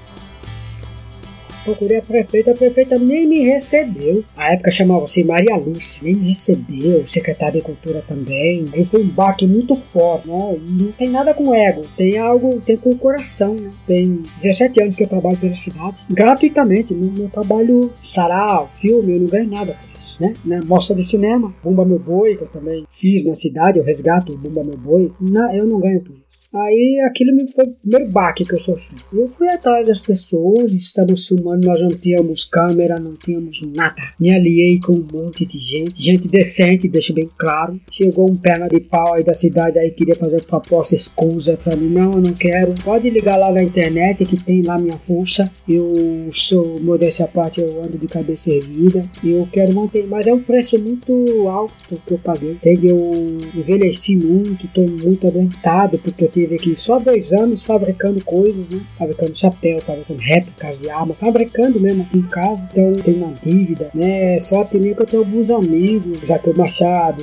Procurei 1.64 1.98
a 1.98 2.02
prefeita, 2.02 2.50
a 2.50 2.54
prefeita 2.54 2.98
nem 2.98 3.24
me 3.24 3.38
recebeu. 3.44 4.24
A 4.36 4.52
época 4.52 4.72
chamava-se 4.72 5.22
Maria 5.22 5.56
Lúcia, 5.56 6.02
nem 6.02 6.16
me 6.16 6.28
recebeu. 6.28 7.02
O 7.02 7.06
secretário 7.06 7.60
de 7.60 7.64
Cultura 7.64 8.02
também. 8.06 8.64
Aí 8.74 8.84
foi 8.84 9.00
um 9.00 9.08
baque 9.08 9.46
muito 9.46 9.76
forte, 9.76 10.28
né? 10.28 10.56
Não 10.60 10.90
tem 10.90 11.08
nada 11.08 11.32
com 11.32 11.54
ego, 11.54 11.84
tem 11.96 12.18
algo, 12.18 12.60
tem 12.60 12.76
com 12.76 12.90
o 12.90 12.98
coração, 12.98 13.54
né? 13.54 13.70
Tem 13.86 14.22
17 14.42 14.82
anos 14.82 14.96
que 14.96 15.04
eu 15.04 15.08
trabalho 15.08 15.36
pela 15.36 15.54
cidade, 15.54 15.96
gratuitamente. 16.10 16.92
No 16.92 17.12
meu 17.12 17.28
trabalho 17.28 17.92
sarau, 18.02 18.68
filme, 18.68 19.12
eu 19.12 19.20
não 19.20 19.28
ganho 19.28 19.48
nada 19.48 19.76
né? 20.20 20.34
Na 20.44 20.60
mostra 20.64 20.94
de 20.94 21.04
cinema, 21.04 21.54
Bumba 21.62 21.84
Meu 21.84 21.98
Boi, 21.98 22.36
que 22.36 22.44
eu 22.44 22.48
também 22.48 22.84
fiz 22.90 23.24
na 23.24 23.34
cidade, 23.34 23.78
eu 23.78 23.84
resgato 23.84 24.32
o 24.32 24.38
Bumba 24.38 24.64
Meu 24.64 24.76
Boi, 24.76 25.12
na, 25.20 25.54
eu 25.56 25.66
não 25.66 25.80
ganho 25.80 26.00
por 26.00 26.12
isso. 26.12 26.22
Aí 26.54 27.00
aquilo 27.06 27.34
me 27.34 27.50
foi 27.50 27.64
o 27.64 27.70
primeiro 27.70 28.12
baque 28.12 28.44
que 28.44 28.52
eu 28.52 28.58
sofri. 28.58 28.96
Eu 29.10 29.26
fui 29.26 29.48
atrás 29.48 29.86
das 29.86 30.02
pessoas, 30.02 30.70
estamos 30.70 31.26
filmando, 31.26 31.66
nós 31.66 31.80
não 31.80 31.88
tínhamos 31.88 32.44
câmera, 32.44 32.96
não 33.00 33.14
tínhamos 33.14 33.62
nada. 33.74 33.94
Me 34.20 34.34
aliei 34.34 34.78
com 34.78 34.92
um 34.92 35.06
monte 35.10 35.46
de 35.46 35.56
gente, 35.56 36.02
gente 36.02 36.28
decente, 36.28 36.88
deixo 36.88 37.14
bem 37.14 37.26
claro. 37.38 37.80
Chegou 37.90 38.30
um 38.30 38.36
perna 38.36 38.68
de 38.68 38.80
pau 38.80 39.14
aí 39.14 39.24
da 39.24 39.32
cidade 39.32 39.78
aí, 39.78 39.90
queria 39.90 40.14
fazer 40.14 40.44
proposta 40.44 40.94
escusa 40.94 41.56
pra 41.56 41.74
mim. 41.74 41.88
Não, 41.88 42.12
eu 42.12 42.20
não 42.20 42.34
quero. 42.34 42.74
Pode 42.84 43.08
ligar 43.08 43.38
lá 43.38 43.50
na 43.50 43.62
internet 43.62 44.22
que 44.26 44.36
tem 44.36 44.60
lá 44.60 44.78
minha 44.78 44.98
força. 44.98 45.50
Eu 45.66 46.28
sou, 46.30 46.78
modéstia 46.82 47.24
à 47.24 47.28
parte, 47.28 47.62
eu 47.62 47.82
ando 47.82 47.96
de 47.96 48.06
cabeça 48.06 48.50
erguida. 48.50 49.08
Eu 49.24 49.48
quero 49.50 49.74
manter, 49.74 50.01
mas 50.06 50.26
é 50.26 50.32
um 50.32 50.42
preço 50.42 50.78
muito 50.78 51.48
alto 51.48 51.74
que 52.06 52.14
eu 52.14 52.18
paguei. 52.18 52.52
Entende? 52.52 52.88
Eu 52.88 53.36
envelheci 53.54 54.16
muito, 54.16 54.68
tô 54.68 54.82
muito 54.82 55.26
adoentado 55.26 55.98
porque 55.98 56.24
eu 56.24 56.28
tive 56.28 56.56
aqui 56.56 56.76
só 56.76 56.98
dois 56.98 57.32
anos 57.32 57.64
fabricando 57.64 58.22
coisas, 58.24 58.68
né? 58.68 58.80
Fabricando 58.98 59.36
chapéu, 59.36 59.80
fabricando 59.80 60.20
réplicas 60.20 60.80
de 60.80 60.90
arma, 60.90 61.14
fabricando 61.14 61.80
mesmo 61.80 62.02
aqui 62.02 62.18
em 62.18 62.22
casa. 62.22 62.68
Então 62.70 62.92
tenho 62.92 63.18
uma 63.18 63.34
dívida, 63.44 63.90
né? 63.94 64.38
Só 64.38 64.64
que 64.64 64.78
que 64.82 65.02
eu 65.02 65.06
tenho 65.06 65.22
alguns 65.22 65.50
amigos, 65.50 66.20
Zaqueu 66.26 66.54
Machado, 66.56 67.22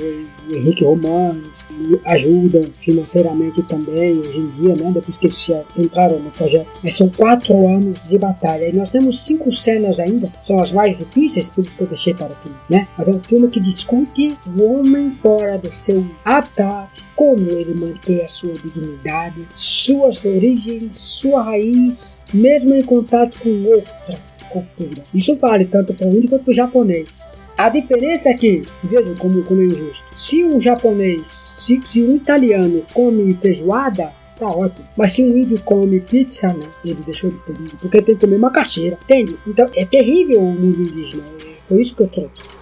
Henrique 0.49 0.83
Romanos, 0.83 1.65
ajudam 2.05 2.63
financeiramente 2.77 3.61
também 3.63 4.17
hoje 4.17 4.37
em 4.37 4.49
dia, 4.61 4.75
né? 4.75 4.91
Depois 4.93 5.17
que 5.17 5.27
eles 5.27 5.51
entraram 5.77 6.19
no 6.19 6.31
projeto. 6.31 6.67
Mas 6.83 6.95
são 6.95 7.09
quatro 7.09 7.53
anos 7.67 8.07
de 8.07 8.17
batalha. 8.17 8.67
E 8.67 8.73
nós 8.73 8.91
temos 8.91 9.23
cinco 9.25 9.51
cenas 9.51 9.99
ainda, 9.99 10.31
são 10.41 10.59
as 10.59 10.71
mais 10.71 10.97
difíceis, 10.97 11.49
por 11.49 11.63
isso 11.63 11.77
que 11.77 11.83
eu 11.83 11.87
deixei 11.87 12.13
para 12.13 12.31
o 12.31 12.35
fim, 12.35 12.51
né? 12.69 12.87
Mas 12.97 13.07
é 13.07 13.11
um 13.11 13.19
filme 13.19 13.47
que 13.47 13.59
discute 13.59 14.37
o 14.45 14.63
homem 14.63 15.11
fora 15.21 15.57
do 15.57 15.71
seu 15.71 16.05
habitat, 16.23 17.03
como 17.15 17.49
ele 17.49 17.73
mantém 17.79 18.21
a 18.21 18.27
sua 18.27 18.53
dignidade, 18.53 19.47
suas 19.53 20.23
origens, 20.23 20.97
sua 20.97 21.43
raiz, 21.43 22.21
mesmo 22.33 22.75
em 22.75 22.83
contato 22.83 23.39
com 23.39 23.49
outra 23.65 24.29
cultura. 24.49 25.03
Isso 25.13 25.35
vale 25.37 25.65
tanto 25.65 25.93
para 25.93 26.07
o 26.07 26.15
índio 26.15 26.29
quanto 26.29 26.43
para 26.43 26.51
o 26.51 26.55
japonês. 26.55 27.47
A 27.57 27.69
diferença 27.69 28.29
é 28.29 28.33
que, 28.33 28.63
veja 28.83 29.15
como, 29.17 29.43
como 29.43 29.61
é 29.61 29.65
injusto, 29.65 30.05
se 30.11 30.43
um 30.43 30.59
japonês, 30.59 31.21
se, 31.65 31.79
se 31.85 32.03
um 32.03 32.15
italiano 32.15 32.83
come 32.93 33.33
feijoada, 33.35 34.11
está 34.25 34.47
ótimo. 34.47 34.87
Mas 34.97 35.13
se 35.13 35.23
um 35.23 35.37
índio 35.37 35.61
come 35.63 35.99
pizza, 35.99 36.47
não, 36.53 36.67
ele 36.83 36.99
deixou 37.05 37.29
de 37.29 37.41
ser 37.43 37.51
índio, 37.59 37.77
porque 37.79 38.01
tem 38.01 38.15
que 38.15 38.21
comer 38.21 38.39
macaxeira, 38.39 38.97
entende? 39.03 39.37
Então 39.45 39.65
é 39.75 39.85
terrível 39.85 40.41
o 40.41 40.51
mundo 40.51 40.81
indígena, 40.81 41.23
é, 41.69 41.73
foi 41.73 41.81
isso 41.81 41.95
que 41.95 42.03
eu 42.03 42.07
trouxe. 42.07 42.57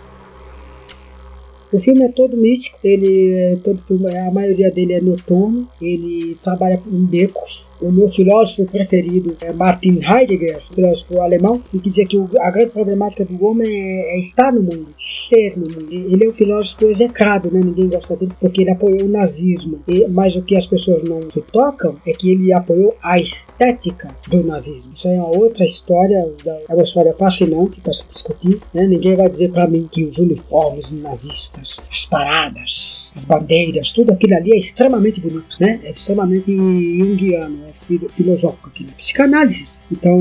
O 1.72 1.80
filme 1.80 2.06
é 2.06 2.08
todo 2.08 2.38
místico, 2.38 2.78
ele 2.82 3.34
é 3.34 3.58
todo 3.62 3.82
filme, 3.82 4.15
a 4.18 4.32
maioria 4.32 4.72
dele 4.72 4.94
é 4.94 5.02
noturno, 5.02 5.68
ele 5.82 6.38
trabalha 6.42 6.80
em 6.90 7.06
becos. 7.06 7.68
O 7.82 7.92
meu 7.92 8.08
filósofo 8.08 8.65
preferido 8.65 9.36
é 9.42 9.52
Martin 9.52 10.00
Heidegger, 10.02 10.62
filósofo 10.74 11.20
alemão, 11.20 11.60
que 11.60 11.78
dizia 11.78 12.06
que 12.06 12.18
a 12.40 12.52
grande 12.52 12.72
problemática 12.72 13.26
do 13.26 13.46
homem 13.46 13.68
é, 13.70 14.15
é 14.15 14.20
estar 14.20 14.54
no 14.54 14.62
mundo, 14.62 14.88
ser 14.98 15.58
no 15.58 15.65
mundo. 15.70 15.88
Ele 15.92 16.24
é 16.24 16.28
um 16.30 16.32
filósofo 16.32 16.86
execrado, 16.86 17.52
né? 17.52 17.60
ninguém 17.60 17.90
gosta 17.90 18.15
dele 18.15 18.32
porque 18.40 18.62
ele 18.62 18.72
apoiou 18.72 19.04
o 19.04 19.10
nazismo. 19.10 19.82
E, 19.90 20.08
mas 20.08 20.38
o 20.38 20.42
que 20.44 20.56
as 20.56 20.65
pessoas 20.65 21.04
não 21.04 21.20
se 21.30 21.42
tocam 21.42 21.98
é 22.06 22.13
que 22.13 22.32
ele 22.32 22.54
apoiou 22.54 22.96
a 23.04 23.20
estética 23.20 24.15
do 24.30 24.42
nazismo. 24.42 24.94
Isso 24.94 25.10
é 25.10 25.15
uma 25.15 25.36
outra 25.36 25.65
história, 25.65 26.26
é 26.70 26.74
uma 26.74 26.84
história 26.84 27.13
fascinante 27.13 27.82
para 27.82 27.92
se 27.92 28.08
discutir. 28.08 28.58
Né? 28.74 28.88
Ninguém 28.88 29.15
vai 29.15 29.30
dizer 29.30 29.52
para 29.52 29.68
mim 29.68 29.90
que 29.92 30.06
os 30.06 30.18
uniformes 30.18 30.90
nazistas 30.92 31.57
as 31.62 32.06
paradas, 32.06 33.12
as 33.16 33.26
bandeiras, 33.26 33.92
tudo 33.92 34.12
aquilo 34.12 34.36
ali 34.36 34.54
é 34.54 34.58
extremamente 34.58 35.20
bonito, 35.20 35.56
né? 35.60 35.80
É 35.84 35.92
extremamente 35.92 36.56
junguiano, 36.56 37.64
é 37.68 37.74
filosófico 38.10 38.70
aquilo, 38.70 38.90
é 38.90 38.94
psicanálise. 38.94 39.78
Então, 39.92 40.18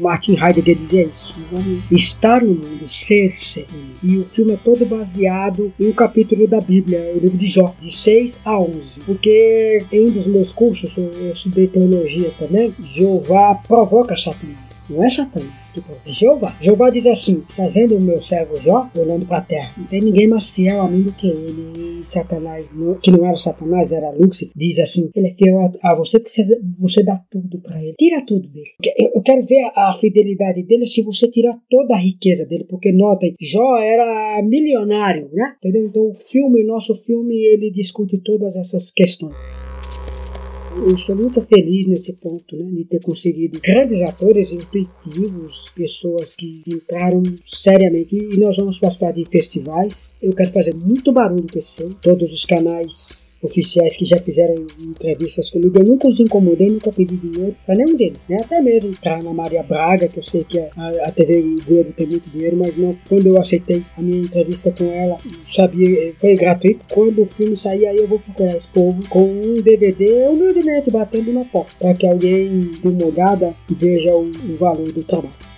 Martin 0.00 0.36
Heidegger 0.36 0.76
dizia 0.76 1.02
isso, 1.02 1.38
estar 1.90 2.42
no 2.42 2.54
mundo, 2.54 2.88
ser-se. 2.88 3.66
E 4.02 4.16
o 4.18 4.24
filme 4.24 4.52
é 4.52 4.56
todo 4.56 4.86
baseado 4.86 5.72
em 5.78 5.88
um 5.88 5.92
capítulo 5.92 6.46
da 6.46 6.60
Bíblia, 6.60 7.12
o 7.14 7.20
livro 7.20 7.36
de 7.36 7.46
Jó, 7.46 7.74
de 7.80 7.94
6 7.94 8.40
a 8.44 8.58
11. 8.58 9.00
Porque 9.00 9.84
em 9.92 10.08
um 10.08 10.10
dos 10.10 10.26
meus 10.26 10.52
cursos, 10.52 10.96
eu 10.96 11.32
estudei 11.32 11.66
teologia 11.66 12.30
também, 12.38 12.72
Jeová 12.94 13.54
provoca 13.66 14.16
Satanás. 14.16 14.69
Não 14.90 15.04
é 15.04 15.08
Satanás 15.08 15.60
de 16.04 16.12
Jeová. 16.12 16.56
Jeová 16.60 16.90
diz 16.90 17.06
assim: 17.06 17.42
fazendo 17.48 17.96
o 17.96 18.00
meu 18.00 18.20
servo 18.20 18.56
Jó, 18.60 18.88
olhando 18.96 19.24
para 19.26 19.38
a 19.38 19.42
terra. 19.42 19.72
Não 19.76 19.86
tem 19.86 20.00
ninguém 20.00 20.26
mais 20.26 20.50
fiel 20.50 20.80
a 20.80 20.88
mim 20.88 21.02
do 21.02 21.12
que 21.12 21.28
ele. 21.28 22.00
Satanás, 22.02 22.70
que 23.02 23.10
não 23.10 23.26
era 23.26 23.36
Satanás, 23.36 23.92
era 23.92 24.10
Lúcifer, 24.10 24.52
diz 24.56 24.78
assim: 24.78 25.10
ele 25.14 25.28
é 25.28 25.30
fiel 25.32 25.70
a, 25.82 25.94
você 25.94 26.18
porque 26.18 26.32
você, 26.78 27.04
dá 27.04 27.20
tudo 27.30 27.60
para 27.60 27.82
ele. 27.82 27.94
Tira 27.98 28.24
tudo 28.26 28.48
dele. 28.48 28.70
Eu 29.14 29.22
quero 29.22 29.42
ver 29.42 29.70
a 29.74 29.92
fidelidade 29.92 30.62
dele 30.62 30.86
se 30.86 31.02
você 31.02 31.30
tirar 31.30 31.56
toda 31.70 31.94
a 31.94 31.98
riqueza 31.98 32.46
dele, 32.46 32.64
porque 32.68 32.90
notem, 32.90 33.34
Jó 33.40 33.78
era 33.78 34.42
milionário, 34.42 35.28
né? 35.32 35.54
Entendeu? 35.58 35.86
Então 35.86 36.08
o 36.08 36.14
filme, 36.14 36.62
o 36.62 36.66
nosso 36.66 36.94
filme, 37.04 37.34
ele 37.34 37.70
discute 37.70 38.18
todas 38.18 38.56
essas 38.56 38.90
questões 38.90 39.34
eu 40.76 40.96
sou 40.96 41.16
muito 41.16 41.40
feliz 41.40 41.86
nesse 41.86 42.12
ponto, 42.14 42.56
né, 42.56 42.70
de 42.70 42.84
ter 42.84 43.02
conseguido 43.02 43.60
grandes 43.60 44.00
atores 44.02 44.52
intuitivos, 44.52 45.70
pessoas 45.74 46.34
que 46.34 46.62
entraram 46.66 47.22
seriamente 47.44 48.16
e 48.16 48.38
nós 48.38 48.56
vamos 48.56 48.78
participar 48.78 49.12
de 49.12 49.24
festivais. 49.24 50.12
Eu 50.22 50.32
quero 50.32 50.52
fazer 50.52 50.74
muito 50.74 51.12
barulho 51.12 51.46
com 51.50 51.58
esse 51.58 51.76
filme. 51.76 51.96
Todos 52.00 52.32
os 52.32 52.44
canais 52.44 53.29
oficiais 53.42 53.96
que 53.96 54.04
já 54.04 54.18
fizeram 54.18 54.54
entrevistas 54.80 55.50
comigo, 55.50 55.78
eu 55.78 55.84
nunca 55.84 56.08
os 56.08 56.20
incomodei, 56.20 56.68
nunca 56.68 56.92
pedi 56.92 57.16
dinheiro 57.16 57.54
para 57.64 57.74
nenhum 57.74 57.96
deles, 57.96 58.20
né? 58.28 58.38
Até 58.40 58.60
mesmo 58.60 58.94
para 59.00 59.18
Ana 59.18 59.32
Maria 59.32 59.62
Braga, 59.62 60.08
que 60.08 60.18
eu 60.18 60.22
sei 60.22 60.44
que 60.44 60.58
a, 60.58 60.70
a 61.04 61.12
TV 61.12 61.42
Globo 61.66 61.92
tem 61.96 62.06
muito 62.06 62.28
dinheiro, 62.30 62.56
mas 62.56 62.76
não, 62.76 62.96
quando 63.08 63.26
eu 63.26 63.38
aceitei 63.38 63.82
a 63.96 64.02
minha 64.02 64.22
entrevista 64.22 64.70
com 64.72 64.84
ela, 64.84 65.16
sabia, 65.42 66.12
foi 66.18 66.34
gratuito. 66.34 66.84
Quando 66.90 67.22
o 67.22 67.26
filme 67.26 67.56
sair, 67.56 67.86
aí 67.86 67.96
eu 67.96 68.08
vou 68.08 68.18
procurar 68.18 68.56
esse 68.56 68.68
povo 68.68 69.00
com 69.08 69.22
um 69.22 69.54
DVD 69.54 70.28
humildemente 70.28 70.90
batendo 70.90 71.32
na 71.32 71.44
porta, 71.44 71.72
para 71.78 71.94
que 71.94 72.06
alguém 72.06 72.70
dê 72.82 72.88
uma 72.88 73.06
olhada 73.06 73.54
e 73.70 73.74
veja 73.74 74.14
o, 74.14 74.30
o 74.30 74.56
valor 74.56 74.92
do 74.92 75.02
trabalho. 75.02 75.49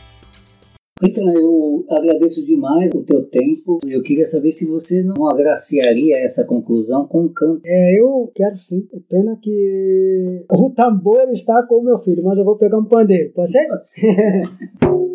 Então, 1.02 1.32
eu 1.32 1.84
agradeço 1.90 2.44
demais 2.44 2.90
o 2.94 3.02
teu 3.02 3.24
tempo. 3.24 3.80
Eu 3.86 4.02
queria 4.02 4.24
saber 4.24 4.50
se 4.50 4.68
você 4.68 5.02
não 5.02 5.28
agraciaria 5.28 6.18
essa 6.18 6.44
conclusão 6.44 7.06
com 7.06 7.24
um 7.24 7.28
canto. 7.28 7.60
É, 7.64 8.00
eu 8.00 8.30
quero 8.34 8.56
sim. 8.56 8.86
É 8.92 8.98
pena 9.08 9.36
que 9.40 10.44
o 10.50 10.70
tambor 10.70 11.30
está 11.32 11.62
com 11.64 11.80
o 11.80 11.84
meu 11.84 11.98
filho, 11.98 12.22
mas 12.22 12.38
eu 12.38 12.44
vou 12.44 12.56
pegar 12.56 12.78
um 12.78 12.84
pandeiro. 12.84 13.32
Pode 13.32 13.50
ser? 13.50 13.66
Pode 13.68 13.88
ser. 13.88 14.42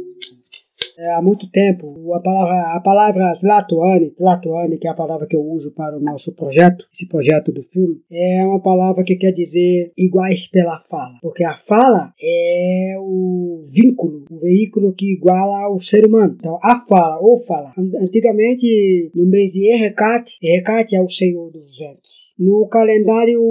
é, 0.97 1.13
há 1.13 1.21
muito 1.21 1.49
tempo. 1.51 2.13
A 2.13 2.19
palavra, 2.19 2.75
a 2.75 2.79
palavra 2.79 3.37
Tlatoani, 3.39 4.09
Tlatoani, 4.11 4.77
que 4.77 4.87
é 4.87 4.91
a 4.91 4.95
palavra 4.95 5.27
que 5.27 5.35
eu 5.35 5.41
uso 5.41 5.71
para 5.73 5.95
o 5.95 6.01
nosso 6.01 6.35
projeto, 6.35 6.85
esse 6.91 7.07
projeto 7.07 7.51
do 7.51 7.61
filme, 7.61 8.01
é 8.11 8.43
uma 8.43 8.59
palavra 8.59 9.03
que 9.03 9.15
quer 9.15 9.31
dizer 9.31 9.91
iguais 9.97 10.47
pela 10.47 10.79
fala. 10.79 11.19
Porque 11.21 11.43
a 11.43 11.55
fala 11.57 12.11
é 12.21 12.95
o 12.99 13.63
vínculo, 13.71 14.25
o 14.31 14.39
veículo 14.39 14.93
que 14.93 15.13
iguala 15.13 15.69
o 15.69 15.79
ser 15.79 16.05
humano. 16.05 16.35
Então, 16.39 16.57
a 16.63 16.81
fala 16.87 17.19
ou 17.19 17.45
fala. 17.45 17.71
Antigamente, 18.01 19.11
no 19.13 19.25
mês 19.25 19.51
de 19.51 19.71
Errecat, 19.71 20.31
Errecat 20.41 20.95
é 20.95 21.01
o 21.01 21.09
Senhor 21.09 21.51
dos 21.51 21.77
Ventos. 21.77 22.26
No 22.39 22.67
calendário 22.67 23.41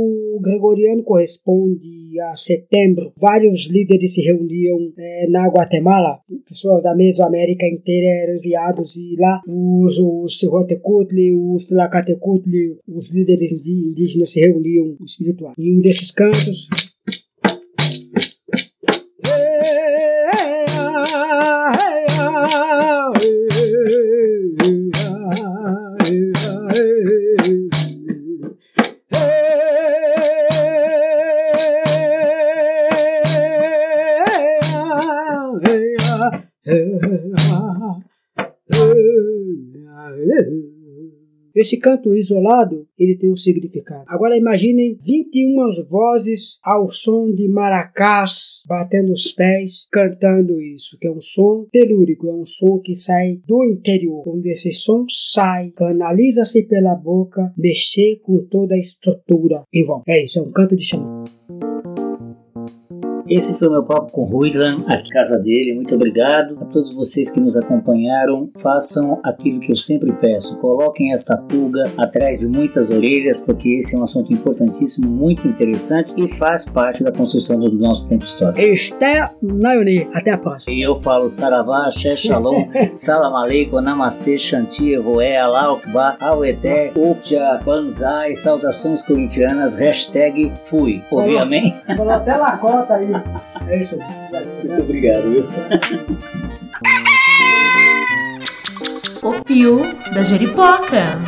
gregoriano 0.41 1.03
corresponde 1.03 2.20
a 2.20 2.37
setembro. 2.37 3.12
Vários 3.16 3.68
líderes 3.68 4.14
se 4.14 4.22
reuniam 4.22 4.93
é, 4.97 5.26
na 5.28 5.49
Guatemala. 5.49 6.20
Pessoas 6.49 6.82
da 6.82 6.95
Mesoamérica 6.95 7.66
inteira 7.66 8.07
eram 8.22 8.37
enviados 8.37 8.97
e 8.97 9.16
lá 9.18 9.41
os, 9.47 9.99
os 9.99 10.37
os 10.37 11.66
Tlacatecutli, 11.68 12.78
os 12.87 13.12
líderes 13.12 13.53
indígenas 13.53 14.32
se 14.32 14.41
reuniam 14.41 14.97
espiritual. 15.05 15.53
Em 15.59 15.76
um 15.76 15.80
desses 15.80 16.11
cantos 16.12 16.68
Esse 41.57 41.79
canto 41.79 42.15
isolado, 42.15 42.87
ele 42.99 43.17
tem 43.17 43.33
um 43.33 43.37
significado. 43.37 44.05
Agora 44.09 44.37
imaginem 44.37 44.99
21 45.03 45.85
vozes 45.89 46.59
ao 46.63 46.89
som 46.91 47.33
de 47.33 47.49
maracás 47.49 48.63
batendo 48.69 49.13
os 49.13 49.33
pés, 49.33 49.89
cantando 49.91 50.61
isso, 50.61 50.99
que 51.01 51.07
é 51.07 51.11
um 51.11 51.21
som 51.21 51.67
telúrico, 51.73 52.29
é 52.29 52.35
um 52.35 52.45
som 52.45 52.79
que 52.79 52.95
sai 52.95 53.41
do 53.47 53.65
interior. 53.65 54.23
Quando 54.23 54.47
esse 54.47 54.71
som 54.73 55.07
sai, 55.09 55.71
canaliza-se 55.71 56.65
pela 56.65 56.95
boca, 56.95 57.53
mexer 57.57 58.21
com 58.23 58.45
toda 58.51 58.75
a 58.75 58.79
estrutura 58.79 59.63
em 59.73 59.85
volta. 59.85 60.05
É 60.11 60.25
isso, 60.25 60.39
é 60.39 60.43
um 60.43 60.53
canto 60.53 60.77
de 60.77 60.85
chão. 60.85 61.25
Esse 63.29 63.59
foi 63.59 63.66
o 63.66 63.72
meu 63.72 63.83
papo 63.83 64.12
com 64.12 64.24
Ruilan, 64.24 64.79
a 64.87 65.03
casa 65.11 65.39
dele. 65.39 65.74
Muito 65.74 65.95
obrigado 65.95 66.57
a 66.61 66.64
todos 66.66 66.95
vocês 66.95 67.29
que 67.29 67.41
nos 67.41 67.57
acompanharam. 67.57 68.49
Façam 68.59 69.20
aquilo 69.24 69.59
que 69.59 69.72
eu 69.72 69.77
sempre 69.77 70.12
peço: 70.12 70.57
coloquem 70.59 71.12
esta 71.12 71.37
pulga 71.37 71.83
atrás 71.97 72.41
de 72.41 72.47
muitas 72.47 72.91
orelhas, 72.91 73.41
porque 73.41 73.77
esse 73.77 73.97
é 73.97 73.99
um 73.99 74.05
assunto 74.05 74.33
importantíssimo, 74.33 75.09
muito 75.09 75.47
interessante 75.49 76.14
e 76.16 76.29
faz 76.29 76.64
parte 76.66 77.03
da 77.03 77.11
construção 77.11 77.59
do 77.59 77.70
nosso 77.72 78.09
tempo 78.09 78.24
histórico. 78.24 78.61
Esté 78.61 79.29
Nayoni, 79.43 80.09
até 80.14 80.31
a 80.31 80.39
próxima. 80.39 80.74
E 80.74 80.83
eu 80.83 80.95
falo 80.97 81.29
Saravá, 81.29 81.91
Xé 81.91 82.14
Shalom, 82.14 82.68
Salam 82.93 83.35
Aleikum, 83.37 83.81
Namastê, 83.81 84.39
Shanti, 84.39 84.93
Evoé, 84.93 85.39
Alaukba, 85.39 86.16
Aueté, 86.20 86.93
Uptia, 86.97 87.61
Banzai, 87.64 88.35
saudações 88.35 89.03
corintianas, 89.05 89.74
hashtag 89.74 90.53
fui. 90.62 91.03
Ouvi 91.11 91.37
amém? 91.37 91.74
Falou 91.97 92.12
até 92.12 92.37
lacota 92.37 92.95
aí. 92.95 93.16
É 93.69 93.81
isso. 93.81 93.99
Muito 94.64 94.83
obrigado. 94.83 95.23
Viu? 95.31 95.49
O 99.23 99.43
Pio 99.43 99.83
da 100.12 100.23
Jeripoca. 100.23 101.19